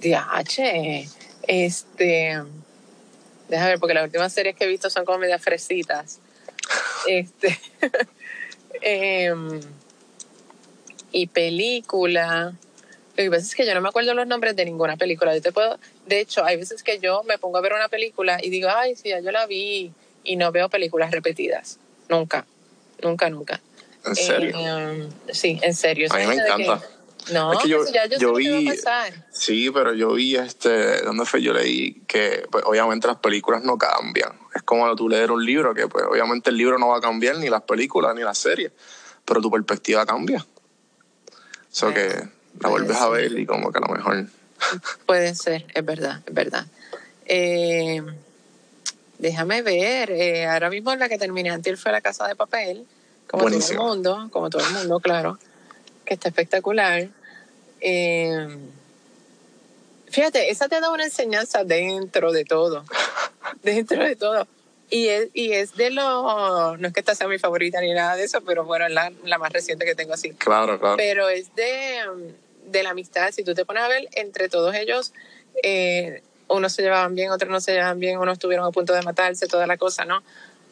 DH. 0.00 1.08
Este. 1.46 2.42
Déjame 3.48 3.70
ver, 3.70 3.78
porque 3.78 3.94
las 3.94 4.02
últimas 4.02 4.32
series 4.32 4.56
que 4.56 4.64
he 4.64 4.66
visto 4.66 4.90
son 4.90 5.04
como 5.04 5.18
medias 5.18 5.40
fresitas. 5.40 6.18
este. 7.06 7.60
Em, 8.80 9.60
y 11.12 11.28
película. 11.28 12.52
Lo 13.16 13.22
que 13.22 13.30
pasa 13.30 13.42
es 13.42 13.54
que 13.54 13.64
yo 13.64 13.74
no 13.74 13.82
me 13.82 13.88
acuerdo 13.90 14.14
los 14.14 14.26
nombres 14.26 14.56
de 14.56 14.64
ninguna 14.64 14.96
película. 14.96 15.32
Yo 15.32 15.42
te 15.42 15.52
puedo, 15.52 15.78
de 16.06 16.18
hecho, 16.18 16.44
hay 16.44 16.56
veces 16.56 16.82
que 16.82 16.98
yo 16.98 17.22
me 17.22 17.38
pongo 17.38 17.58
a 17.58 17.60
ver 17.60 17.72
una 17.72 17.86
película 17.86 18.40
y 18.42 18.50
digo, 18.50 18.68
ay, 18.68 18.96
sí, 18.96 19.10
ya 19.10 19.20
yo 19.20 19.30
la 19.30 19.46
vi 19.46 19.92
y 20.24 20.34
no 20.34 20.50
veo 20.50 20.68
películas 20.68 21.12
repetidas. 21.12 21.78
Nunca, 22.08 22.46
nunca, 23.00 23.30
nunca. 23.30 23.60
¿En 24.04 24.16
serio? 24.16 24.56
Eh, 24.56 25.08
sí, 25.32 25.58
en 25.62 25.74
serio. 25.74 26.08
A 26.10 26.16
mí 26.16 26.26
me 26.26 26.34
encanta. 26.34 26.80
no, 27.32 27.52
es 27.52 27.58
que 27.60 27.68
yo, 27.68 27.84
ya 27.92 28.06
yo, 28.06 28.18
yo 28.18 28.34
vi, 28.34 28.70
Sí, 29.30 29.70
pero 29.70 29.94
yo 29.94 30.12
vi 30.14 30.36
este, 30.36 31.02
¿dónde 31.02 31.24
fue? 31.24 31.42
Yo 31.42 31.52
leí 31.52 32.02
que 32.06 32.46
pues, 32.50 32.64
obviamente 32.66 33.06
las 33.06 33.18
películas 33.18 33.62
no 33.62 33.78
cambian. 33.78 34.32
Es 34.54 34.62
como 34.62 34.94
tú 34.96 35.08
leer 35.08 35.30
un 35.30 35.44
libro, 35.44 35.74
que 35.74 35.88
pues 35.88 36.04
obviamente 36.04 36.50
el 36.50 36.56
libro 36.56 36.78
no 36.78 36.88
va 36.88 36.98
a 36.98 37.00
cambiar, 37.00 37.36
ni 37.38 37.48
las 37.48 37.62
películas, 37.62 38.14
ni 38.14 38.22
las 38.22 38.38
series, 38.38 38.72
pero 39.24 39.40
tu 39.40 39.50
perspectiva 39.50 40.04
cambia. 40.04 40.44
Eso 41.72 41.92
que 41.94 42.28
la 42.60 42.68
vuelves 42.68 42.96
a 42.96 43.08
ver 43.08 43.38
y 43.38 43.46
como 43.46 43.72
que 43.72 43.78
a 43.78 43.80
lo 43.80 43.88
mejor... 43.88 44.26
Puede 45.06 45.34
ser, 45.34 45.66
es 45.74 45.84
verdad, 45.84 46.20
es 46.26 46.34
verdad. 46.34 46.66
Eh, 47.26 48.02
déjame 49.18 49.62
ver, 49.62 50.10
eh, 50.10 50.46
ahora 50.46 50.68
mismo 50.68 50.94
la 50.94 51.08
que 51.08 51.18
terminé 51.18 51.50
antes 51.50 51.80
fue 51.80 51.92
La 51.92 52.00
Casa 52.00 52.28
de 52.28 52.36
Papel, 52.36 52.86
como 53.32 53.50
todo 53.50 53.70
el 53.70 53.78
mundo, 53.78 54.28
como 54.30 54.50
todo 54.50 54.64
el 54.64 54.72
mundo, 54.74 55.00
claro, 55.00 55.38
que 56.04 56.14
está 56.14 56.28
espectacular. 56.28 57.08
Eh, 57.80 58.46
Fíjate, 60.12 60.50
esa 60.50 60.68
te 60.68 60.78
da 60.78 60.90
una 60.90 61.04
enseñanza 61.04 61.64
dentro 61.64 62.32
de 62.32 62.44
todo. 62.44 62.84
dentro 63.62 64.04
de 64.04 64.14
todo. 64.14 64.46
Y 64.90 65.08
es, 65.08 65.30
y 65.32 65.52
es 65.52 65.74
de 65.74 65.90
lo. 65.90 66.76
No 66.76 66.88
es 66.88 66.92
que 66.92 67.00
esta 67.00 67.14
sea 67.14 67.28
mi 67.28 67.38
favorita 67.38 67.80
ni 67.80 67.94
nada 67.94 68.14
de 68.14 68.24
eso, 68.24 68.42
pero 68.42 68.66
bueno, 68.66 68.86
es 68.86 68.92
la, 68.92 69.10
la 69.24 69.38
más 69.38 69.50
reciente 69.50 69.86
que 69.86 69.94
tengo 69.94 70.12
así. 70.12 70.32
Claro, 70.32 70.78
claro. 70.78 70.98
Pero 70.98 71.30
es 71.30 71.54
de, 71.54 72.02
de 72.66 72.82
la 72.82 72.90
amistad. 72.90 73.30
Si 73.32 73.42
tú 73.42 73.54
te 73.54 73.64
pones 73.64 73.84
a 73.84 73.88
ver, 73.88 74.06
entre 74.12 74.50
todos 74.50 74.74
ellos, 74.74 75.14
eh, 75.62 76.22
unos 76.48 76.74
se 76.74 76.82
llevaban 76.82 77.14
bien, 77.14 77.30
otros 77.30 77.50
no 77.50 77.62
se 77.62 77.72
llevaban 77.72 77.98
bien, 77.98 78.18
unos 78.18 78.34
estuvieron 78.34 78.66
a 78.66 78.70
punto 78.70 78.92
de 78.92 79.00
matarse, 79.00 79.46
toda 79.46 79.66
la 79.66 79.78
cosa, 79.78 80.04
¿no? 80.04 80.22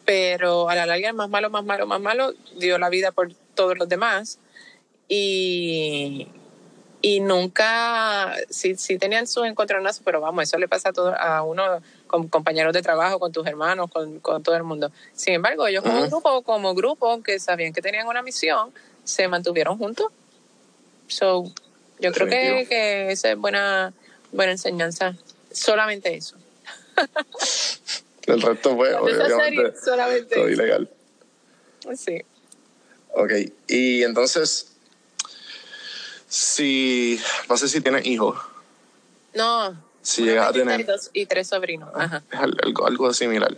Pero 0.05 0.69
a 0.69 0.75
la 0.75 0.85
larga, 0.85 1.09
el 1.09 1.15
más 1.15 1.29
malo, 1.29 1.49
más 1.49 1.63
malo, 1.63 1.85
más 1.85 2.01
malo, 2.01 2.33
dio 2.57 2.77
la 2.77 2.89
vida 2.89 3.11
por 3.11 3.33
todos 3.55 3.77
los 3.77 3.87
demás. 3.87 4.39
Y, 5.07 6.27
y 7.01 7.19
nunca, 7.19 8.35
sí, 8.49 8.75
sí 8.75 8.97
tenían 8.97 9.27
sus 9.27 9.45
encontronazos, 9.45 10.01
pero 10.05 10.21
vamos, 10.21 10.43
eso 10.43 10.57
le 10.57 10.67
pasa 10.67 10.89
a, 10.89 10.93
todo, 10.93 11.15
a 11.15 11.43
uno 11.43 11.81
con 12.07 12.27
compañeros 12.27 12.73
de 12.73 12.81
trabajo, 12.81 13.19
con 13.19 13.31
tus 13.31 13.45
hermanos, 13.47 13.89
con, 13.91 14.19
con 14.19 14.43
todo 14.43 14.55
el 14.55 14.63
mundo. 14.63 14.91
Sin 15.13 15.33
embargo, 15.33 15.65
ellos 15.67 15.83
como 15.83 16.07
grupo, 16.07 16.41
como 16.43 16.75
grupo 16.75 17.23
que 17.23 17.39
sabían 17.39 17.73
que 17.73 17.81
tenían 17.81 18.07
una 18.07 18.21
misión, 18.21 18.71
se 19.03 19.27
mantuvieron 19.27 19.77
juntos. 19.77 20.07
So, 21.07 21.43
yo 21.99 22.11
creo 22.11 22.27
que, 22.27 22.67
que 22.67 23.11
esa 23.11 23.31
es 23.31 23.37
buena, 23.37 23.93
buena 24.31 24.51
enseñanza. 24.53 25.15
Solamente 25.51 26.15
eso. 26.15 26.35
El 28.33 28.41
resto 28.41 28.75
fue, 28.75 28.93
obviamente, 28.95 29.73
solamente 29.83 30.35
todo 30.35 30.49
ilegal. 30.49 30.89
Sí. 31.95 32.21
Ok, 33.13 33.31
y 33.67 34.03
entonces, 34.03 34.71
si, 36.27 37.19
no 37.49 37.57
sé 37.57 37.67
si 37.67 37.81
tienes 37.81 38.05
hijos, 38.05 38.37
No. 39.33 39.75
si 40.01 40.23
llegas 40.23 40.49
a 40.49 40.53
tener 40.53 40.79
Y, 40.79 40.83
dos- 40.83 41.09
y 41.13 41.25
tres 41.25 41.47
sobrinos. 41.47 41.89
Ajá. 41.95 42.23
es 42.31 42.39
al- 42.39 42.57
algo, 42.63 42.87
algo 42.87 43.13
similar. 43.13 43.55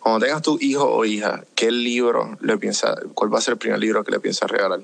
Cuando 0.00 0.24
tengas 0.24 0.42
tu 0.42 0.56
hijo 0.60 0.84
o 0.88 1.04
hija, 1.04 1.44
¿qué 1.54 1.70
libro 1.70 2.38
le 2.40 2.56
piensas, 2.58 2.96
cuál 3.14 3.32
va 3.34 3.38
a 3.38 3.42
ser 3.42 3.52
el 3.52 3.58
primer 3.58 3.80
libro 3.80 4.04
que 4.04 4.12
le 4.12 4.20
piensas 4.20 4.50
regalar? 4.50 4.80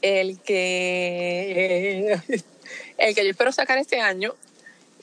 El 0.00 0.40
que. 0.40 2.18
El 2.98 3.14
que 3.14 3.24
yo 3.24 3.30
espero 3.30 3.52
sacar 3.52 3.78
este 3.78 4.00
año. 4.00 4.34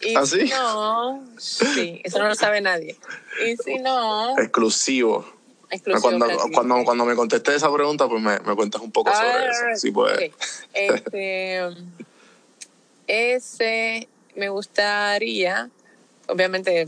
Y 0.01 0.15
¿Ah, 0.15 0.25
si 0.25 0.47
sí? 0.47 0.53
no. 0.53 1.23
Sí, 1.37 2.01
eso 2.03 2.19
no 2.19 2.27
lo 2.27 2.35
sabe 2.35 2.61
nadie. 2.61 2.97
Y 3.45 3.57
si 3.57 3.79
no. 3.79 4.37
Exclusivo. 4.39 5.25
Exclusivo 5.69 6.01
Cuando, 6.01 6.25
cuando, 6.53 6.83
cuando 6.83 7.05
me 7.05 7.15
contestes 7.15 7.55
esa 7.55 7.71
pregunta, 7.71 8.07
pues 8.07 8.21
me, 8.21 8.39
me 8.39 8.55
cuentas 8.55 8.81
un 8.81 8.91
poco 8.91 9.11
sobre 9.13 9.49
eso. 9.49 9.61
Sí, 9.75 9.91
pues. 9.91 10.13
ok. 10.13 10.33
Este, 10.73 11.61
ese 13.07 14.07
me 14.35 14.49
gustaría, 14.49 15.69
obviamente, 16.27 16.87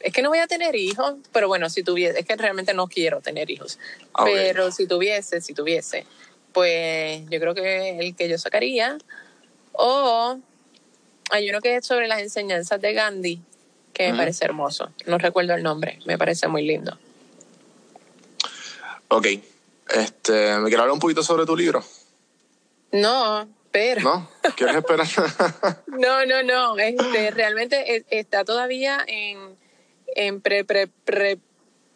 es 0.00 0.12
que 0.12 0.22
no 0.22 0.28
voy 0.28 0.38
a 0.38 0.46
tener 0.46 0.76
hijos, 0.76 1.14
pero 1.32 1.48
bueno, 1.48 1.70
si 1.70 1.82
tuviese, 1.82 2.20
es 2.20 2.26
que 2.26 2.36
realmente 2.36 2.74
no 2.74 2.88
quiero 2.88 3.20
tener 3.20 3.50
hijos, 3.50 3.78
Ah, 4.12 4.24
pero 4.24 4.70
si 4.70 4.86
tuviese, 4.86 5.40
si 5.40 5.54
tuviese, 5.54 6.04
pues 6.52 7.22
yo 7.30 7.40
creo 7.40 7.54
que 7.54 7.98
el 7.98 8.14
que 8.14 8.28
yo 8.28 8.36
sacaría, 8.36 8.98
o 9.72 10.38
hay 11.34 11.50
uno 11.50 11.60
que 11.60 11.74
es 11.74 11.84
sobre 11.84 12.06
las 12.06 12.20
enseñanzas 12.20 12.80
de 12.80 12.92
Gandhi, 12.92 13.42
que 13.92 14.12
me 14.12 14.18
parece 14.18 14.44
hermoso, 14.44 14.92
no 15.06 15.18
recuerdo 15.18 15.54
el 15.54 15.64
nombre, 15.64 15.98
me 16.06 16.16
parece 16.16 16.46
muy 16.46 16.62
lindo. 16.62 16.96
Ok. 19.08 19.26
Este, 19.90 20.56
¿Me 20.58 20.68
quieres 20.68 20.78
hablar 20.78 20.92
un 20.92 21.00
poquito 21.00 21.24
sobre 21.24 21.44
tu 21.44 21.56
libro? 21.56 21.84
No, 22.92 23.48
pero... 23.72 24.02
¿No? 24.02 24.30
¿Quieres 24.56 24.76
esperar? 24.76 25.06
No, 25.88 26.24
no, 26.24 26.44
no. 26.44 26.78
Este, 26.78 27.32
realmente 27.32 28.04
está 28.10 28.44
todavía 28.44 29.04
en, 29.04 29.56
en 30.14 30.40
pre, 30.40 30.64
pre, 30.64 30.86
pre 30.86 31.38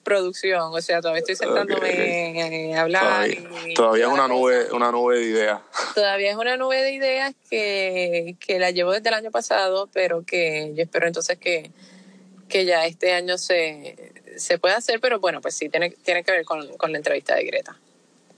producción. 0.09 0.73
O 0.73 0.81
sea, 0.81 1.01
todavía 1.01 1.21
estoy 1.21 1.37
sentándome 1.37 2.75
a 2.75 2.81
hablar. 2.81 3.29
todavía 3.29 3.71
y 3.71 3.75
todavía 3.75 4.07
es 4.07 4.13
una 4.13 4.29
nube, 4.29 4.65
cosa. 4.65 4.77
una 4.77 4.91
nube 4.91 5.19
de 5.19 5.25
ideas. 5.25 5.61
Todavía 5.95 6.31
es 6.31 6.37
una 6.37 6.57
nube 6.57 6.83
de 6.83 6.93
ideas 6.93 7.35
que, 7.51 8.37
que 8.41 8.59
la 8.59 8.71
llevo 8.71 8.93
desde 8.93 9.09
el 9.09 9.15
año 9.15 9.31
pasado, 9.31 9.89
pero 9.93 10.25
que 10.25 10.73
yo 10.75 10.83
espero 10.83 11.07
entonces 11.07 11.39
que, 11.39 11.71
que 12.49 12.65
ya 12.65 12.87
este 12.87 13.13
año 13.13 13.37
se, 13.37 14.13
se 14.37 14.59
pueda 14.59 14.77
hacer. 14.77 15.01
Pero 15.01 15.21
bueno, 15.21 15.41
pues 15.41 15.55
sí, 15.55 15.69
tiene, 15.69 15.91
tiene 15.91 16.25
que 16.25 16.33
ver 16.33 16.45
con, 16.45 16.67
con 16.79 16.93
la 16.93 16.99
entrevista 16.99 17.35
de 17.35 17.45
Greta. 17.45 17.77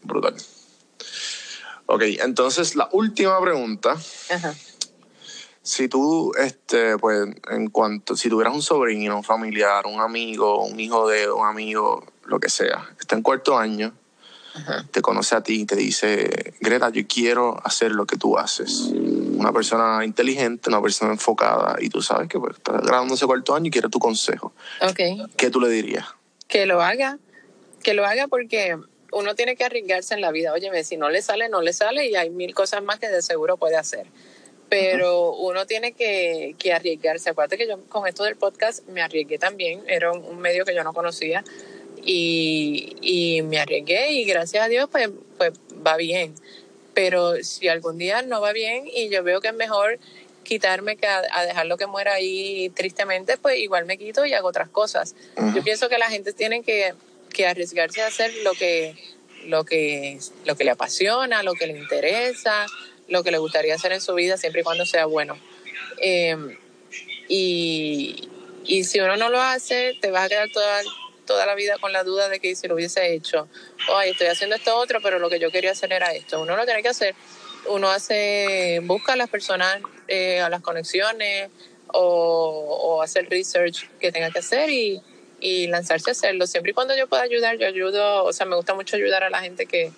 Brutal. 0.03 0.35
Ok, 1.87 2.03
entonces 2.21 2.75
la 2.75 2.89
última 2.93 3.41
pregunta. 3.41 3.97
Ajá. 4.31 4.55
Si 5.71 5.89
tú, 5.89 6.33
este, 6.37 6.99
pues, 6.99 7.29
en 7.49 7.71
cuanto, 7.71 8.17
si 8.17 8.29
tuvieras 8.29 8.53
un 8.53 8.61
sobrino, 8.61 9.17
un 9.17 9.23
familiar, 9.23 9.87
un 9.87 10.01
amigo, 10.01 10.65
un 10.65 10.81
hijo 10.81 11.09
de 11.09 11.31
un 11.31 11.47
amigo, 11.47 12.05
lo 12.25 12.41
que 12.41 12.49
sea, 12.49 12.91
está 12.99 13.15
en 13.15 13.23
cuarto 13.23 13.57
año, 13.57 13.95
Ajá. 14.53 14.85
te 14.91 15.01
conoce 15.01 15.37
a 15.37 15.43
ti 15.43 15.61
y 15.61 15.67
te 15.67 15.77
dice, 15.77 16.55
Greta, 16.59 16.91
yo 16.91 17.03
quiero 17.07 17.65
hacer 17.65 17.93
lo 17.93 18.05
que 18.05 18.17
tú 18.17 18.37
haces. 18.37 18.91
Una 18.91 19.53
persona 19.53 20.05
inteligente, 20.05 20.71
una 20.71 20.83
persona 20.83 21.13
enfocada, 21.13 21.77
y 21.81 21.89
tú 21.89 22.03
sabes 22.03 22.29
que 22.29 22.41
pues, 22.41 22.57
está 22.57 22.73
graduándose 22.73 23.25
cuarto 23.27 23.55
año 23.55 23.69
y 23.69 23.71
quiere 23.71 23.89
tu 23.89 24.01
consejo. 24.01 24.53
¿Qué 25.37 25.51
tú 25.51 25.61
le 25.61 25.69
dirías? 25.69 26.07
que 26.49 26.67
lo 26.67 26.83
haga, 26.83 27.19
que 27.85 27.95
lo 27.95 28.05
haga 28.05 28.27
porque 28.27 28.77
uno 29.13 29.35
tiene 29.37 29.55
que 29.55 29.65
arriesgarse 29.65 30.15
en 30.15 30.21
la 30.21 30.33
vida. 30.33 30.53
Óyeme, 30.53 30.83
si 30.83 30.97
no 30.97 31.09
le 31.09 31.23
sale, 31.23 31.49
no 31.49 31.63
le 31.63 31.73
sale 31.73 32.09
y 32.09 32.17
hay 32.17 32.29
mil 32.29 32.55
cosas 32.55 32.83
más 32.83 32.99
que 32.99 33.09
de 33.09 33.23
seguro 33.23 33.57
puede 33.57 33.77
hacer. 33.77 34.07
Pero 34.71 35.33
uno 35.33 35.67
tiene 35.67 35.93
que, 35.93 36.55
que 36.59 36.73
arriesgarse. 36.73 37.29
Acuérdate 37.29 37.59
que 37.59 37.69
yo 37.69 37.79
con 37.89 38.07
esto 38.07 38.25
del 38.25 38.37
podcast 38.37 38.87
me 38.89 39.03
arriesgué 39.03 39.37
también. 39.37 39.83
Era 39.87 40.13
un, 40.13 40.25
un 40.25 40.39
medio 40.39 40.65
que 40.65 40.75
yo 40.75 40.83
no 40.83 40.95
conocía 40.95 41.45
y, 42.05 42.97
y 43.03 43.43
me 43.43 43.59
arriesgué 43.59 44.13
y 44.13 44.25
gracias 44.25 44.65
a 44.65 44.69
Dios 44.69 44.89
pues, 44.91 45.11
pues 45.37 45.53
va 45.87 45.97
bien. 45.97 46.35
Pero 46.95 47.43
si 47.43 47.69
algún 47.69 47.99
día 47.99 48.23
no 48.23 48.41
va 48.41 48.53
bien 48.53 48.85
y 48.87 49.11
yo 49.11 49.23
veo 49.23 49.41
que 49.41 49.49
es 49.49 49.55
mejor 49.55 49.99
quitarme 50.45 50.97
que 50.97 51.07
a, 51.07 51.23
a 51.33 51.45
dejarlo 51.45 51.77
que 51.77 51.87
muera 51.87 52.15
ahí 52.15 52.71
tristemente, 52.71 53.37
pues 53.37 53.59
igual 53.59 53.87
me 53.87 53.99
quito 53.99 54.25
y 54.25 54.33
hago 54.33 54.49
otras 54.49 54.69
cosas. 54.69 55.15
Yo 55.55 55.63
pienso 55.63 55.89
que 55.89 55.99
la 55.99 56.11
gente 56.11 56.33
tiene 56.33 56.63
que, 56.63 56.95
que 57.33 57.47
arriesgarse 57.47 58.03
a 58.03 58.09
hacer 58.09 58.33
lo 58.43 58.53
que, 58.53 58.97
lo, 59.47 59.65
que, 59.65 60.19
lo 60.45 60.57
que 60.57 60.65
le 60.65 60.71
apasiona, 60.73 61.43
lo 61.43 61.55
que 61.55 61.67
le 61.67 61.79
interesa, 61.79 62.67
lo 63.11 63.23
que 63.23 63.31
le 63.31 63.39
gustaría 63.39 63.75
hacer 63.75 63.93
en 63.93 64.01
su 64.01 64.15
vida, 64.15 64.39
siempre 64.39 64.63
y 64.63 64.65
cuando 64.65 64.87
sea 64.87 65.05
bueno. 65.05 65.39
Eh, 66.01 66.57
y, 67.29 68.29
y 68.65 68.85
si 68.85 69.01
uno 69.01 69.17
no 69.17 69.29
lo 69.29 69.41
hace, 69.41 69.99
te 70.01 70.11
vas 70.11 70.25
a 70.25 70.29
quedar 70.29 70.49
toda, 70.51 70.81
toda 71.27 71.45
la 71.45 71.55
vida 71.55 71.77
con 71.79 71.93
la 71.93 72.05
duda 72.05 72.29
de 72.29 72.41
que 72.41 72.57
si 72.57 72.67
lo 72.69 72.75
hubiese 72.75 73.13
hecho, 73.13 73.49
o 73.91 73.97
ay, 73.97 74.11
estoy 74.11 74.29
haciendo 74.29 74.57
esto 74.57 74.77
otro, 74.77 75.01
pero 75.03 75.19
lo 75.19 75.29
que 75.29 75.39
yo 75.39 75.51
quería 75.51 75.73
hacer 75.73 75.93
era 75.93 76.13
esto. 76.13 76.41
Uno 76.41 76.57
lo 76.57 76.65
tiene 76.65 76.83
que 76.83 76.89
hacer. 76.89 77.15
Uno 77.69 77.91
hace, 77.91 78.81
busca 78.85 79.13
a 79.13 79.17
las 79.17 79.29
personas, 79.29 79.81
eh, 80.09 80.41
a 80.41 80.49
las 80.49 80.63
conexiones, 80.63 81.51
o, 81.89 82.01
o 82.03 83.03
hacer 83.03 83.29
research 83.29 83.89
que 83.99 84.13
tenga 84.13 84.31
que 84.31 84.39
hacer 84.39 84.71
y, 84.71 85.03
y 85.41 85.67
lanzarse 85.67 86.11
a 86.11 86.13
hacerlo. 86.13 86.47
Siempre 86.47 86.71
y 86.71 86.75
cuando 86.75 86.97
yo 86.97 87.09
pueda 87.09 87.23
ayudar, 87.23 87.59
yo 87.59 87.67
ayudo, 87.67 88.25
o 88.25 88.33
sea, 88.33 88.47
me 88.47 88.57
gusta 88.57 88.75
mucho 88.75 88.97
ayudar 88.97 89.25
a 89.25 89.31
la 89.31 89.41
gente 89.41 89.67
que, 89.67 89.91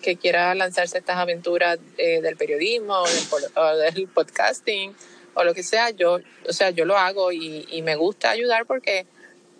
que, 0.00 0.16
quiera 0.16 0.54
lanzarse 0.54 0.98
estas 0.98 1.16
aventuras 1.16 1.78
eh, 1.98 2.20
del 2.22 2.36
periodismo 2.36 3.02
o 3.02 3.76
del, 3.76 4.08
podcasting 4.08 4.94
o 5.34 5.44
lo 5.44 5.54
que 5.54 5.62
sea, 5.62 5.90
yo, 5.90 6.18
o 6.48 6.52
sea, 6.52 6.70
yo 6.70 6.84
lo 6.84 6.96
hago 6.96 7.32
y, 7.32 7.82
me 7.82 7.96
gusta 7.96 8.30
ayudar 8.30 8.66
porque 8.66 9.06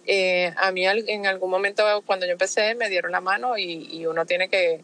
eh, 0.07 0.53
a 0.57 0.73
mí 0.73 0.87
en 0.87 1.27
algún 1.27 1.51
momento 1.51 1.85
cuando 2.07 2.27
yo 2.27 2.33
empecé 2.33 2.75
me 2.75 2.89
dieron 2.89 3.13
la 3.13 3.21
mano 3.21 3.59
y, 3.59 4.07
uno 4.07 4.27
tiene 4.27 4.49
que, 4.49 4.83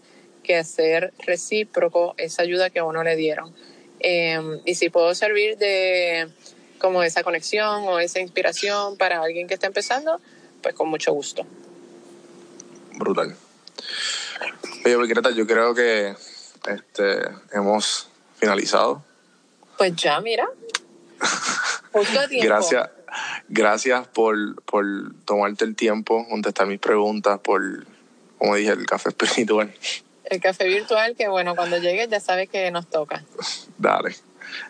hacer 0.55 1.14
recíproco 1.20 2.14
esa 2.18 2.43
ayuda 2.43 2.68
que 2.68 2.81
a 2.81 2.85
uno 2.85 3.03
le 3.03 3.16
dieron. 3.16 3.55
Eh, 4.01 4.39
y 4.66 4.75
si 4.75 4.91
puedo 4.91 5.14
servir 5.14 5.57
de 5.57 6.29
como 6.79 7.03
esa 7.03 7.22
conexión 7.22 7.85
o 7.85 7.99
esa 7.99 8.20
inspiración 8.20 8.99
para 8.99 9.22
alguien 9.22 9.49
que 9.49 9.55
está 9.55 9.66
empezando, 9.68 10.20
pues 10.62 10.75
con 10.75 10.91
mucho 10.91 11.14
gusto. 11.14 11.47
Brutal. 12.99 13.35
Oye, 14.85 14.97
Greta, 15.07 15.30
yo 15.30 15.47
creo 15.47 15.74
que 15.74 16.14
este, 16.68 17.22
hemos 17.53 18.09
finalizado. 18.37 19.03
Pues 19.78 19.97
ya, 19.97 20.20
mira. 20.20 20.47
Justo 21.93 22.20
a 22.20 22.28
tiempo. 22.28 22.47
Gracias, 22.47 22.91
gracias 23.49 24.07
por, 24.09 24.62
por 24.64 24.85
tomarte 25.24 25.64
el 25.64 25.74
tiempo, 25.74 26.26
contestar 26.28 26.66
mis 26.66 26.80
preguntas, 26.80 27.41
por, 27.41 27.87
como 28.39 28.57
dije, 28.57 28.72
el 28.72 28.87
café 28.87 29.09
espiritual. 29.16 29.72
El 30.24 30.41
café 30.41 30.68
virtual, 30.68 31.14
que 31.16 31.28
bueno, 31.28 31.55
cuando 31.55 31.78
llegue 31.78 32.07
ya 32.09 32.20
sabes 32.20 32.49
que 32.51 32.70
nos 32.70 32.89
toca. 32.89 33.24
Dale. 33.78 34.14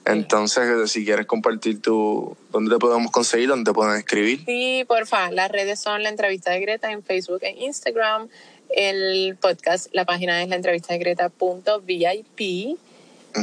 Entonces, 0.04 0.90
si 0.90 1.04
quieres 1.04 1.26
compartir 1.26 1.80
tu, 1.80 2.36
dónde 2.50 2.74
te 2.74 2.78
podemos 2.78 3.10
conseguir, 3.10 3.48
dónde 3.48 3.70
te 3.70 3.74
pueden 3.74 3.96
escribir. 3.96 4.44
Sí, 4.44 4.84
porfa, 4.86 5.30
las 5.30 5.50
redes 5.50 5.80
son 5.80 6.02
la 6.02 6.08
entrevista 6.08 6.50
de 6.50 6.60
Greta 6.60 6.90
en 6.90 7.02
Facebook 7.02 7.40
e 7.42 7.50
Instagram. 7.64 8.28
El 8.76 9.36
podcast, 9.40 9.86
la 9.92 10.04
página 10.04 10.42
es 10.42 10.48
la 10.48 10.56
entrevista 10.56 10.92
de 10.94 10.98
Greta.vip. 10.98 12.40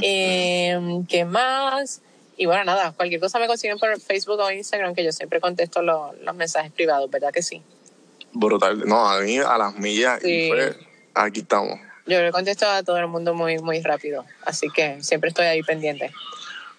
Eh, 0.02 0.80
¿Qué 1.08 1.26
más? 1.26 2.02
y 2.38 2.48
bueno, 2.48 2.64
nada, 2.64 2.92
cualquier 2.94 3.22
cosa 3.22 3.38
me 3.38 3.46
consiguen 3.46 3.78
por 3.78 4.00
Facebook 4.00 4.40
o 4.40 4.50
Instagram, 4.50 4.96
que 4.96 5.04
yo 5.04 5.12
siempre 5.12 5.40
contesto 5.40 5.84
los, 5.84 6.18
los 6.22 6.36
mensajes 6.36 6.72
privados, 6.72 7.08
¿verdad 7.12 7.32
que 7.32 7.44
sí? 7.44 7.62
Brutal. 8.34 8.84
No, 8.88 9.08
a 9.08 9.22
mí 9.22 9.38
a 9.38 9.58
las 9.60 9.76
millas 9.76 10.24
y 10.24 10.28
Sí. 10.28 10.48
fue, 10.50 10.76
aquí 11.14 11.42
estamos. 11.42 11.80
Yo 12.08 12.20
le 12.20 12.32
contesto 12.32 12.68
a 12.68 12.82
todo 12.82 12.98
el 12.98 13.08
mundo 13.08 13.36
muy, 13.36 13.60
muy 13.60 13.80
rápido, 13.82 14.26
así 14.44 14.70
que 14.76 15.04
siempre 15.04 15.30
estoy 15.30 15.46
ahí 15.46 15.62
pendiente. 15.62 16.12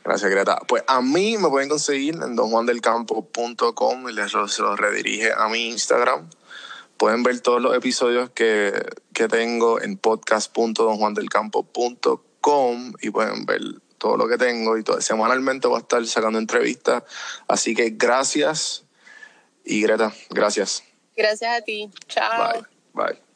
Gracias, 0.04 0.28
Greta. 0.32 0.58
Pues 0.66 0.82
a 0.88 1.00
mí 1.00 1.38
me 1.38 1.48
pueden 1.48 1.68
conseguir 1.68 2.14
en 2.14 2.34
donjuandelcampo.com 2.34 4.08
y 4.08 4.12
les 4.12 4.32
se 4.32 4.62
los 4.62 4.78
redirige 4.80 5.30
a 5.32 5.48
mi 5.48 5.68
Instagram. 5.68 6.28
Pueden 6.96 7.22
ver 7.22 7.40
todos 7.40 7.60
los 7.60 7.76
episodios 7.76 8.30
que, 8.30 8.72
que 9.12 9.28
tengo 9.28 9.80
en 9.80 9.96
podcast.donjuandelcampo.com 9.96 12.92
y 13.00 13.10
pueden 13.10 13.44
ver 13.44 13.60
todo 13.98 14.16
lo 14.16 14.28
que 14.28 14.36
tengo 14.36 14.76
y 14.76 14.82
todo. 14.82 15.00
semanalmente 15.00 15.68
voy 15.68 15.76
a 15.76 15.80
estar 15.80 16.04
sacando 16.06 16.38
entrevistas. 16.38 17.04
Así 17.46 17.74
que 17.74 17.90
gracias 17.90 18.84
y 19.64 19.82
Greta, 19.82 20.12
gracias. 20.30 20.82
Gracias 21.16 21.58
a 21.58 21.62
ti. 21.62 21.90
Chao. 22.08 22.52
Bye. 22.52 22.62
Bye. 22.94 23.31